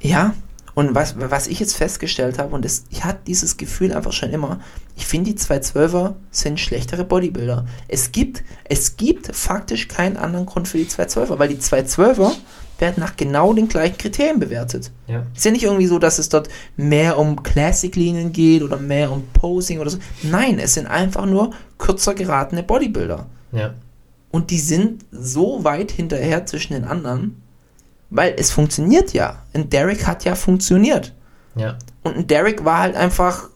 [0.00, 0.34] Ja,
[0.74, 4.30] und was, was ich jetzt festgestellt habe, und das, ich hatte dieses Gefühl einfach schon
[4.30, 4.60] immer,
[4.96, 7.66] ich finde die 212er sind schlechtere Bodybuilder.
[7.86, 12.32] Es gibt, es gibt faktisch keinen anderen Grund für die 212er, weil die 212er
[12.80, 14.90] werden nach genau den gleichen Kriterien bewertet.
[15.06, 15.24] Ja.
[15.34, 19.24] Ist ja nicht irgendwie so, dass es dort mehr um Classic-Linien geht oder mehr um
[19.32, 19.98] Posing oder so.
[20.22, 23.26] Nein, es sind einfach nur kürzer geratene Bodybuilder.
[23.52, 23.74] Ja.
[24.34, 27.40] Und die sind so weit hinterher zwischen den anderen,
[28.10, 29.44] weil es funktioniert ja.
[29.52, 31.14] Ein Derek hat ja funktioniert.
[31.54, 31.78] Ja.
[32.02, 33.48] Und ein Derek war halt einfach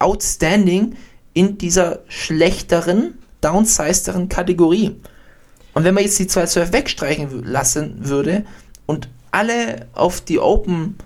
[0.00, 0.96] outstanding
[1.34, 4.96] in dieser schlechteren, downsizederen Kategorie.
[5.74, 8.44] Und wenn man jetzt die 212 wegstreichen w- lassen würde
[8.86, 10.96] und alle auf die Open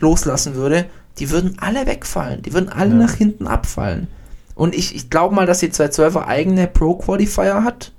[0.00, 0.86] loslassen würde,
[1.18, 2.40] die würden alle wegfallen.
[2.42, 2.96] Die würden alle Ja.
[2.96, 4.06] nach hinten abfallen.
[4.54, 7.92] Und ich, ich glaube mal, dass die 212er eigene Pro-Qualifier hat.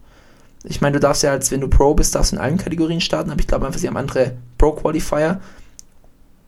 [0.69, 3.01] Ich meine, du darfst ja, als wenn du Pro bist, darfst du in allen Kategorien
[3.01, 5.39] starten, aber ich glaube einfach, sie haben andere Pro-Qualifier.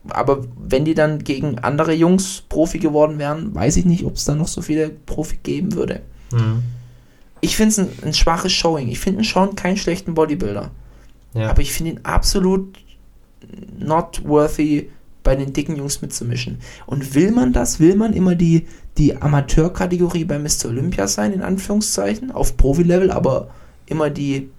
[0.08, 4.24] Aber wenn die dann gegen andere Jungs Profi geworden wären, weiß ich nicht, ob es
[4.24, 6.00] da noch so viele Profi geben würde.
[6.32, 6.62] Mhm.
[7.40, 8.88] Ich finde es ein, ein schwaches Showing.
[8.88, 10.70] Ich finde ihn schon keinen schlechten Bodybuilder.
[11.34, 11.50] Ja.
[11.50, 12.78] Aber ich finde ihn absolut
[13.78, 14.90] not worthy,
[15.22, 16.58] bei den dicken Jungs mitzumischen.
[16.86, 17.80] Und will man das?
[17.80, 18.66] Will man immer die,
[18.96, 20.66] die Amateurkategorie bei Mr.
[20.68, 23.50] Olympia sein, in Anführungszeichen, auf Profi-Level, aber
[23.90, 24.50] immer die,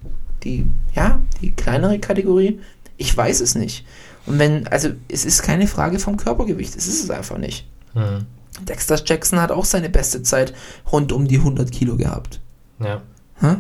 [0.43, 0.65] die,
[0.95, 2.59] ja, die kleinere Kategorie?
[2.97, 3.85] Ich weiß es nicht.
[4.25, 7.67] Und wenn, also es ist keine Frage vom Körpergewicht, es ist es einfach nicht.
[7.93, 8.25] Mhm.
[8.65, 10.53] Dexter Jackson hat auch seine beste Zeit
[10.91, 12.39] rund um die 100 Kilo gehabt.
[12.79, 13.01] Ja.
[13.39, 13.57] Hä?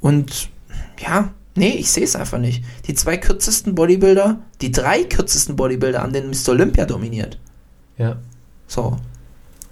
[0.00, 0.50] Und
[0.98, 2.64] ja, nee, ich sehe es einfach nicht.
[2.86, 6.50] Die zwei kürzesten Bodybuilder, die drei kürzesten Bodybuilder an den Mr.
[6.50, 7.38] Olympia dominiert.
[7.96, 8.16] Ja.
[8.66, 8.98] So.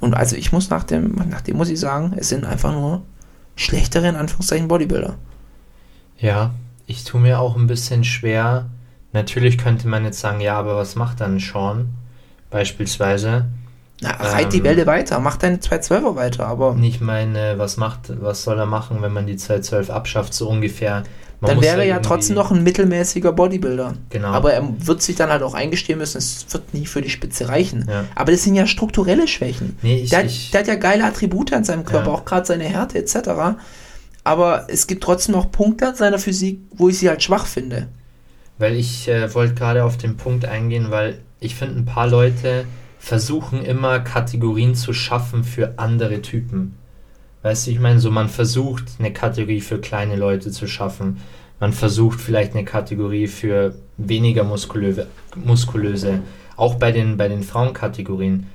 [0.00, 3.02] Und also ich muss nach dem, nach dem muss ich sagen, es sind einfach nur
[3.56, 5.16] schlechtere, in Anführungszeichen, Bodybuilder.
[6.18, 6.50] Ja,
[6.86, 8.66] ich tue mir auch ein bisschen schwer.
[9.12, 11.88] Natürlich könnte man jetzt sagen, ja, aber was macht dann Sean?
[12.50, 13.46] Beispielsweise.
[14.00, 14.64] Na, reit die Ähm.
[14.64, 19.00] Welle weiter, mach deine 212er weiter, aber Nicht meine, was macht, was soll er machen,
[19.00, 21.04] wenn man die 212 abschafft, so ungefähr.
[21.40, 23.94] Man dann wäre er ja trotzdem noch ein mittelmäßiger Bodybuilder.
[24.10, 24.28] Genau.
[24.28, 27.48] Aber er wird sich dann halt auch eingestehen müssen, es wird nie für die Spitze
[27.48, 27.86] reichen.
[27.88, 28.04] Ja.
[28.14, 29.76] Aber das sind ja strukturelle Schwächen.
[29.82, 32.12] Nee, ich- der, hat- ich- der hat ja geile Attribute an seinem Körper, Ja.
[32.12, 33.56] auch gerade seine Härte etc.
[34.24, 37.88] Aber es gibt trotzdem noch Punkte an seiner Physik, wo ich sie halt schwach finde.
[38.58, 42.64] Weil ich äh, wollte gerade auf den Punkt eingehen, weil ich finde, ein paar Leute
[42.98, 46.76] versuchen immer Kategorien zu schaffen für andere Typen.
[47.42, 51.18] Weißt du, ich meine, so man versucht eine Kategorie für kleine Leute zu schaffen.
[51.58, 56.20] Man versucht vielleicht eine Kategorie für weniger muskulöse, muskulöse
[56.56, 58.46] Auch bei den, bei den Frauenkategorien.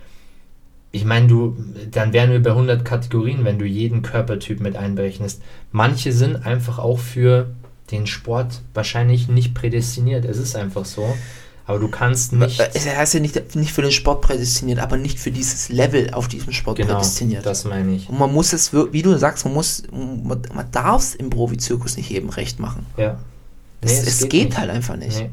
[0.98, 1.56] Ich meine, du,
[1.92, 5.42] dann wären wir bei 100 Kategorien, wenn du jeden Körpertyp mit einberechnest.
[5.72, 7.48] Manche sind einfach auch für
[7.92, 10.26] den Sport wahrscheinlich nicht prädestiniert.
[10.26, 11.16] Es ist einfach so.
[11.66, 12.60] Aber du kannst nicht.
[12.60, 16.10] Äh, Er ist ja nicht, nicht für den Sport prädestiniert, aber nicht für dieses Level
[16.14, 17.46] auf diesem Sport Genau, prädestiniert.
[17.46, 18.10] das meine ich.
[18.10, 21.98] Und man muss es, wie du sagst, man muss, man, man darf es im Profizirkus
[21.98, 22.86] nicht jedem recht machen.
[22.98, 23.18] Ja.
[23.82, 24.58] Es, Nee, es, geht, nicht.
[24.58, 25.18] halt einfach nicht.
[25.20, 25.30] Nee.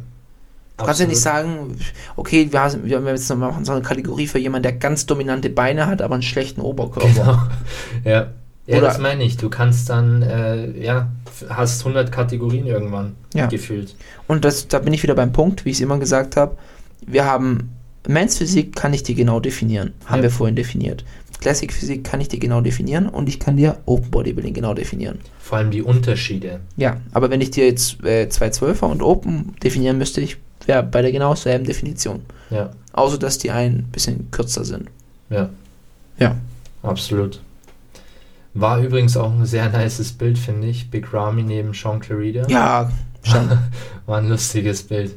[0.77, 1.47] Du kannst ja nicht Absolut.
[1.47, 1.79] sagen,
[2.17, 5.07] okay, wir, haben- wir haben jetzt noch machen so eine Kategorie für jemanden, der ganz
[5.07, 7.09] dominante Beine hat, aber einen schlechten Oberkörper.
[7.09, 7.39] Genau.
[8.05, 8.27] Ja.
[8.67, 9.37] Ja, Oder- das meine ich.
[9.37, 11.09] Du kannst dann, äh, ja,
[11.51, 13.45] hast 100 Kategorien irgendwann Ja.
[13.47, 13.95] gefühlt.
[14.27, 16.57] Und das, da bin ich wieder beim Punkt, wie ich es immer gesagt habe.
[17.07, 17.71] Wir haben
[18.09, 19.93] Men's Physik kann ich dir genau definieren.
[20.07, 20.23] Haben Ja.
[20.25, 21.05] wir vorhin definiert.
[21.45, 25.19] Classic Physik kann ich dir genau definieren und ich kann dir Open Bodybuilding genau definieren.
[25.39, 26.61] Vor allem die Unterschiede.
[26.79, 31.03] Ja, aber wenn ich dir jetzt äh, 212er und Open definieren müsste, ich wäre bei
[31.03, 32.23] der genau selben Definition.
[32.49, 34.89] Ja, Außer dass die ein bisschen kürzer sind.
[35.29, 35.51] ja,
[36.19, 36.37] Ja.
[36.83, 37.43] absolut.
[38.55, 40.91] War übrigens auch ein sehr nices Bild, finde ich.
[40.91, 42.47] Big Ramy neben Sean Clarida.
[42.49, 42.91] Ja,
[43.23, 43.51] schon.
[44.07, 45.15] War ein lustiges Bild.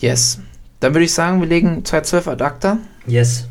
[0.00, 0.38] yes.
[0.78, 2.78] Dann würde ich sagen, wir legen 212 ad acta.
[3.06, 3.48] Yes.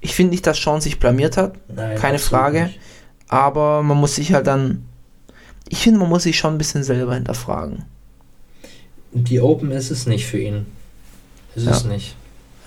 [0.00, 1.54] Ich finde nicht, dass Sean sich blamiert hat.
[1.68, 2.64] Nein, Keine Frage.
[2.64, 2.80] nicht.
[3.28, 4.84] Aber man muss sich halt dann.
[5.68, 7.84] Ich finde, man muss sich schon ein bisschen selber hinterfragen.
[9.12, 10.66] Die Open ist es nicht für ihn.
[11.54, 11.72] Ist Ja.
[11.72, 12.14] es nicht.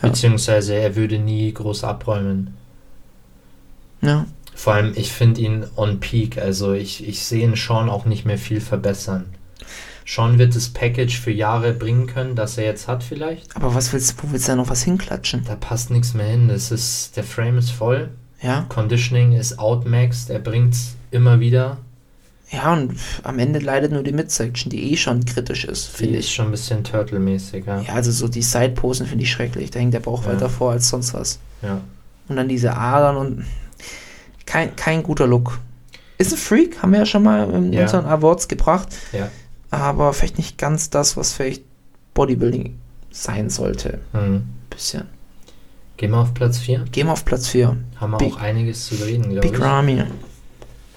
[0.01, 0.09] Ja.
[0.09, 2.55] Beziehungsweise er würde nie groß abräumen.
[4.01, 4.25] Ja.
[4.55, 6.37] Vor allem, ich finde ihn on peak.
[6.37, 9.25] Also ich, ich sehe ihn Sean auch nicht mehr viel verbessern.
[10.05, 13.55] Sean wird das Package für Jahre bringen können, das er jetzt hat vielleicht.
[13.55, 15.43] Aber was willst wo willst du da noch was hinklatschen?
[15.45, 16.47] Da passt nichts mehr hin.
[16.49, 18.09] Das ist, der Frame ist voll.
[18.41, 18.65] Ja.
[18.69, 20.29] Conditioning ist outmaxed.
[20.29, 21.77] Er bringt's immer wieder.
[22.51, 26.25] Ja, und am Ende leidet nur die Midsection, die eh schon kritisch ist, finde ist
[26.27, 26.35] ich.
[26.35, 27.81] schon ein bisschen Turtle-mäßig, ja.
[27.81, 29.71] Ja, also so die Sideposen finde ich schrecklich.
[29.71, 30.33] Da hängt der Bauch Ja.
[30.33, 31.39] weiter vor als sonst was.
[31.61, 31.81] ja.
[32.27, 33.45] Und dann diese Adern und
[34.45, 35.59] kein, kein guter Look.
[36.17, 37.81] Ist ein Freak, haben wir ja schon mal in Ja.
[37.81, 38.89] unseren Awards gebracht.
[39.11, 39.29] Ja.
[39.73, 41.63] Aber vielleicht nicht ganz das, was vielleicht
[42.13, 42.77] Bodybuilding
[43.11, 43.99] sein sollte.
[44.13, 44.43] Hm.
[44.69, 45.07] Bisschen.
[45.97, 46.85] Gehen wir auf Platz 4.
[46.91, 47.77] Gehen wir auf Platz 4.
[47.97, 49.61] Haben wir Big- auch einiges zu reden, glaube Big ich.
[49.61, 50.03] Ramy.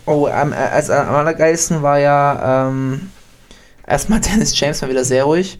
[0.06, 3.10] Oh, ähm, äh, also am allergeilsten war ja ähm,
[3.86, 5.58] erstmal Dennis James mal wieder sehr ruhig.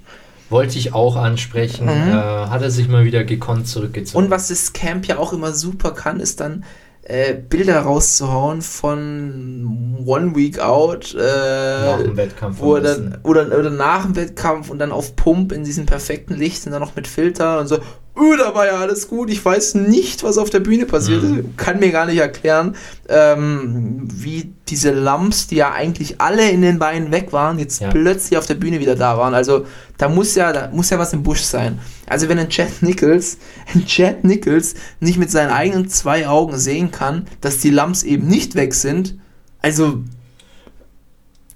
[0.48, 1.86] Wollte ich auch ansprechen.
[1.86, 2.08] Mhm.
[2.12, 4.24] Äh, hat er sich mal wieder gekonnt zurückgezogen.
[4.24, 6.64] Und was das Camp ja auch immer super kann, ist dann
[7.08, 12.58] äh, Bilder rauszuhauen von One Week Out, nach äh, dem Wettkampf.
[12.60, 16.66] wo dann, oder, oder nach dem Wettkampf und dann auf Pump in diesem perfekten Licht
[16.66, 19.74] und dann noch mit Filter und so, öh, da war ja alles gut, ich weiß
[19.76, 21.38] nicht, was auf der Bühne passiert Mhm.
[21.38, 22.74] ist, kann mir gar nicht erklären,
[23.08, 27.90] ähm, wie diese Lumps, die ja eigentlich alle in den Beinen weg waren, jetzt Ja.
[27.90, 29.34] plötzlich auf der Bühne wieder da waren.
[29.34, 29.66] Also
[29.98, 31.78] da muss ja, da muss ja was im Busch sein.
[32.06, 33.38] Also wenn ein Chad Nichols,
[33.74, 38.26] ein Chad Nichols nicht mit seinen eigenen zwei Augen sehen kann, dass die Lumps eben
[38.26, 39.16] nicht weg sind,
[39.60, 40.02] also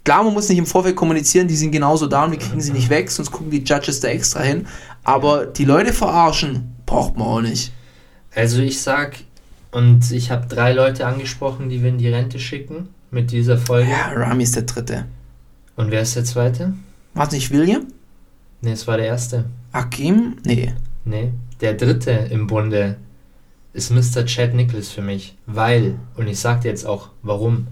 [0.03, 2.72] Klar, man muss nicht im Vorfeld kommunizieren, die sind genauso da und wir kriegen sie
[2.72, 4.66] nicht weg, sonst gucken die Judges da extra hin.
[5.05, 7.70] Aber die Leute verarschen, braucht man auch nicht.
[8.34, 9.18] Also ich sag,
[9.70, 13.90] und ich habe drei Leute angesprochen, die wir in die Rente schicken mit dieser Folge.
[13.90, 15.05] Ja, Rami ist der Dritte.
[15.76, 16.72] Und wer ist der zweite?
[17.14, 17.86] War es nicht William?
[18.63, 19.47] Ne, es war der erste.
[19.73, 20.37] Akim?
[20.45, 20.75] Nee.
[21.05, 22.97] Nee, der dritte im Bunde
[23.73, 24.27] ist Mr.
[24.27, 25.37] Chad Nichols für mich.
[25.47, 27.69] Weil, und ich sag dir jetzt auch, warum.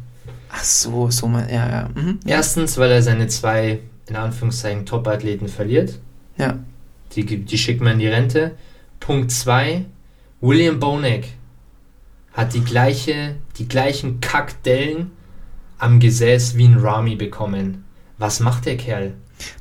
[0.50, 1.88] Ach so, so mal, ja, ja.
[1.94, 2.20] Mhm.
[2.24, 5.98] Erstens, weil er seine zwei, in Anführungszeichen, Top-Athleten verliert.
[6.36, 6.58] Ja.
[7.12, 8.52] Die, die schickt man in die Rente.
[9.00, 9.84] Punkt 2.
[10.40, 11.28] William Bonek
[12.32, 15.10] hat die gleiche, die gleichen Kackdellen
[15.78, 17.84] am Gesäß wie ein Rami bekommen.
[18.18, 19.14] Was macht der Kerl?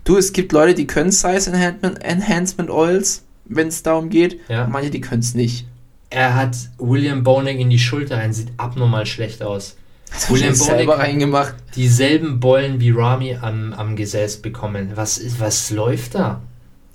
[0.04, 4.40] Du, es gibt Leute, die können Size Enhancement, Enhancement Oils, wenn es darum geht.
[4.50, 4.68] Ja.
[4.68, 5.68] Manche, die können es nicht.
[6.10, 9.76] Er hat William Bonek in die Schulter rein, sieht abnormal schlecht aus.
[10.12, 11.56] Das William selber reingemacht.
[11.76, 14.92] Dieselben Bollen wie Rami am, am Gesäß bekommen.
[14.96, 16.42] Was, ist, was läuft da?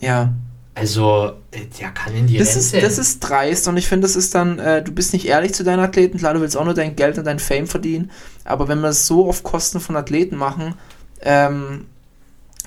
[0.01, 0.33] Ja.
[0.75, 1.33] Also,
[1.79, 2.87] der kann in die Das ist, Rente.
[2.87, 5.65] das ist dreist und ich finde, das ist dann, äh, du bist nicht ehrlich zu
[5.65, 6.17] deinen Athleten.
[6.17, 8.11] Klar, du willst auch nur dein Geld und dein Fame verdienen,
[8.45, 10.75] aber wenn wir es so auf Kosten von Athleten machen,
[11.21, 11.85] ähm,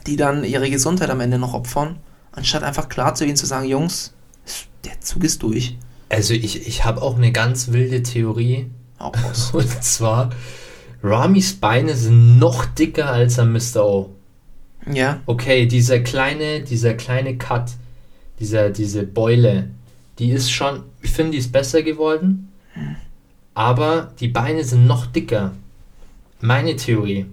[0.07, 1.97] die dann ihre Gesundheit am Ende noch opfern,
[2.31, 4.13] anstatt einfach klar zu ihnen zu sagen, Jungs,
[4.83, 5.77] der Zug ist durch.
[6.09, 8.67] also, ich, ich habe auch eine ganz wilde Theorie.
[8.99, 9.51] Auch raus.
[9.53, 10.29] Und zwar,
[11.03, 13.85] Ramis Beine sind noch dicker als am Mr.
[13.85, 14.09] O.
[14.91, 17.71] ja, Okay, dieser kleine, dieser kleine Cut,
[18.39, 19.69] dieser, diese Beule,
[20.19, 22.51] die ist schon, ich finde, die ist besser geworden.
[23.53, 25.53] Aber die Beine sind noch dicker.
[26.41, 27.25] Meine Theorie.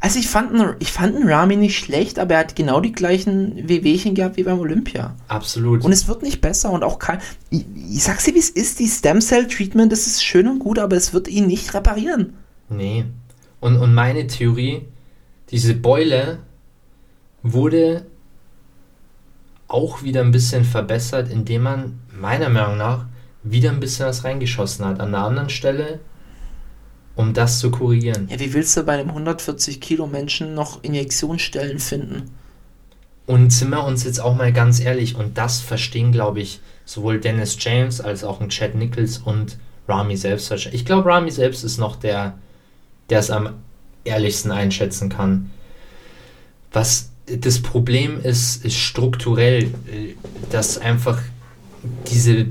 [0.00, 2.92] Also ich fand, einen- ich fand einen Rami nicht schlecht, aber er hat genau die
[2.92, 5.16] gleichen Wehwehchen gehabt wie beim Olympia.
[5.28, 5.84] Absolut.
[5.84, 7.18] Und es wird nicht besser und auch kein.
[7.50, 10.58] Ich, ich sag's dir, wie es ist, die Stem Cell Treatment, das ist schön und
[10.58, 12.34] gut, aber es wird ihn nicht reparieren.
[12.68, 13.04] Nee.
[13.60, 14.82] Und, und meine Theorie,
[15.50, 16.38] diese Beule
[17.42, 18.06] wurde
[19.68, 23.06] auch wieder ein bisschen verbessert, indem man meiner Meinung nach
[23.42, 26.00] wieder ein bisschen was reingeschossen hat an einer anderen Stelle,
[27.14, 28.28] um das zu korrigieren.
[28.30, 32.30] Ja, wie willst du bei einem 140 Kilo Menschen noch Injektionsstellen finden?
[33.26, 37.20] Und sind wir uns jetzt auch mal ganz ehrlich, und das verstehen, glaube ich, sowohl
[37.20, 39.58] Dennis James als auch ein Chad Nichols und
[39.88, 40.50] Rami selbst.
[40.72, 42.38] Ich glaube, Rami selbst ist noch der,
[43.10, 43.54] der es am
[44.04, 45.50] ehrlichsten einschätzen kann.
[46.72, 50.14] Was das Problem ist, ist strukturell, äh,
[50.50, 51.20] dass einfach
[52.10, 52.46] diese,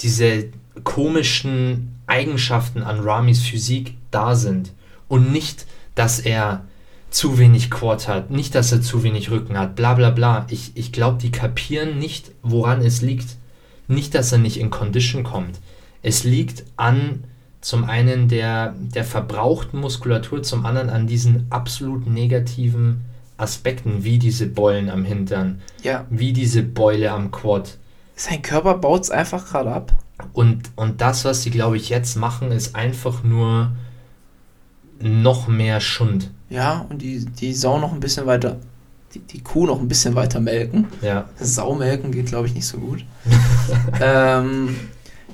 [0.00, 0.46] diese
[0.84, 4.72] komischen Eigenschaften an Ramis Physik da sind.
[5.08, 6.64] Und nicht, dass er
[7.10, 10.46] zu wenig Quad hat, nicht, dass er zu wenig Rücken hat, bla bla bla.
[10.50, 13.36] Ich, ich glaube, die kapieren nicht, woran es liegt.
[13.88, 15.60] Nicht, dass er nicht in Condition kommt.
[16.02, 17.24] Es liegt an
[17.60, 23.04] zum einen der, der verbrauchten Muskulatur, zum anderen an diesen absolut negativen
[23.38, 27.76] Aspekten, wie diese Beulen am Hintern, Ja, wie diese Beule am Quad.
[28.14, 29.92] sein Körper baut es einfach gerade ab.
[30.32, 33.72] Und, und das, was sie, glaube ich, jetzt machen, ist einfach nur
[35.00, 36.30] noch mehr Schund.
[36.48, 38.58] Ja, und die, die Sau noch ein bisschen weiter,
[39.14, 40.86] die, die Kuh noch ein bisschen weiter melken.
[41.02, 43.04] Ja, Sau melken geht, glaube ich, nicht so gut.
[44.00, 44.76] ähm,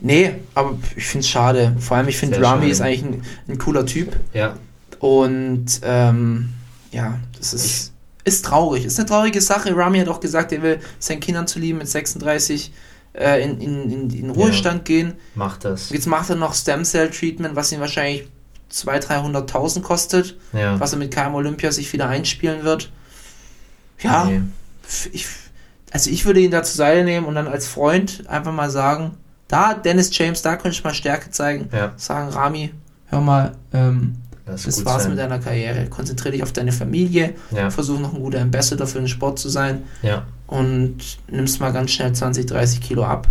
[0.01, 1.77] nee, aber ich finde es schade.
[1.79, 2.71] Vor allem, ich finde, Rami schade.
[2.71, 4.17] ist eigentlich ein, ein cooler Typ.
[4.33, 4.57] ja,
[4.99, 6.51] Und ähm,
[6.93, 7.93] ja, das ist,
[8.25, 8.85] ist traurig.
[8.85, 9.77] Ist eine traurige Sache.
[9.77, 12.73] Rami hat auch gesagt, er will seinen Kindern zu lieben mit 36
[13.15, 15.15] äh, in, in, in, in Ruhestand gehen.
[15.35, 15.91] macht das.
[15.91, 18.29] Jetzt macht er noch Stem Cell Treatment, was ihn wahrscheinlich
[18.73, 20.79] 200.000, 300.000 kostet, Ja.
[20.81, 22.91] was er mit keinem Olympia sich wieder einspielen wird.
[24.01, 24.31] Ja,
[24.85, 25.27] f- ich,
[25.93, 29.13] also ich würde ihn da zur Seite nehmen und dann als Freund einfach mal sagen,
[29.49, 31.69] da Dennis James, da könnte ich mal Stärke zeigen.
[31.73, 31.93] Ja.
[31.97, 32.73] Sagen, Rami,
[33.09, 34.17] hör mal, ähm,
[34.47, 35.13] Das, das war's sein.
[35.13, 35.87] mit deiner Karriere.
[35.89, 39.49] Konzentriere dich auf deine Familie, Ja, versuch noch ein guter Ambassador für den Sport zu
[39.51, 40.27] sein ja.
[40.47, 40.97] und
[41.31, 43.29] nimmst mal ganz schnell 20, 30 Kilo ab.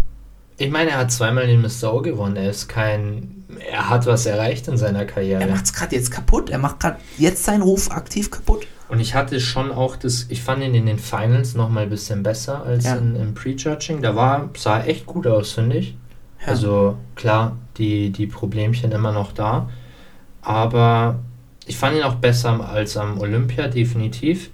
[0.63, 1.91] Ich meine, er hat zweimal den Mr.
[1.93, 2.35] O gewonnen.
[2.35, 3.43] Er ist kein.
[3.69, 5.47] Er hat was erreicht in seiner Er Karriere.
[5.47, 6.49] macht's gerade jetzt kaputt.
[6.49, 8.67] Er macht gerade jetzt seinen Ruf aktiv kaputt.
[8.87, 10.27] Und ich hatte schon auch das.
[10.29, 12.95] Ich fand ihn in den Finals noch mal ein bisschen besser als Ja.
[12.95, 14.01] in, im Prejudging.
[14.01, 15.95] Da war, sah echt gut aus, finde ich.
[16.41, 16.47] Ja.
[16.47, 19.69] Also klar, die, die Problemchen immer noch da.
[20.41, 21.19] Aber
[21.65, 24.49] ich fand ihn auch besser als am Olympia, definitiv.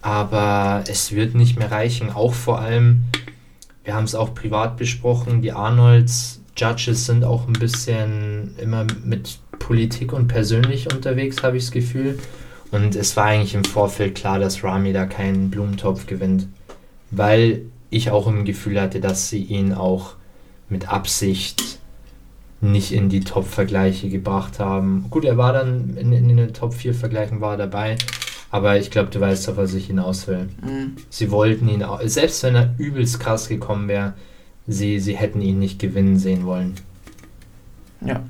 [0.00, 2.10] Aber es wird nicht mehr reichen.
[2.10, 3.04] Auch vor allem,
[3.84, 9.38] wir haben es auch privat besprochen, die Arnolds Judges sind auch ein bisschen immer mit
[9.58, 12.18] Politik und persönlich unterwegs, habe ich das Gefühl.
[12.70, 16.48] Und es war eigentlich im Vorfeld klar, dass Rami da keinen Blumentopf gewinnt.
[17.10, 20.14] Weil ich auch im Gefühl hatte, dass sie ihn auch
[20.68, 21.78] mit Absicht
[22.60, 25.06] nicht in die Top-Vergleiche gebracht haben.
[25.10, 27.96] Gut, er war dann in, in den Top 4 Vergleichen war dabei,
[28.52, 30.50] aber ich glaube, du weißt, auf was ich hinaus will.
[30.62, 30.96] Mhm.
[31.08, 34.12] Sie wollten ihn auch, selbst wenn er übelst krass gekommen wäre,
[34.66, 36.74] sie, sie hätten ihn nicht gewinnen sehen wollen.
[38.02, 38.22] Ja,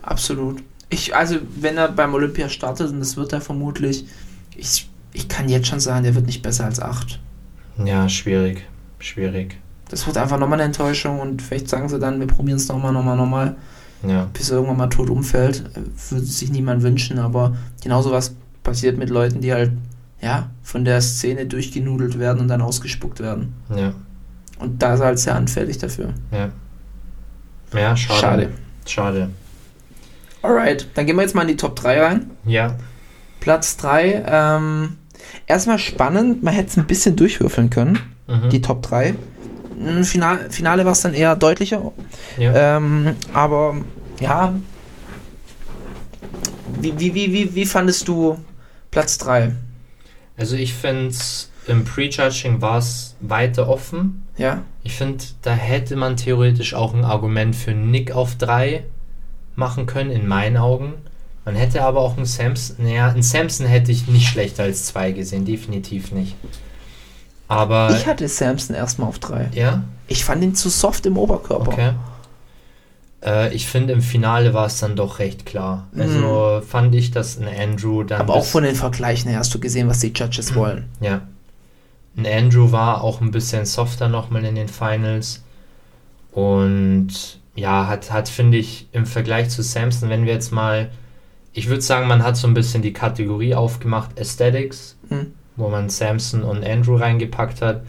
[0.00, 0.62] absolut.
[0.88, 4.06] Ich, also, wenn er beim Olympia startet, und das wird er vermutlich,
[4.56, 7.20] ich, ich kann jetzt schon sagen, der wird nicht besser als 8.
[7.84, 8.66] Ja, schwierig,
[8.98, 9.58] schwierig.
[9.90, 12.92] Das wird einfach nochmal eine Enttäuschung und vielleicht sagen sie dann, wir probieren es nochmal,
[12.94, 13.56] nochmal, nochmal,
[14.06, 15.64] Ja, bis er irgendwann mal tot umfällt.
[15.74, 18.34] Äh, Würde sich niemand wünschen, aber genauso was
[18.68, 19.72] passiert mit Leuten, die halt,
[20.20, 23.54] ja, von der Szene durchgenudelt werden und dann ausgespuckt werden.
[23.74, 23.92] ja,
[24.58, 26.14] Und da ist er halt sehr anfällig dafür.
[26.32, 26.50] ja.
[27.74, 28.20] Ja, schade.
[28.20, 28.48] Schade.
[28.86, 29.30] Schade.
[30.40, 32.30] Alright, dann gehen wir jetzt mal in die Top 3 rein.
[32.46, 32.76] Ja,
[33.40, 34.96] Platz 3, ähm,
[35.46, 38.50] erstmal spannend, man hätte es ein bisschen durchwürfeln können, mhm.
[38.50, 39.14] die Top 3.
[39.78, 41.92] Im Finale, Finale war es dann eher deutlicher,
[42.36, 42.76] ja.
[42.76, 43.76] ähm, aber
[44.20, 44.54] ja,
[46.80, 48.38] wie, wie, wie, wie, wie fandest du
[48.90, 49.52] Platz 3?
[50.36, 51.14] Also ich finde
[51.66, 54.26] im Prejudging war es weiter offen.
[54.36, 58.84] Ja, Ich finde, da hätte man theoretisch auch ein Argument für Nick auf 3
[59.56, 60.94] machen können, in meinen Augen.
[61.44, 65.12] Man hätte aber auch einen Samson, naja, einen Samson hätte ich nicht schlechter als 2
[65.12, 66.36] gesehen, definitiv nicht.
[67.48, 69.50] Aber, ich hatte Samson erstmal auf 3.
[69.54, 71.68] ja, Ich fand ihn zu soft im Oberkörper.
[71.72, 71.92] okay.
[73.28, 75.88] Äh, ich finde, im Finale war es dann doch recht klar.
[75.96, 78.18] Also fand ich, dass ein Andrew dann.
[78.18, 78.22] Mhm.
[78.22, 80.88] Aber auch von den Vergleichen her hast du gesehen, was die Judges wollen.
[81.00, 81.22] Ja.
[82.16, 85.44] Ein Andrew war auch ein bisschen softer nochmal in den Finals.
[86.32, 90.90] Und ja, hat, hat finde ich, im Vergleich zu Samson, wenn wir jetzt mal
[91.58, 95.32] ich würde sagen, man hat so ein bisschen die Kategorie aufgemacht, Aesthetics, Hm.
[95.56, 97.82] wo man Samson und Andrew reingepackt hat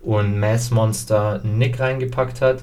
[0.00, 2.62] und Mass Monster Nick reingepackt hat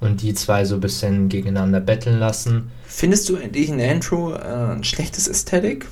[0.00, 2.70] und die zwei so ein bisschen gegeneinander betteln lassen.
[2.86, 4.38] Findest du in Andrew äh,
[4.74, 5.86] ein schlechtes Ästhetik?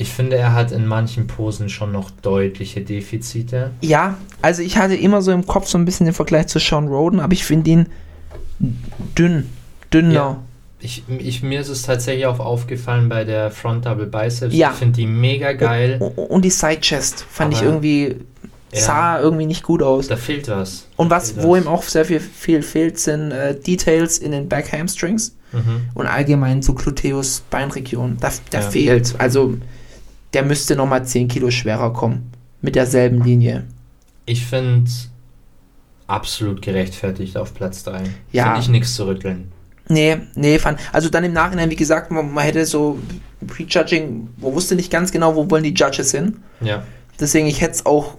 [0.00, 3.72] Ich finde, er hat in manchen Posen schon noch deutliche Defizite.
[3.80, 6.86] Ja, also ich hatte immer so im Kopf so ein bisschen den Vergleich zu Sean
[6.86, 7.86] Roden, aber ich finde ihn
[9.16, 9.48] dünn,
[9.92, 10.12] dünner.
[10.14, 10.42] Ja.
[10.80, 14.54] Ich, ich, mir ist es tatsächlich auch aufgefallen bei der Front Double Biceps.
[14.54, 14.70] Ja.
[14.70, 15.96] Ich finde die mega geil.
[16.00, 18.16] O- Und die Side Chest fand ich Aber- irgendwie,
[18.72, 18.80] Ja.
[18.80, 20.08] sah irgendwie nicht gut aus.
[20.08, 20.86] Da fehlt was.
[20.96, 21.62] Und was, fehlt wo was.
[21.62, 25.88] ihm auch sehr viel, viel fehlt, sind äh, Details in den Back Hamstrings Mhm.
[25.94, 28.18] und allgemein zu Gluteus Beinregion.
[28.20, 28.70] Da, da Ja.
[28.70, 29.14] fehlt.
[29.18, 29.54] Also
[30.34, 32.30] der müsste nochmal 10 Kilo schwerer kommen.
[32.60, 33.64] Mit derselben Linie.
[34.26, 34.90] Ich finde
[36.06, 38.02] absolut gerechtfertigt auf Platz 3.
[38.32, 38.44] Ja.
[38.44, 39.52] Finde ich nichts zu rütteln.
[39.88, 40.78] Nee, nee, fand.
[40.92, 42.98] Also dann im Nachhinein, wie gesagt, man, man hätte so
[43.46, 46.36] Prejudging, man wusste nicht ganz genau, wo wollen die Judges hin.
[46.60, 46.82] Ja.
[47.18, 48.14] Deswegen, ich hätte es auch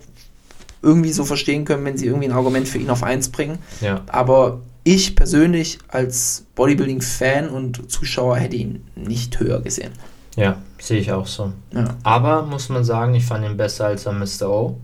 [0.82, 3.60] irgendwie so verstehen können, wenn sie irgendwie ein Argument für ihn auf 1 bringen.
[3.82, 4.02] Ja.
[4.08, 9.92] Aber ich persönlich als Bodybuilding-Fan und Zuschauer hätte ihn nicht höher gesehen.
[10.36, 11.52] Ja, sehe ich auch so.
[11.74, 14.50] Ja, Aber muss man sagen, ich fand ihn besser als am Mr.
[14.50, 14.80] O.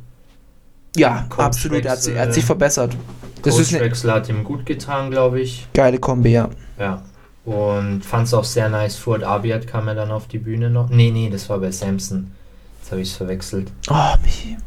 [0.96, 1.86] ja Coach absolut.
[1.86, 2.42] Er hat, sich, er hat Wechsel.
[2.42, 2.98] sich verbessert.
[3.42, 5.68] Das ist eine Coachwechsel hat ihm gut getan, glaube ich.
[5.74, 6.50] geile Kombi, ja.
[6.80, 7.02] Ja.
[7.46, 8.96] Und fand es auch sehr nice.
[8.96, 10.90] Fuad Abiat kam er dann auf die Bühne noch.
[10.90, 12.32] Nee, nee, das war bei Samson.
[12.82, 13.72] Jetzt habe ich es verwechselt.
[13.90, 14.58] Oh, Michi.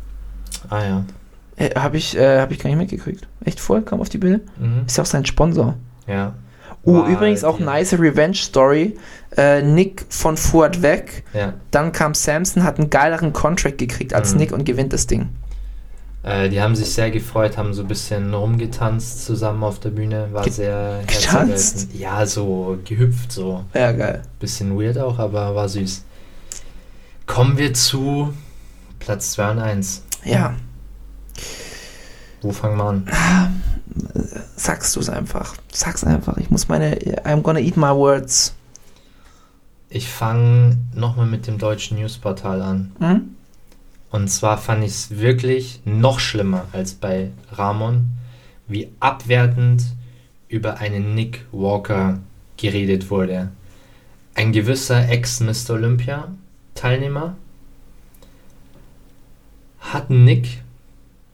[0.69, 1.05] Ah ja.
[1.57, 3.27] Äh, Habe ich, äh, hab ich gar nicht mitgekriegt.
[3.45, 4.41] Echt voll, kam auf die Bühne.
[4.59, 4.83] Mhm.
[4.87, 5.75] Ist ja auch sein Sponsor.
[6.07, 6.35] Ja.
[6.85, 8.97] Uh, War übrigens auch die- nice Revenge-Story.
[9.37, 11.25] Äh, Nick von Fuad weg.
[11.35, 11.55] Ja.
[11.73, 14.39] Dann kam Samson, hat einen geileren Contract gekriegt als Mhm.
[14.39, 15.29] Nick und gewinnt das Ding.
[16.23, 20.29] Äh, die haben sich sehr gefreut, haben so ein bisschen rumgetanzt zusammen auf der Bühne.
[20.33, 21.89] War Ge- sehr getanzt?
[21.95, 23.65] Ja, so gehüpft, so.
[23.75, 24.23] Ja, geil.
[24.41, 26.05] Bisschen weird auch, aber war süß.
[27.27, 28.33] Kommen wir zu
[28.99, 30.03] Platz 2 und 1.
[30.29, 30.55] Ja,
[32.43, 33.63] Wo fangen wir an?
[34.57, 35.55] sagst du es einfach.
[35.73, 36.37] Sag's einfach.
[36.37, 36.97] Ich muss meine.
[37.25, 38.55] I'm gonna eat my words.
[39.89, 42.93] Ich fange nochmal mit dem deutschen Newsportal an.
[42.99, 43.35] Hm?
[44.11, 48.11] Und zwar fand ich es wirklich noch schlimmer als bei Ramon,
[48.69, 49.83] wie abwertend
[50.49, 52.19] über einen Nick Walker
[52.57, 53.49] geredet wurde.
[54.35, 55.71] Ein gewisser Ex-Mr.
[55.75, 57.37] Olympia-Teilnehmer
[59.93, 60.63] hat Nick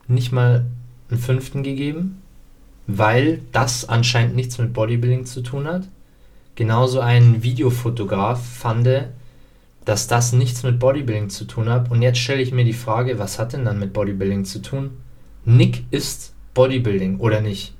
[0.06, 0.66] nicht mal
[1.10, 2.22] einen fünften gegeben,
[2.86, 5.88] weil das anscheinend nichts mit Bodybuilding zu tun hat.
[6.54, 8.88] Genauso ein Videofotograf fand,
[9.84, 11.90] dass das nichts mit Bodybuilding zu tun hat.
[11.90, 14.90] Und jetzt stelle ich mir die Frage, was hat denn dann mit Bodybuilding zu tun?
[15.44, 17.74] Nick ist Bodybuilding oder nicht?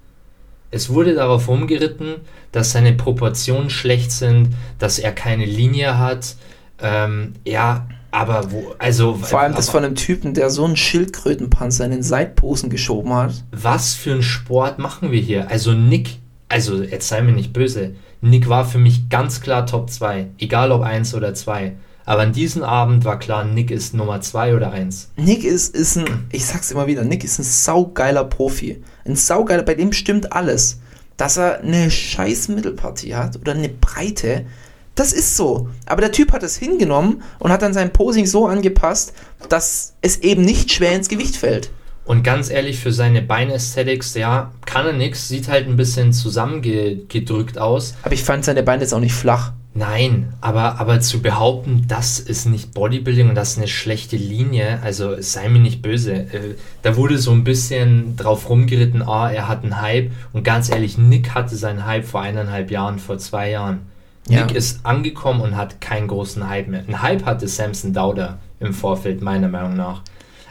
[0.71, 2.17] Es wurde darauf rumgeritten,
[2.51, 4.49] dass seine Proportionen schlecht sind,
[4.79, 6.35] dass er keine Linie hat.
[6.81, 11.85] Ähm, ja, aber wo, also Vor allem das von einem Typen, der so einen Schildkrötenpanzer
[11.85, 13.45] in den Seitposen geschoben hat.
[13.51, 15.51] was für einen Sport machen wir hier?
[15.51, 16.19] Also Nick,
[16.49, 20.71] also jetzt sei mir nicht böse, Nick war für mich ganz klar Top 2, egal
[20.71, 21.73] ob 1 oder 2.
[22.07, 25.11] Aber an diesem Abend war klar, Nick ist Nummer 2 oder 1.
[25.17, 28.83] Nick ist, ist ein, ich sag's immer wieder, Nick ist ein saugeiler Profi.
[29.05, 30.81] Ein saugeiler, bei dem stimmt alles.
[31.17, 34.47] Dass er eine scheiß Mittelpartie hat oder eine Breite,
[34.95, 35.69] das ist so.
[35.87, 39.13] Aber der Typ hat es hingenommen und hat dann sein Posing so angepasst,
[39.49, 41.71] dass es eben nicht schwer ins Gewicht fällt.
[42.05, 47.57] Und ganz ehrlich, für seine Beinästhetics, ja, kann er nix, sieht halt ein bisschen zusammengedrückt
[47.59, 47.95] aus.
[48.03, 49.53] Aber ich fand seine Beine jetzt auch nicht flach.
[49.77, 54.79] Nein, aber, aber zu behaupten, das ist nicht Bodybuilding und das ist eine schlechte Linie,
[54.85, 56.13] also sei mir nicht böse.
[56.13, 60.13] Äh, Da wurde so ein bisschen drauf rumgeritten, ah, er hat einen Hype.
[60.33, 63.81] Und ganz ehrlich, Nick hatte seinen Hype vor eineinhalb Jahren, vor zwei Jahren.
[64.29, 64.47] Ja.
[64.47, 66.85] Nick ist angekommen und hat keinen großen Hype mehr.
[66.87, 70.03] Ein Hype hatte Samson Dauder im Vorfeld, meiner Meinung nach.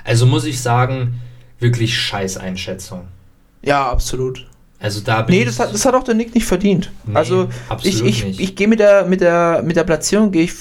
[0.04, 1.22] Also muss ich sagen,
[1.60, 3.08] wirklich scheiß Einschätzung.
[3.64, 4.48] Ja, absolut.
[4.80, 6.92] Also da bin Nee, ich, das hat, das hat auch der Nick nicht verdient.
[7.06, 8.40] Nee, also ich, absolut ich, nicht.
[8.40, 10.54] ich gehe mit der, mit, der, mit der Platzierung, gehe ich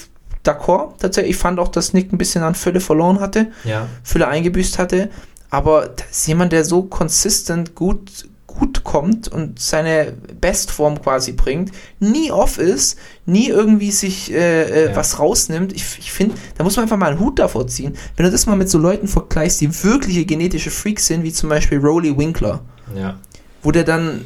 [0.45, 0.97] d'accord.
[0.97, 4.79] Tatsächlich, ich fand auch, dass Nick ein bisschen an Fülle verloren hatte, ja, Fülle eingebüßt
[4.79, 5.09] hatte.
[5.49, 8.27] Aber das ist jemand, der so konsistent gut,
[8.59, 14.89] gut kommt und seine Bestform quasi bringt, nie off ist, nie irgendwie sich äh, äh,
[14.89, 14.95] Ja.
[14.95, 15.73] was rausnimmt.
[15.73, 17.95] Ich, ich finde, da muss man einfach mal einen Hut davor ziehen.
[18.15, 21.49] Wenn du das mal mit so Leuten vergleichst, die wirkliche genetische Freaks sind, wie zum
[21.49, 22.61] Beispiel Rolly Winkler
[22.95, 23.15] ja.
[23.61, 24.25] wo der dann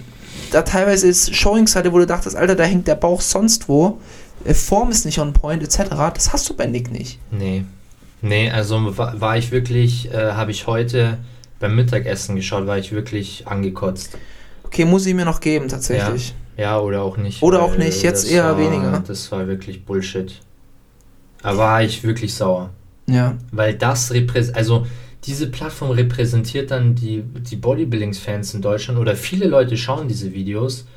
[0.51, 3.99] da teilweise ist Showings hatte, wo du dachtest, Alter, da hängt der Bauch sonst wo,
[4.45, 5.89] äh, Form ist nicht on point, etc.
[6.13, 7.19] Das hast du bei Nick nicht.
[7.31, 7.65] Nee.
[8.21, 11.17] Nee, also war, war ich wirklich, äh, habe ich heute
[11.59, 14.17] beim Mittagessen geschaut, war ich wirklich angekotzt.
[14.63, 16.33] Okay, muss ich mir noch geben, tatsächlich.
[16.57, 17.41] Ja, oder auch nicht.
[17.41, 19.03] Oder auch nicht, jetzt eher war, weniger.
[19.05, 20.39] Das war wirklich Bullshit.
[21.41, 22.71] Da war ich wirklich sauer.
[23.07, 23.37] Ja.
[23.51, 24.87] Weil das repräsentiert, also
[25.23, 30.87] diese Plattform repräsentiert dann die, die Bodybuilding-Fans in Deutschland oder viele Leute schauen diese Videos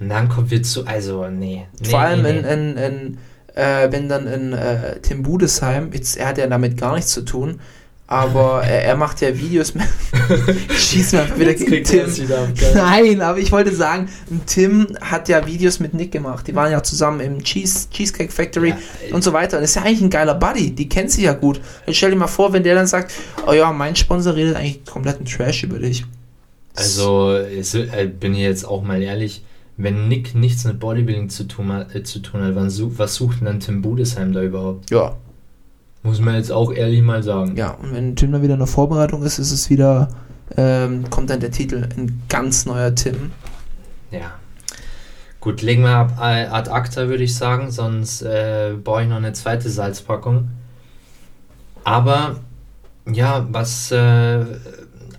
[0.00, 1.66] und dann kommt wir zu, also nee.
[1.80, 3.18] nee Vor allem nee, in, in, in
[3.54, 7.22] äh, wenn dann in äh, Tim Budesheim, jetzt, er hat ja damit gar nichts zu
[7.22, 7.60] tun,
[8.06, 9.84] aber er, er macht ja Videos mit.
[10.76, 12.16] Schieß einfach wieder gegen Tim.
[12.16, 12.48] wieder ab.
[12.74, 14.08] Nein, aber ich wollte sagen,
[14.46, 16.46] Tim hat ja Videos mit Nick gemacht.
[16.46, 19.56] Die waren ja zusammen im Cheese, Cheesecake Factory Ja, und so weiter.
[19.56, 20.70] Und ist ja eigentlich ein geiler Buddy.
[20.72, 21.60] Die kennt sich ja gut.
[21.86, 23.12] Jetzt stell dir mal vor, wenn der dann sagt,
[23.46, 26.04] oh ja, mein Sponsor redet eigentlich kompletten Trash über dich.
[26.76, 29.44] Also äh, bin ich jetzt auch mal ehrlich,
[29.76, 33.46] wenn Nick nichts mit Bodybuilding zu tun hat, äh, zu tun hat was sucht denn
[33.46, 34.90] dann Tim Budesheim da überhaupt?
[34.90, 35.16] Ja,
[36.04, 37.56] Muss man jetzt auch ehrlich mal sagen.
[37.56, 37.70] ja.
[37.72, 40.10] Und wenn Tim dann wieder in der Vorbereitung ist, ist es wieder,
[40.56, 43.32] ähm, kommt dann der Titel, ein ganz neuer Tim.
[44.10, 44.34] Ja.
[45.40, 49.16] Gut, legen wir ab äh, ad acta, würde ich sagen, sonst äh, brauche ich noch
[49.16, 50.50] eine zweite Salzpackung.
[51.84, 52.36] Aber
[53.10, 54.44] ja, was äh,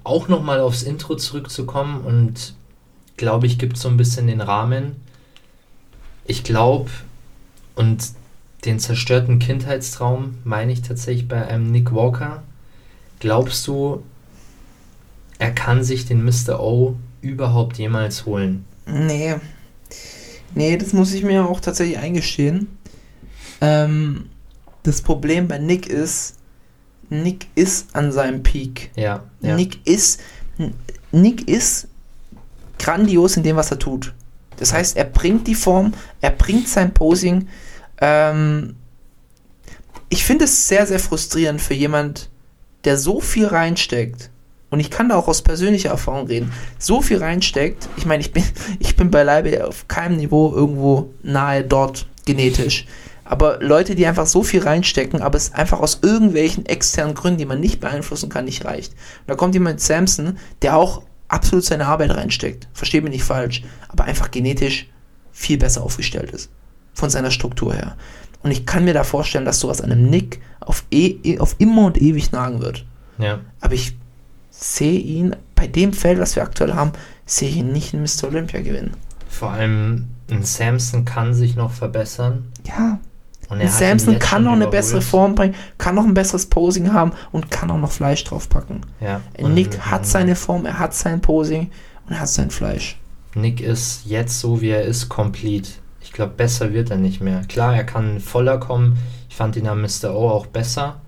[0.03, 2.53] auch nochmal aufs Intro zurückzukommen und
[3.17, 4.97] glaube ich, gibt so ein bisschen den Rahmen.
[6.25, 6.91] Ich glaube,
[7.75, 8.03] und
[8.65, 12.43] den zerstörten Kindheitstraum meine ich tatsächlich bei einem Nick Walker.
[13.19, 14.03] Glaubst du,
[15.39, 16.59] er kann sich den Mr.
[16.59, 18.65] O überhaupt jemals holen?
[18.85, 19.35] Nee.
[20.53, 22.77] Nee, das muss ich mir auch tatsächlich eingestehen.
[23.61, 24.29] Ähm,
[24.83, 26.35] das Problem bei Nick ist,
[27.09, 28.91] Nick ist an seinem Peak.
[28.95, 29.55] Ja, ja.
[29.55, 30.21] Nick ist
[31.11, 31.87] Nick ist
[32.79, 34.13] grandios in dem, was er tut.
[34.57, 37.47] Das heißt, er bringt die Form, er bringt sein Posing.
[37.99, 38.76] Ähm,
[40.09, 42.30] ich finde es sehr, sehr frustrierend für jemand,
[42.84, 44.30] der so viel reinsteckt.
[44.69, 46.51] Und ich kann da auch aus persönlicher Erfahrung reden.
[46.80, 47.88] So viel reinsteckt.
[47.97, 48.43] Ich meine, ich bin,
[48.80, 52.85] ich bin beileibe auf keinem Niveau irgendwo nahe dort genetisch.
[53.23, 57.45] Aber Leute, die einfach so viel reinstecken, aber es einfach aus irgendwelchen externen Gründen, die
[57.45, 58.93] man nicht beeinflussen kann, nicht reicht.
[58.93, 62.67] Und da kommt jemand Samson, der auch absolut seine Arbeit reinsteckt.
[62.73, 63.63] Versteht mich nicht falsch.
[63.89, 64.88] Aber einfach genetisch
[65.31, 66.49] viel besser aufgestellt ist.
[66.95, 67.95] Von seiner Struktur her.
[68.41, 72.01] Und ich kann mir da vorstellen, dass sowas einem Nick auf, e auf immer und
[72.01, 72.85] ewig nagen wird.
[73.19, 73.39] ja.
[73.61, 73.95] Aber ich
[74.49, 76.91] sehe ihn, bei dem Feld, was wir aktuell haben,
[77.26, 78.26] sehe ich ihn nicht in Mr.
[78.30, 78.93] Olympia gewinnen.
[79.27, 82.45] Vor allem ein Samson kann sich noch verbessern.
[82.65, 82.99] Ja,
[83.49, 84.72] Und ein er Samson kann noch eine überholt.
[84.72, 88.81] bessere Form bringen, kann noch ein besseres Posing haben und kann auch noch Fleisch draufpacken.
[89.01, 89.22] Ja.
[89.41, 91.69] Nick hat seine Form, er hat sein Posing
[92.07, 92.97] und er hat sein Fleisch.
[93.34, 95.69] Nick ist jetzt so, wie er ist, complete.
[96.15, 97.41] Ich glaube, besser wird er nicht mehr.
[97.49, 98.97] Klar, er kann voller kommen.
[99.29, 100.15] Ich fand ihn am Mr.
[100.15, 101.01] O auch besser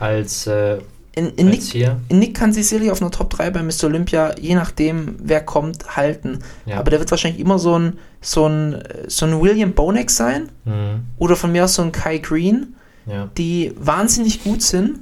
[0.00, 0.78] als, äh,
[1.14, 2.00] In, in, als Nick, hier.
[2.08, 3.84] in Nick kann sich sicherlich auf einer Top 3 bei Mr.
[3.84, 6.40] Olympia, je nachdem, wer kommt, halten.
[6.66, 6.80] Ja.
[6.80, 11.04] Aber der wird wahrscheinlich immer so ein, so ein, so ein William Bonek sein Mhm.
[11.18, 12.74] oder von mir aus so ein Kai Green.
[13.06, 13.28] Ja.
[13.38, 14.98] die wahnsinnig gut sind.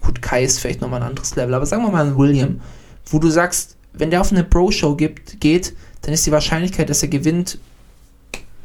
[0.00, 2.62] Gut, Kai ist vielleicht nochmal ein anderes Level, aber sagen wir mal ein William,
[3.10, 7.02] wo du sagst, wenn der auf eine Pro-Show gibt, geht, dann ist die Wahrscheinlichkeit, dass
[7.02, 7.58] er gewinnt,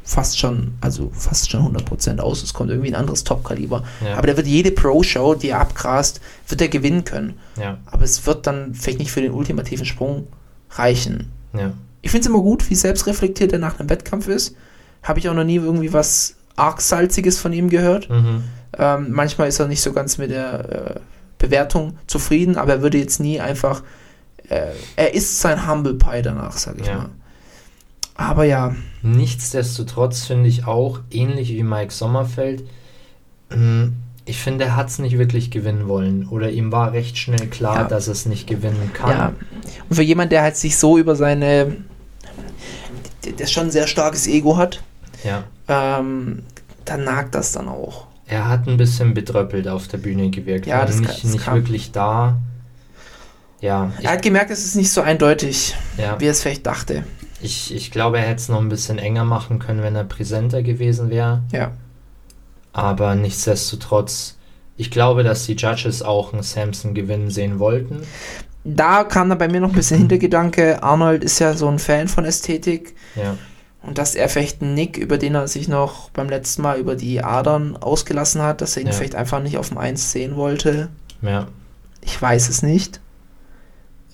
[0.06, 2.42] fast schon, also fast schon 100% aus.
[2.42, 3.82] Es kommt irgendwie ein anderes Top-Kaliber.
[4.04, 4.16] Ja.
[4.16, 7.34] Aber der wird jede Pro-Show, die er abgrast, wird er gewinnen können.
[7.60, 7.78] Ja.
[7.86, 10.28] Aber es wird dann vielleicht nicht für den ultimativen Sprung
[10.70, 11.32] reichen.
[11.52, 11.72] Ja.
[12.02, 14.54] Ich finde es immer gut, wie selbstreflektiert er nach einem Wettkampf ist.
[15.02, 18.08] Habe ich auch noch nie irgendwie was arg Salziges von ihm gehört.
[18.08, 18.44] Mhm.
[18.78, 21.00] Ähm, manchmal ist er nicht so ganz mit der äh,
[21.38, 23.82] Bewertung zufrieden, aber er würde jetzt nie einfach.
[24.48, 27.10] Äh, er isst sein Humble Pie danach, sag ich mal.
[28.16, 32.64] Aber ja, Nichtsdestotrotz finde ich auch, ähnlich wie Mike Sommerfeld,
[33.50, 33.90] mh,
[34.24, 36.26] ich finde, er hat es nicht wirklich gewinnen wollen.
[36.28, 37.84] Oder ihm war recht schnell klar, Ja.
[37.84, 39.10] dass er es nicht gewinnen kann.
[39.10, 39.32] ja.
[39.88, 41.76] Und für jemand, der halt sich so über seine.
[43.38, 44.82] der, schon ein sehr starkes Ego hat,
[45.24, 45.44] ja.
[45.68, 46.42] ähm,
[46.84, 48.06] dann nagt das dann auch.
[48.26, 50.66] Er hat ein bisschen bedröppelt auf der Bühne gewirkt.
[50.66, 52.36] Ja, das nicht, kann- nicht wirklich da.
[53.60, 56.18] Ja, Er hat gemerkt, es ist nicht so eindeutig, ja.
[56.20, 57.04] wie er es vielleicht dachte.
[57.42, 60.62] Ich, ich glaube, er hätte es noch ein bisschen enger machen können, wenn er präsenter
[60.62, 61.42] gewesen wäre.
[61.52, 61.72] Ja.
[62.72, 64.36] Aber nichtsdestotrotz,
[64.76, 68.02] ich glaube, dass die Judges auch einen Samson gewinnen sehen wollten.
[68.64, 70.82] Da kam dann bei mir noch ein bisschen Hintergedanke.
[70.82, 72.94] Arnold ist ja so ein Fan von Ästhetik.
[73.14, 73.36] Ja,
[73.82, 76.96] Und dass er vielleicht einen Nick, über den er sich noch beim letzten Mal über
[76.96, 78.92] die Adern ausgelassen hat, dass er ihn Ja.
[78.92, 80.88] vielleicht einfach nicht auf dem 1 sehen wollte.
[81.22, 81.46] ja,
[82.02, 83.00] Ich weiß es nicht.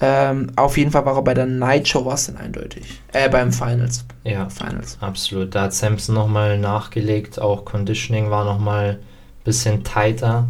[0.04, 3.00] Ähm, auf jeden Fall war er bei der Night Show was denn eindeutig.
[3.12, 4.04] Äh, beim Finals.
[4.24, 4.48] ja.
[4.48, 4.98] Finals.
[5.00, 5.54] Absolut.
[5.54, 7.40] Da hat Samson nochmal nachgelegt.
[7.40, 10.48] Auch Conditioning war nochmal ein bisschen tighter.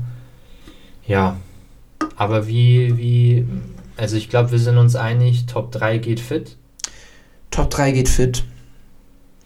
[1.07, 1.37] Ja.
[2.17, 3.47] Aber wie, wie,
[3.99, 6.57] also ich glaube, wir sind uns einig, Top 3 geht fit.
[7.51, 8.45] Top 3 geht fit.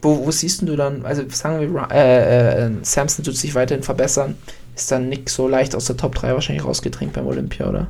[0.01, 4.35] Wo, wo siehst du dann, also sagen wir, äh, äh, Samson tut sich weiterhin verbessern,
[4.73, 7.87] ist dann Nick so leicht aus der Top 3 wahrscheinlich rausgedrängt beim Olympia, oder?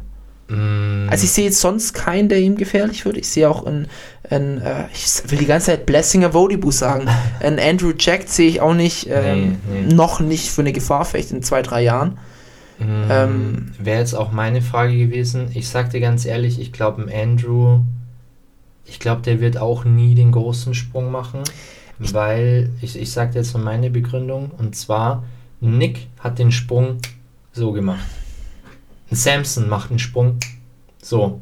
[0.49, 3.18] Mm, Also ich sehe jetzt sonst keinen, der ihm gefährlich wird.
[3.18, 3.88] Ich sehe auch einen,
[4.30, 7.07] einen äh, ich will die ganze Zeit Blessinger Vodibu sagen,
[7.41, 9.94] einen Andrew Jack sehe ich auch nicht, ähm, Nee, nee.
[9.94, 12.18] noch nicht für eine Gefahr, vielleicht in zwei, drei Jahren.
[12.80, 15.49] Mm, Ähm, Wäre jetzt auch meine Frage gewesen.
[15.53, 17.80] Ich sag dir ganz ehrlich, ich glaube, Andrew,
[18.86, 21.41] ich glaube, der wird auch nie den großen Sprung machen,
[21.99, 25.24] weil ich, ich sag dir jetzt mal meine Begründung und zwar,
[25.60, 26.98] Nick hat den Sprung
[27.52, 28.06] so gemacht.
[29.12, 30.40] Ein Samson macht einen Sprung
[31.02, 31.40] so.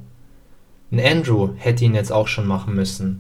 [0.91, 3.19] Ein Andrew hätte ihn jetzt auch schon machen müssen.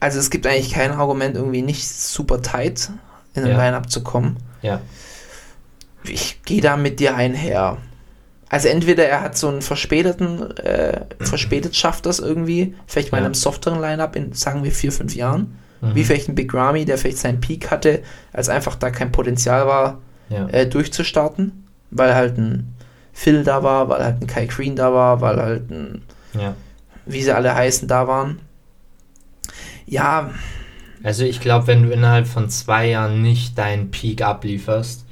[0.00, 2.90] Also es gibt eigentlich kein Argument, irgendwie nicht super tight
[3.34, 3.58] in den Ja.
[3.64, 4.36] Line-Up zu kommen.
[4.62, 4.80] Ja.
[6.04, 7.78] Ich gehe da mit dir einher.
[8.48, 13.24] Also entweder er hat so einen verspäteten, äh, verspätet schafft das irgendwie, vielleicht mal in
[13.24, 13.26] Ja.
[13.28, 15.56] einem softeren Line-Up in, sagen wir, vier, fünf Jahren.
[15.80, 15.94] Mhm.
[15.94, 18.02] Wie vielleicht ein Big Ramy, der vielleicht seinen Peak hatte,
[18.32, 19.98] als einfach da kein Potenzial war,
[20.28, 20.46] Ja.
[20.48, 22.73] äh, durchzustarten, weil halt ein
[23.14, 26.02] Phil da war, weil halt ein Kai Green da war, weil halt ein,
[26.38, 26.54] ja.
[27.06, 28.40] wie sie alle heißen, da waren.
[29.86, 30.30] Ja,
[31.02, 35.04] Also ich glaube, wenn du innerhalb von zwei Jahren nicht deinen Peak ablieferst,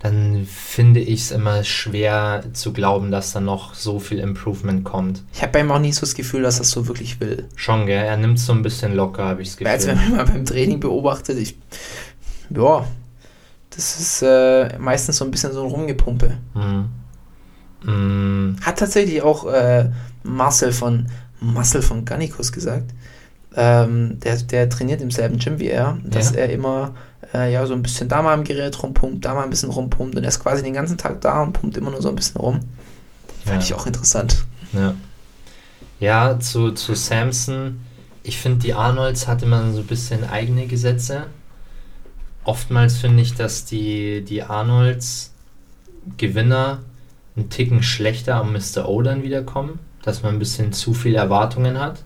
[0.00, 5.22] dann finde ich es immer schwer zu glauben, dass da noch so viel Improvement kommt.
[5.32, 7.46] ich habe bei ihm auch nie so das Gefühl, dass er es so wirklich will.
[7.54, 8.04] Schon, gell?
[8.04, 9.72] Er nimmt so ein bisschen locker, habe ich das Gefühl.
[9.72, 11.56] Also wenn man mal beim Training beobachtet, ich,
[12.50, 12.86] ja,
[13.70, 16.38] das ist äh, meistens so ein bisschen so ein Rumgepumpe.
[16.54, 16.88] Mhm.
[17.86, 19.90] Mm, Hat tatsächlich auch äh,
[20.22, 21.06] Marcel von
[21.40, 22.90] Marcel von Gannikus gesagt.
[23.54, 26.40] Ähm, der, der trainiert im selben Gym wie er, dass Ja.
[26.40, 26.94] er immer
[27.32, 30.14] äh, ja so ein bisschen da mal am Gerät rumpumpt, da mal ein bisschen rumpumpt
[30.16, 32.40] und er ist quasi den ganzen Tag da und pumpt immer nur so ein bisschen
[32.40, 32.60] rum.
[33.44, 33.66] Fand Ja.
[33.66, 34.44] ich auch interessant.
[34.72, 34.94] ja.
[35.98, 37.80] Ja, zu, zu Samson.
[38.22, 41.26] Ich finde, die Arnolds hatte man so ein bisschen eigene Gesetze.
[42.44, 45.32] Oftmals finde ich, dass die, die Arnolds
[46.18, 46.80] Gewinner
[47.36, 48.88] einen Ticken schlechter am Mr.
[48.88, 52.02] O dann wiederkommen, dass man ein bisschen zu viele Erwartungen hat.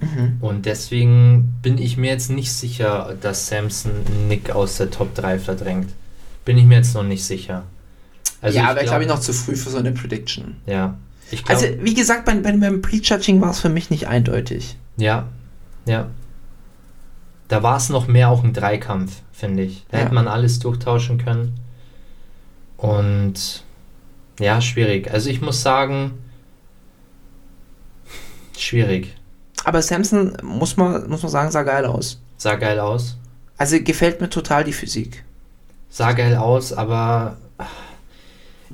[0.00, 0.36] Mhm.
[0.40, 3.92] Und deswegen bin ich mir jetzt nicht sicher, dass Samson
[4.28, 5.90] Nick aus der Top 3 verdrängt.
[6.44, 7.64] Bin ich mir jetzt noch nicht sicher.
[8.40, 10.56] Also ja, aber ich glaub- glaube ich noch zu früh für so eine Prediction.
[10.66, 10.96] Ja.
[11.30, 14.76] Ich glaube, Also, wie gesagt, bei, bei, beim Prejudging war es für mich nicht eindeutig.
[14.96, 15.26] ja,
[15.86, 16.08] ja.
[17.48, 19.86] Da war es noch mehr auch ein Dreikampf, finde ich.
[19.90, 20.04] Da Ja.
[20.04, 21.58] hätte man alles durchtauschen können.
[22.76, 23.64] Und
[24.38, 25.10] ja, schwierig.
[25.10, 26.12] Also ich muss sagen,
[28.56, 29.14] schwierig.
[29.64, 32.20] Aber Samson, muss man, muss man sagen, sah geil aus.
[32.36, 33.16] Sah geil aus.
[33.56, 35.24] Also gefällt mir total die Physik.
[35.90, 37.38] sah geil aus, aber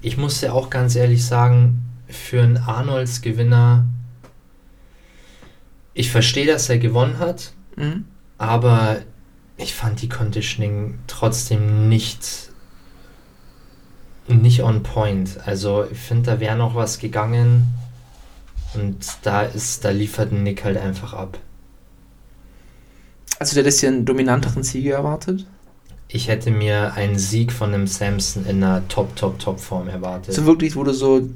[0.03, 3.85] ich muss ja auch ganz ehrlich sagen, für einen Arnolds Gewinner,
[5.95, 8.05] ich verstehe, dass er gewonnen hat, Mhm.
[8.37, 8.99] aber
[9.57, 12.51] ich fand die Conditioning trotzdem nicht
[14.29, 15.39] nicht on point.
[15.45, 17.67] Also ich finde, da wäre noch was gegangen
[18.75, 21.39] und da ist, da liefert Nick halt einfach ab.
[23.39, 25.47] Also der hat jetzt einen dominanteren Sieger erwartet.
[26.09, 30.35] Ich hätte mir einen Sieg von einem Samson in einer Top, Top, Top Form erwartet.
[30.35, 31.29] So wirklich, wo du so,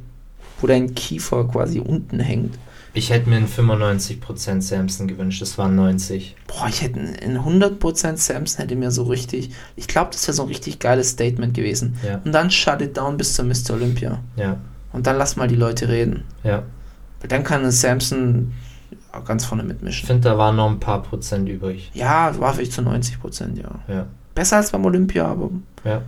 [0.61, 2.57] wo dein Kiefer quasi unten hängt.
[2.95, 6.37] Ich hätte mir einen 95% Samson gewünscht, das waren 90.
[6.47, 10.43] Boah, ich hätte einen 100% Samson hätte mir so richtig, ich glaube, das wäre so
[10.43, 11.97] ein richtig geiles Statement gewesen.
[12.05, 12.21] Ja.
[12.25, 13.75] Und dann shut it down bis zum Mr.
[13.75, 14.19] Olympia.
[14.37, 14.57] Ja,
[14.93, 16.25] Und dann lass mal die Leute reden.
[16.43, 16.63] ja.
[17.21, 18.53] Weil dann kann ein Samson
[19.11, 20.07] auch ganz vorne Ich mitmischen.
[20.07, 21.91] finde, da waren noch ein paar Prozent übrig.
[21.93, 23.71] Ja, war vielleicht zu 90%, ja.
[23.93, 24.07] Ja,
[24.37, 25.51] Besser als beim Olympia, aber
[25.85, 26.03] ja,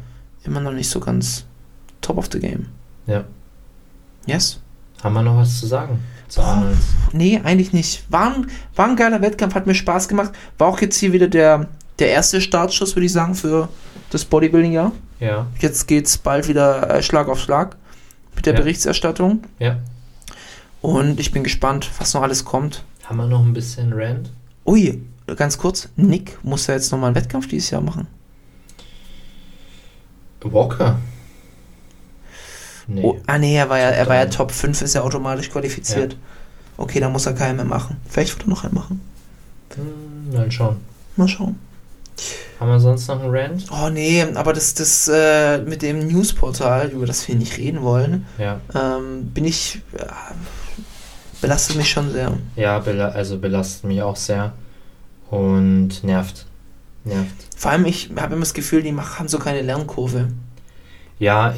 [0.44, 1.46] immer noch nicht so ganz
[2.00, 2.66] top of the game.
[3.06, 3.24] ja.
[4.26, 4.60] Yes?
[5.02, 5.98] Haben wir noch was zu sagen?
[6.30, 6.78] Zu Arnolds?
[7.12, 8.04] Nee, eigentlich nicht.
[8.10, 10.32] War ein, war ein geiler Wettkampf, hat mir Spaß gemacht.
[10.58, 13.68] War auch jetzt hier wieder der, der erste Startschuss, würde ich sagen, für
[14.10, 14.92] das Bodybuilding-Jahr.
[15.18, 17.76] Ja, Jetzt geht's bald wieder äh, Schlag auf Schlag
[18.34, 18.60] mit der Ja.
[18.60, 19.44] Berichterstattung.
[19.58, 19.76] ja.
[20.82, 22.84] Und ich bin gespannt, was noch alles kommt.
[23.04, 24.30] Haben wir noch ein bisschen Rand?
[24.64, 25.02] Ui,
[25.36, 28.06] ganz kurz, Nick muss ja jetzt nochmal einen Wettkampf dieses Jahr machen.
[30.42, 30.98] Walker?
[32.92, 33.02] Nee.
[33.04, 35.48] Oh, ah nee, er war ja, er war ja Top Top 5, ist ja automatisch
[35.50, 36.16] qualifiziert.
[36.76, 37.98] Okay, dann muss er keinen mehr machen.
[38.08, 39.00] Vielleicht wird er noch einen machen.
[39.74, 40.76] Hm, mal schauen.
[41.16, 41.56] Mal schauen.
[42.58, 43.66] Haben wir sonst noch einen Rand?
[43.70, 48.26] Oh nee, aber das, das äh, mit dem Newsportal, über das wir nicht reden wollen,
[48.38, 48.60] Ja.
[48.74, 49.80] ähm, bin ich.
[49.96, 50.04] Äh,
[51.40, 52.36] belastet mich schon sehr.
[52.56, 54.52] Ja, bela also belastet mich auch sehr.
[55.30, 56.46] Und nervt.
[57.04, 57.30] Nervt.
[57.56, 60.28] Vor allem, ich habe immer das Gefühl, die haben so keine Lernkurve.
[61.20, 61.54] Ja,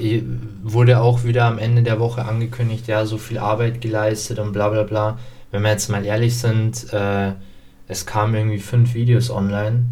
[0.64, 4.68] wurde auch wieder am Ende der Woche angekündigt, ja, so viel Arbeit geleistet und bla
[4.68, 5.18] bla bla.
[5.52, 7.32] Wenn wir jetzt mal ehrlich sind, äh,
[7.89, 9.84] Es kamen irgendwie fünf Videos online.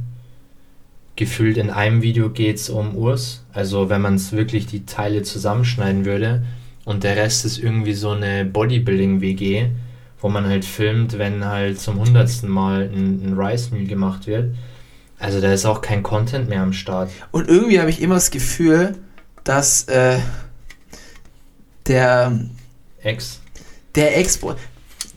[1.17, 3.45] Gefühlt in einem Video geht es um Urs.
[3.53, 6.43] Also wenn man es wirklich die Teile zusammenschneiden würde.
[6.85, 9.67] Und der Rest ist irgendwie so eine Bodybuilding-WG,
[10.21, 14.55] wo man halt filmt, wenn halt zum hundertsten Mal ein, ein Rice Meal gemacht wird.
[15.19, 17.11] Also da ist auch kein Content mehr am Start.
[17.33, 18.95] Und irgendwie habe ich immer das Gefühl,
[19.51, 20.21] dass äh,
[21.89, 22.39] der,
[23.03, 23.41] Ex.
[23.97, 24.39] der Ex,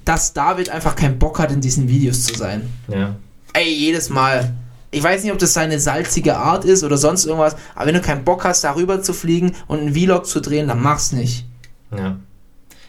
[0.06, 2.68] dass David einfach keinen Bock hat, in diesen Videos zu sein.
[2.88, 3.16] Ja.
[3.54, 4.56] Ey, jedes Mal.
[4.90, 8.02] Ich weiß nicht, ob das seine salzige Art ist oder sonst irgendwas, aber wenn du
[8.02, 11.46] keinen Bock hast, darüber zu fliegen und einen Vlog zu drehen, dann mach's nicht.
[11.96, 12.18] Ja.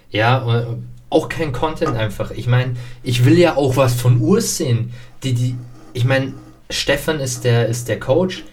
[0.08, 0.66] Ja, äh,
[1.10, 2.30] auch kein Content einfach.
[2.30, 4.94] Ich meine, ich will ja auch was von Urs sehen.
[5.22, 5.56] Die, die,
[5.92, 6.32] ich meine,
[6.70, 8.44] Stefan ist der, ist der Coach.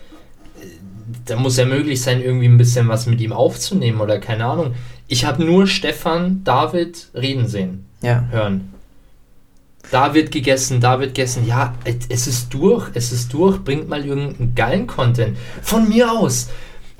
[1.25, 4.73] Da muss ja möglich sein, irgendwie ein bisschen was mit ihm aufzunehmen oder keine Ahnung.
[5.07, 8.25] Ich habe nur Stefan, David reden sehen, Ja.
[8.31, 8.73] hören.
[9.91, 11.45] David gegessen, David gegessen.
[11.45, 11.73] Ja,
[12.09, 13.57] es ist durch, es ist durch.
[13.63, 15.37] Bringt mal irgendeinen geilen Content.
[15.61, 16.47] Von mir aus.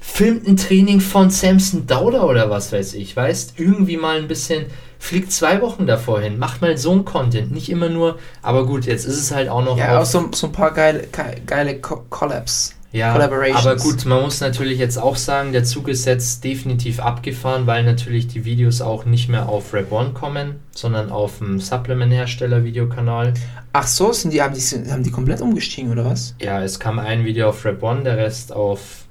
[0.03, 3.53] Filmt ein Training von Samson Dauder oder was weiß ich, weißt?
[3.57, 4.65] Irgendwie mal ein bisschen,
[4.97, 8.85] fliegt zwei Wochen davor hin, macht mal so ein Content, nicht immer nur, aber gut,
[8.87, 11.79] jetzt ist es halt auch noch Ja, auch so, so ein paar geile, ge- geile
[11.79, 12.73] Co Collabs.
[12.91, 13.65] Ja, Collaborations.
[13.65, 17.83] aber gut, man muss natürlich jetzt auch sagen, der Zug ist jetzt definitiv abgefahren, weil
[17.83, 23.33] natürlich die Videos auch nicht mehr auf Rap One kommen, sondern auf dem Supplement-Hersteller-Videokanal.
[23.73, 26.35] Ach so, sind die, haben die, sind- haben die komplett umgestiegen, oder was?
[26.41, 29.05] Ja, es kam ein Video auf Rap One, der Rest auf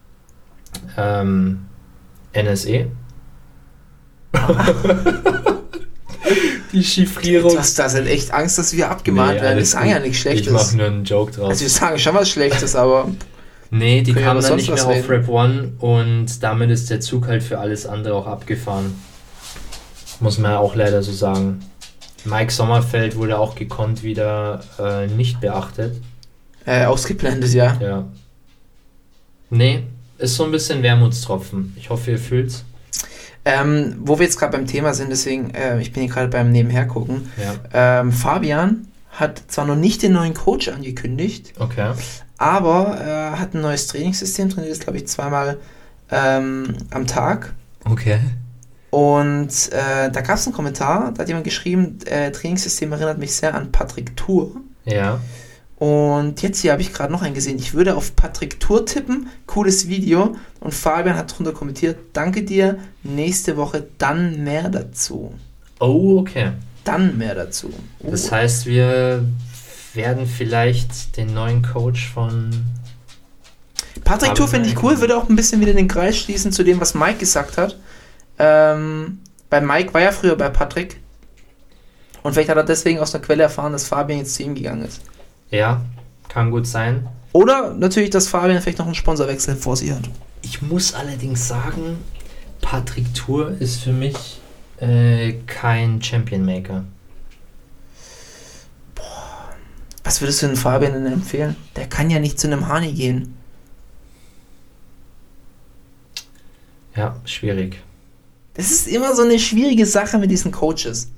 [0.99, 1.61] ähm,
[2.35, 2.87] NSE.
[6.73, 7.53] die Chiffrierung.
[7.53, 9.65] Du hast da halt echt Angst, dass wir abgemahnt Nee, werden.
[9.65, 10.07] Sagen ja gut.
[10.09, 10.75] nichts Ich mache Schlechtes.
[10.75, 11.49] nur einen Joke draus.
[11.51, 13.09] Also wir sagen schon was Schlechtes, aber
[13.71, 15.07] Nee, die Können wir kamen dann nicht mehr auf reden?
[15.09, 19.01] Rap One und damit ist der Zug halt für alles andere auch abgefahren.
[20.19, 21.61] Muss man ja auch leider so sagen.
[22.25, 26.01] Mike Sommerfeld wurde auch gekonnt wieder äh, nicht beachtet.
[26.67, 27.79] äh, ausgeblendet, ja.
[27.81, 28.05] Ja.
[29.49, 29.85] Nee,
[30.19, 31.75] ist so ein bisschen Wermutstropfen.
[31.79, 32.65] Ich hoffe, ihr fühlt's.
[33.45, 36.53] Ähm, wo wir jetzt gerade beim Thema sind, deswegen, äh, ich bin hier gerade beim
[36.53, 37.31] Nebenhergucken.
[37.73, 38.01] Ja.
[38.01, 41.93] Ähm, Fabian hat zwar noch nicht den neuen Coach angekündigt, Okay.
[42.39, 45.59] aber er hat ein neues Trainingssystem, trainiert ist, glaube ich, zweimal
[46.11, 47.53] ähm, am Tag.
[47.85, 48.19] Okay.
[48.91, 53.33] Und äh, da gab es einen Kommentar, da hat jemand geschrieben, äh, Trainingssystem erinnert mich
[53.35, 54.53] sehr an Patrick Tour.
[54.85, 55.21] Ja.
[55.77, 57.57] Und jetzt hier habe ich gerade noch einen gesehen.
[57.59, 59.29] Ich würde auf Patrick Tour tippen.
[59.47, 60.37] Cooles Video.
[60.61, 62.79] Und Fabian hat drunter kommentiert, danke dir.
[63.03, 65.33] Nächste Woche dann mehr dazu.
[65.79, 66.53] Oh, okay.
[66.85, 67.73] Dann mehr dazu.
[68.01, 68.11] Oh.
[68.11, 69.25] Das heißt, wir
[69.95, 72.51] werden vielleicht den neuen Coach von.
[74.05, 76.81] Patrick Tour finde ich cool, würde auch ein bisschen wieder den Kreis schließen zu dem,
[76.81, 77.77] was Mike gesagt hat.
[78.39, 79.21] Ähm,
[79.51, 81.01] bei Mike war ja früher bei Patrick.
[82.23, 84.85] Und vielleicht hat er deswegen aus einer Quelle erfahren, dass Fabian jetzt zu ihm gegangen
[84.85, 85.01] ist.
[85.51, 85.83] Ja,
[86.29, 87.09] kann gut sein.
[87.33, 90.09] Oder natürlich, dass Fabian vielleicht noch einen Sponsorwechsel vor sich hat.
[90.43, 91.99] Ich muss allerdings sagen,
[92.61, 94.41] Patrick Tour ist für mich
[94.81, 96.85] äh, kein Champion Maker.
[100.03, 101.57] Was würdest du denn Fabian denn empfehlen?
[101.77, 103.35] Der kann ja nicht zu einem Hani gehen.
[106.97, 107.81] Ja, schwierig.
[108.55, 111.11] Das ist immer so eine schwierige Sache mit diesen Coaches.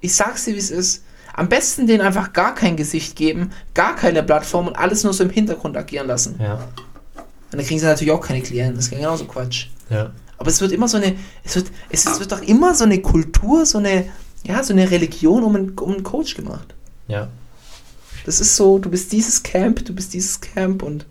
[0.00, 1.04] Ich sag's dir, wie es ist.
[1.34, 5.22] Am besten denen einfach gar kein Gesicht geben, gar keine Plattform und alles nur so
[5.22, 6.36] im Hintergrund agieren lassen.
[6.40, 6.54] Ja,
[7.14, 8.76] Und dann kriegen sie natürlich auch keine Klienten.
[8.76, 9.66] Das ist genauso Quatsch.
[9.90, 10.10] ja.
[10.38, 13.02] Aber es wird immer so eine, es wird, es, es wird doch immer so eine
[13.02, 14.06] Kultur, so eine,
[14.44, 16.74] ja, so eine Religion um einen, um einen Coach gemacht.
[17.08, 17.28] Ja,
[18.24, 21.06] Das ist so, du bist dieses Camp, du bist dieses Camp und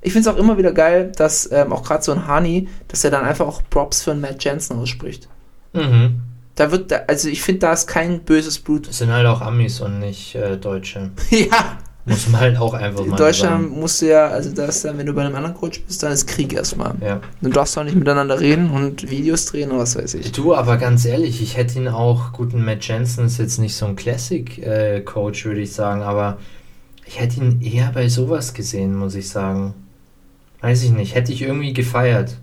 [0.00, 3.04] ich finde es auch immer wieder geil, dass ähm, auch gerade so ein Hani, dass
[3.04, 5.28] er dann einfach auch Props für einen Matt Jensen ausspricht.
[5.72, 6.20] mhm.
[6.54, 8.88] Da wird, da, also ich finde, da ist kein böses Blut.
[8.88, 11.10] Es sind halt auch Amis und nicht äh, Deutsche.
[11.30, 13.80] ja, Muss man halt auch einfach in mal Deutschland sagen.
[13.80, 16.12] musst du ja, also da ist dann, wenn du bei einem anderen Coach bist, dann
[16.12, 16.94] ist Krieg erstmal.
[17.00, 17.20] Ja.
[17.40, 20.30] Du darfst auch nicht miteinander reden und Videos drehen oder was weiß ich.
[20.30, 23.86] Du, aber ganz ehrlich, ich hätte ihn auch, guten Matt Jensen ist jetzt nicht so
[23.86, 26.38] ein Classic-Coach, würde ich sagen, aber
[27.06, 29.74] ich hätte ihn eher bei sowas gesehen, muss ich sagen.
[30.60, 32.36] Weiß ich nicht, hätte ich irgendwie gefeiert.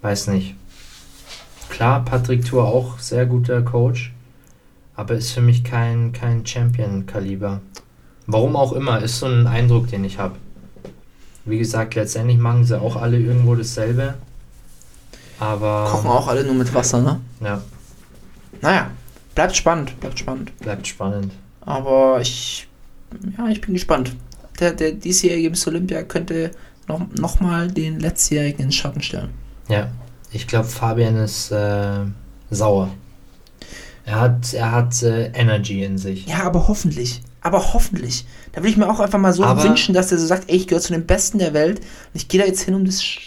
[0.00, 0.56] Weiß nicht.
[1.68, 4.12] Klar, Patrick Tour auch sehr guter Coach,
[4.96, 7.60] aber ist für mich kein, kein Champion-Kaliber.
[8.26, 10.36] Warum auch immer, ist so ein Eindruck, den ich habe.
[11.44, 14.14] Wie gesagt, letztendlich machen sie auch alle irgendwo dasselbe.
[15.40, 15.88] Aber.
[15.90, 17.20] Kochen auch alle nur mit Wasser, ne?
[17.40, 17.60] Ja,
[18.60, 18.90] Naja,
[19.34, 20.56] bleibt spannend, bleibt spannend.
[20.60, 21.32] bleibt spannend.
[21.62, 22.68] Aber ich,
[23.36, 24.14] ja, ich bin gespannt.
[24.60, 26.52] Der, der diesjährige Miss Olympia könnte
[26.86, 29.30] noch, noch mal den letztjährigen in den Schatten stellen.
[29.68, 29.90] Ja,
[30.30, 32.00] ich glaube, Fabian ist äh,
[32.50, 32.90] sauer.
[34.04, 36.26] Er hat, er hat äh, Energy in sich.
[36.26, 37.22] Ja, aber hoffentlich.
[37.42, 38.24] Aber hoffentlich.
[38.52, 40.56] Da will ich mir auch einfach mal so Aber- wünschen, dass er so sagt, ey,
[40.56, 43.02] ich gehöre zu den Besten der Welt und ich gehe da jetzt hin, um das
[43.02, 43.18] Sch-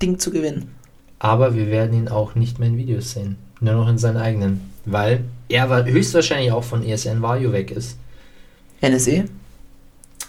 [0.00, 0.74] Ding zu gewinnen.
[1.18, 3.36] Aber wir werden ihn auch nicht mehr in Videos sehen.
[3.60, 4.72] Nur noch in seinen eigenen.
[4.84, 7.96] Weil er war höchstwahrscheinlich auch von ESN Vario weg ist.
[8.80, 9.26] NSE?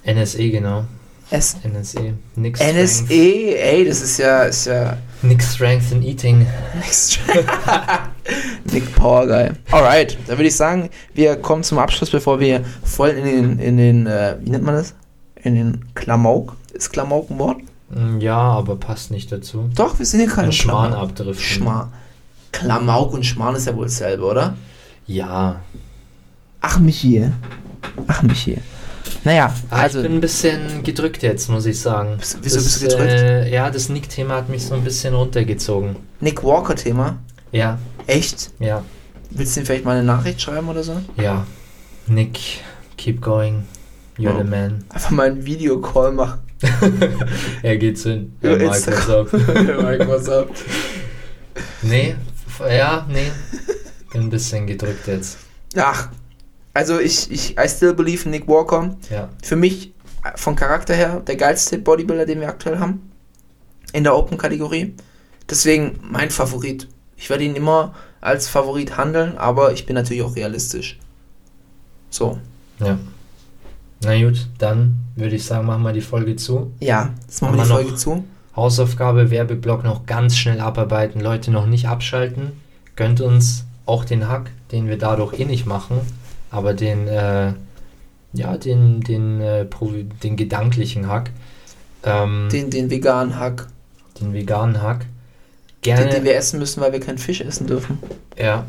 [0.05, 0.83] NSE, genau.
[1.31, 2.13] S NSE.
[2.35, 6.45] Nick NSE, Strength, ey, das ist ja, ist ja Nick Strength in Eating.
[6.75, 7.19] Next
[8.71, 9.51] Nick Power Guy.
[9.71, 13.77] Alright, dann würde ich sagen, wir kommen zum Abschluss, bevor wir voll in den, in
[13.77, 14.93] den, äh, wie nennt man das?
[15.43, 16.55] In den Klamauk.
[16.73, 17.57] Ist Klamauk ein Wort?
[17.89, 19.69] Mm, Ja, aber passt nicht dazu.
[19.75, 21.09] Doch, wir sind hier gerade Schmarrn Klamauk.
[21.09, 21.43] abdriften.
[21.43, 21.93] Schmarrn.
[22.51, 24.55] Klamauk und Schmarrn ist ja wohl dasselbe, oder?
[25.05, 25.61] Ja.
[26.61, 27.29] Ach, Michi.
[28.07, 28.57] Ach, Michi.
[29.25, 32.17] Naja, Ah, also, ich bin ein bisschen gedrückt jetzt, muss ich sagen.
[32.41, 33.11] Wieso das, bist du gedrückt?
[33.11, 35.95] Äh, ja, das Nick-Thema hat mich so ein bisschen runtergezogen.
[36.21, 37.17] Nick Walker-Thema.
[37.51, 37.77] Ja,
[38.07, 38.51] Echt?
[38.59, 38.83] ja,
[39.29, 41.01] Willst du ihm vielleicht mal eine Nachricht schreiben oder so?
[41.17, 41.45] ja.
[42.05, 42.61] Nick,
[42.97, 43.65] keep going.
[44.17, 44.83] You're the man.
[44.89, 46.41] Einfach mal einen Videocall machen.
[47.63, 48.35] er geht's hin.
[48.41, 49.33] Ja, Mike, what's up?
[49.33, 50.49] Mike, what's up?
[51.81, 52.15] Nee,
[52.59, 53.31] ja, nee.
[54.11, 55.37] Bin ein bisschen gedrückt jetzt.
[55.75, 56.09] Ach,
[56.73, 58.95] also ich, ich, I still believe in Nick Walker.
[59.09, 59.29] Ja.
[59.41, 59.93] Für mich,
[60.35, 63.11] von Charakter her, der geilste Bodybuilder, den wir aktuell haben.
[63.91, 64.93] In der Open-Kategorie.
[65.49, 66.87] Deswegen mein Favorit.
[67.23, 70.99] Ich werde ihn immer als Favorit handeln, aber ich bin natürlich auch realistisch.
[72.09, 72.37] So.
[72.81, 72.97] Ja.
[74.03, 76.73] Na gut, dann würde ich sagen, machen wir die Folge zu.
[76.81, 78.25] Ja, jetzt machen wir die Folge zu.
[78.57, 81.21] Hausaufgabe, Werbeblock noch ganz schnell abarbeiten.
[81.21, 82.51] Leute noch nicht abschalten.
[82.97, 86.01] Gönnt uns auch den Hack, den wir dadurch eh nicht machen,
[86.51, 87.53] aber den, äh,
[88.33, 89.65] ja, den, den, äh,
[90.21, 91.31] den gedanklichen Hack.
[92.03, 93.69] Ähm, den, Den, den veganen Hack.
[94.19, 95.05] veganen Hack.
[95.85, 96.11] Den, Gerne.
[96.11, 97.99] den wir essen müssen, weil wir keinen Fisch essen dürfen.
[98.37, 98.65] Ja.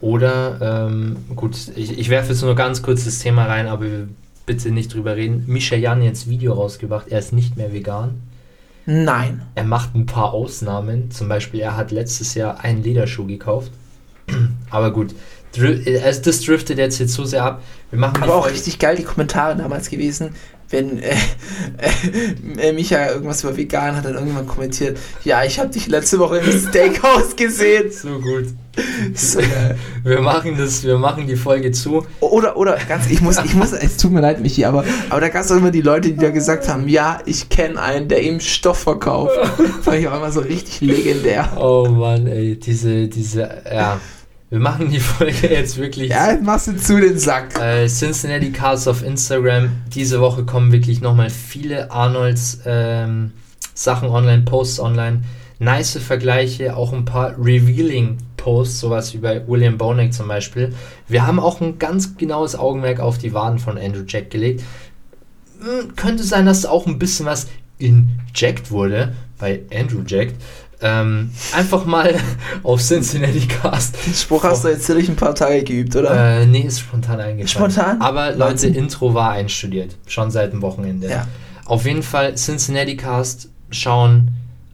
[0.00, 4.08] Oder, ähm, gut, ich, ich werfe jetzt nur ganz kurz das Thema rein, aber wir
[4.44, 5.44] bitte nicht drüber reden.
[5.46, 8.22] Misha Jan jetzt Video rausgebracht, er ist nicht mehr vegan.
[8.86, 9.42] Nein.
[9.56, 11.10] Er macht ein paar Ausnahmen.
[11.10, 13.72] Zum Beispiel, er hat letztes Jahr einen Lederschuh gekauft.
[14.70, 15.14] Aber gut,
[15.58, 17.62] also das driftet jetzt, jetzt so sehr ab.
[17.90, 20.34] Wir machen Aber auch richtig geil die Kommentare damals gewesen,
[20.70, 21.14] wenn äh,
[22.58, 26.38] äh, Micha irgendwas über vegan hat, dann irgendwann kommentiert, ja, ich habe dich letzte Woche
[26.38, 27.90] im Steakhouse gesehen.
[27.90, 28.46] so gut.
[29.14, 29.40] So.
[30.04, 32.06] Wir machen das, wir machen die Folge zu.
[32.20, 35.28] Oder, oder, ganz, ich muss, ich muss, es tut mir leid, Michi, aber, aber da
[35.30, 38.22] gab es auch immer die Leute, die da gesagt haben, ja, ich kenne einen, der
[38.22, 39.34] ihm Stoff verkauft.
[39.82, 41.56] Fand ich auch immer so richtig legendär.
[41.56, 43.98] Oh Mann, ey, diese, diese, ja.
[44.56, 46.08] Wir machen die Folge jetzt wirklich.
[46.08, 47.60] Ja, machst du zu den Sack.
[47.60, 49.68] Äh, Cincinnati Cars auf Instagram.
[49.94, 53.32] Diese Woche kommen wirklich nochmal viele Arnolds ähm,
[53.74, 55.24] Sachen online, Posts online.
[55.58, 60.72] Nice Vergleiche, auch ein paar Revealing Posts, sowas wie bei William Bonek zum Beispiel.
[61.06, 64.62] Wir haben auch ein ganz genaues Augenmerk auf die Waden von Andrew Jack gelegt.
[65.60, 67.46] Hm, könnte sein, dass auch ein bisschen was
[67.76, 70.28] inject wurde bei Andrew Jack.
[70.82, 72.14] Ähm, einfach mal
[72.62, 76.40] auf Cincinnati Cast Den Spruch hast du jetzt ziemlich ein paar Tage geübt, oder?
[76.40, 77.48] äh, nee, ist spontan eingefallen.
[77.48, 78.00] Spontan?
[78.02, 78.74] Aber Leute, Wahnsinn.
[78.74, 79.96] Intro war einstudiert.
[80.06, 81.08] Schon seit dem Wochenende.
[81.08, 81.26] Ja.
[81.64, 84.32] Auf jeden Fall Cincinnati Cast schauen.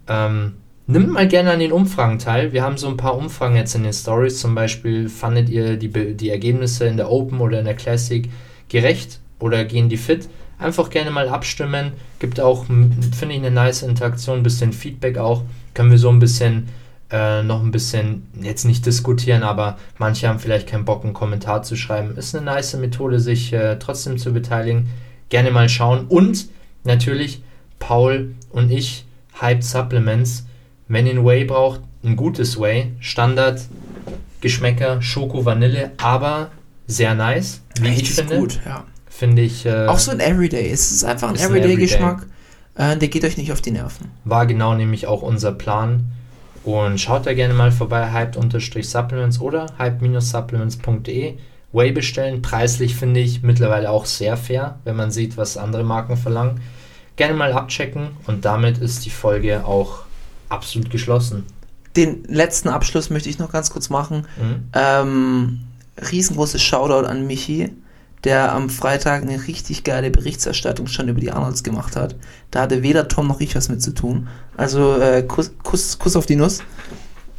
[0.09, 0.55] Ähm,
[0.89, 2.53] nimmt mal gerne an den Umfragen teil.
[2.53, 4.41] Wir haben so ein paar Umfragen jetzt in den Stories.
[4.41, 8.29] Zum Beispiel, fandet ihr die, die Ergebnisse in der Open oder in der Classic
[8.69, 10.29] gerecht oder gehen die fit?
[10.59, 11.93] Einfach gerne mal abstimmen.
[12.19, 12.97] Gibt auch, finde
[13.31, 15.43] ich, eine nice Interaktion, ein bisschen Feedback auch.
[15.75, 16.69] Können wir so ein bisschen
[17.11, 21.63] äh, noch ein bisschen, jetzt nicht diskutieren, aber manche haben vielleicht keinen Bock, einen Kommentar
[21.63, 22.17] zu schreiben.
[22.17, 24.89] Ist eine nice Methode, sich äh, trotzdem zu beteiligen.
[25.29, 26.07] Gerne mal schauen.
[26.09, 26.47] Und
[26.85, 27.43] natürlich
[27.79, 29.05] Paul und ich,
[29.41, 30.47] Hype Supplements.
[30.89, 32.93] Wenn ihr ein Whey braucht, ein gutes Whey.
[33.01, 33.61] Standard,
[34.41, 36.51] Geschmäcker, Schoko, Vanille, aber
[36.87, 38.39] sehr nice, wie ich Richtig finde.
[38.39, 38.85] gut, ja.
[39.09, 40.71] Finde ich, äh, Auch so ein Everyday.
[40.71, 42.27] Es ist einfach ein Everyday-Geschmack.
[42.75, 44.11] Äh, der geht euch nicht auf die Nerven.
[44.25, 46.11] war genau nämlich auch unser Plan.
[46.65, 51.35] Und schaut da gerne mal vorbei, hyped-supplements oder hyped-supplements.de.
[51.73, 56.17] Whey bestellen, preislich finde ich mittlerweile auch sehr fair, wenn man sieht, was andere Marken
[56.17, 56.61] verlangen.
[57.17, 60.01] Gerne mal abchecken und damit ist die Folge auch
[60.51, 61.47] absolut geschlossen.
[61.97, 64.27] Den letzten Abschluss möchte ich noch ganz kurz machen.
[64.41, 64.69] Mhm.
[64.75, 65.61] Ähm,
[66.11, 67.71] riesengroßes Shoutout an Michi,
[68.25, 72.17] der am Freitag eine richtig geile Berichterstattung schon über die Arnolds gemacht hat.
[72.51, 74.29] Da hatte weder Tom noch ich was mit zu tun.
[74.57, 76.61] Also äh, Kuss, Kuss, Kuss auf die Nuss.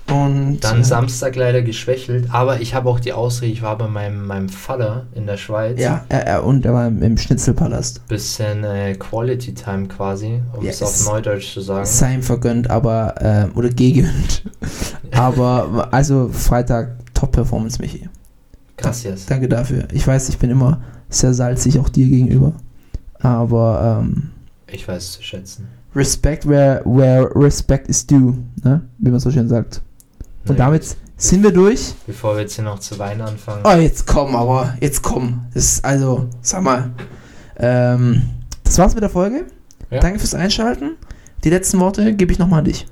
[0.09, 3.87] Und Dann äh, Samstag leider geschwächelt, aber ich habe auch die Ausrede, ich war bei
[3.87, 5.79] meinem, meinem Vater in der Schweiz.
[5.79, 8.05] ja, er, er, und er war im, im Schnitzelpalast.
[8.09, 11.85] Bisschen äh, Quality Time quasi, um Ja, es auf Neudeutsch zu sagen.
[11.85, 14.43] Sei ihm vergönnt, aber äh, oder gegönnt.
[15.11, 18.09] aber also Freitag Top Performance, Michi.
[18.77, 19.25] Gracias.
[19.25, 19.87] Danke dafür.
[19.91, 22.53] Ich weiß, ich bin immer sehr salzig auch dir gegenüber.
[23.19, 24.31] Aber ähm,
[24.67, 25.67] Ich weiß zu schätzen.
[25.95, 28.33] Respect where, where respect is due,
[28.63, 28.81] ne?
[28.97, 29.81] wie man so schön sagt.
[30.45, 31.93] Und Na damit sind wir durch.
[32.07, 33.61] Bevor wir jetzt hier noch zu weinen anfangen.
[33.63, 35.45] Oh, jetzt komm, aber jetzt komm.
[35.53, 36.91] Das ist also, sag mal.
[37.57, 38.23] Ähm,
[38.63, 39.45] das war's mit der Folge.
[39.91, 39.99] Ja.
[39.99, 40.97] Danke fürs Einschalten.
[41.43, 42.87] Die letzten Worte gebe ich nochmal an dich.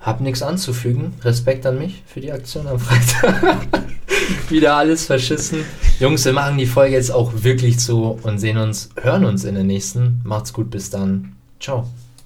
[0.00, 1.14] Hab nichts anzufügen.
[1.22, 3.66] Respekt an mich für die Aktion am Freitag.
[4.48, 5.64] Wieder alles verschissen.
[5.98, 9.54] Jungs, wir machen die Folge jetzt auch wirklich zu und sehen uns, hören uns in
[9.54, 10.20] der nächsten.
[10.24, 11.36] Macht's gut, bis dann.
[11.60, 11.88] Ciao.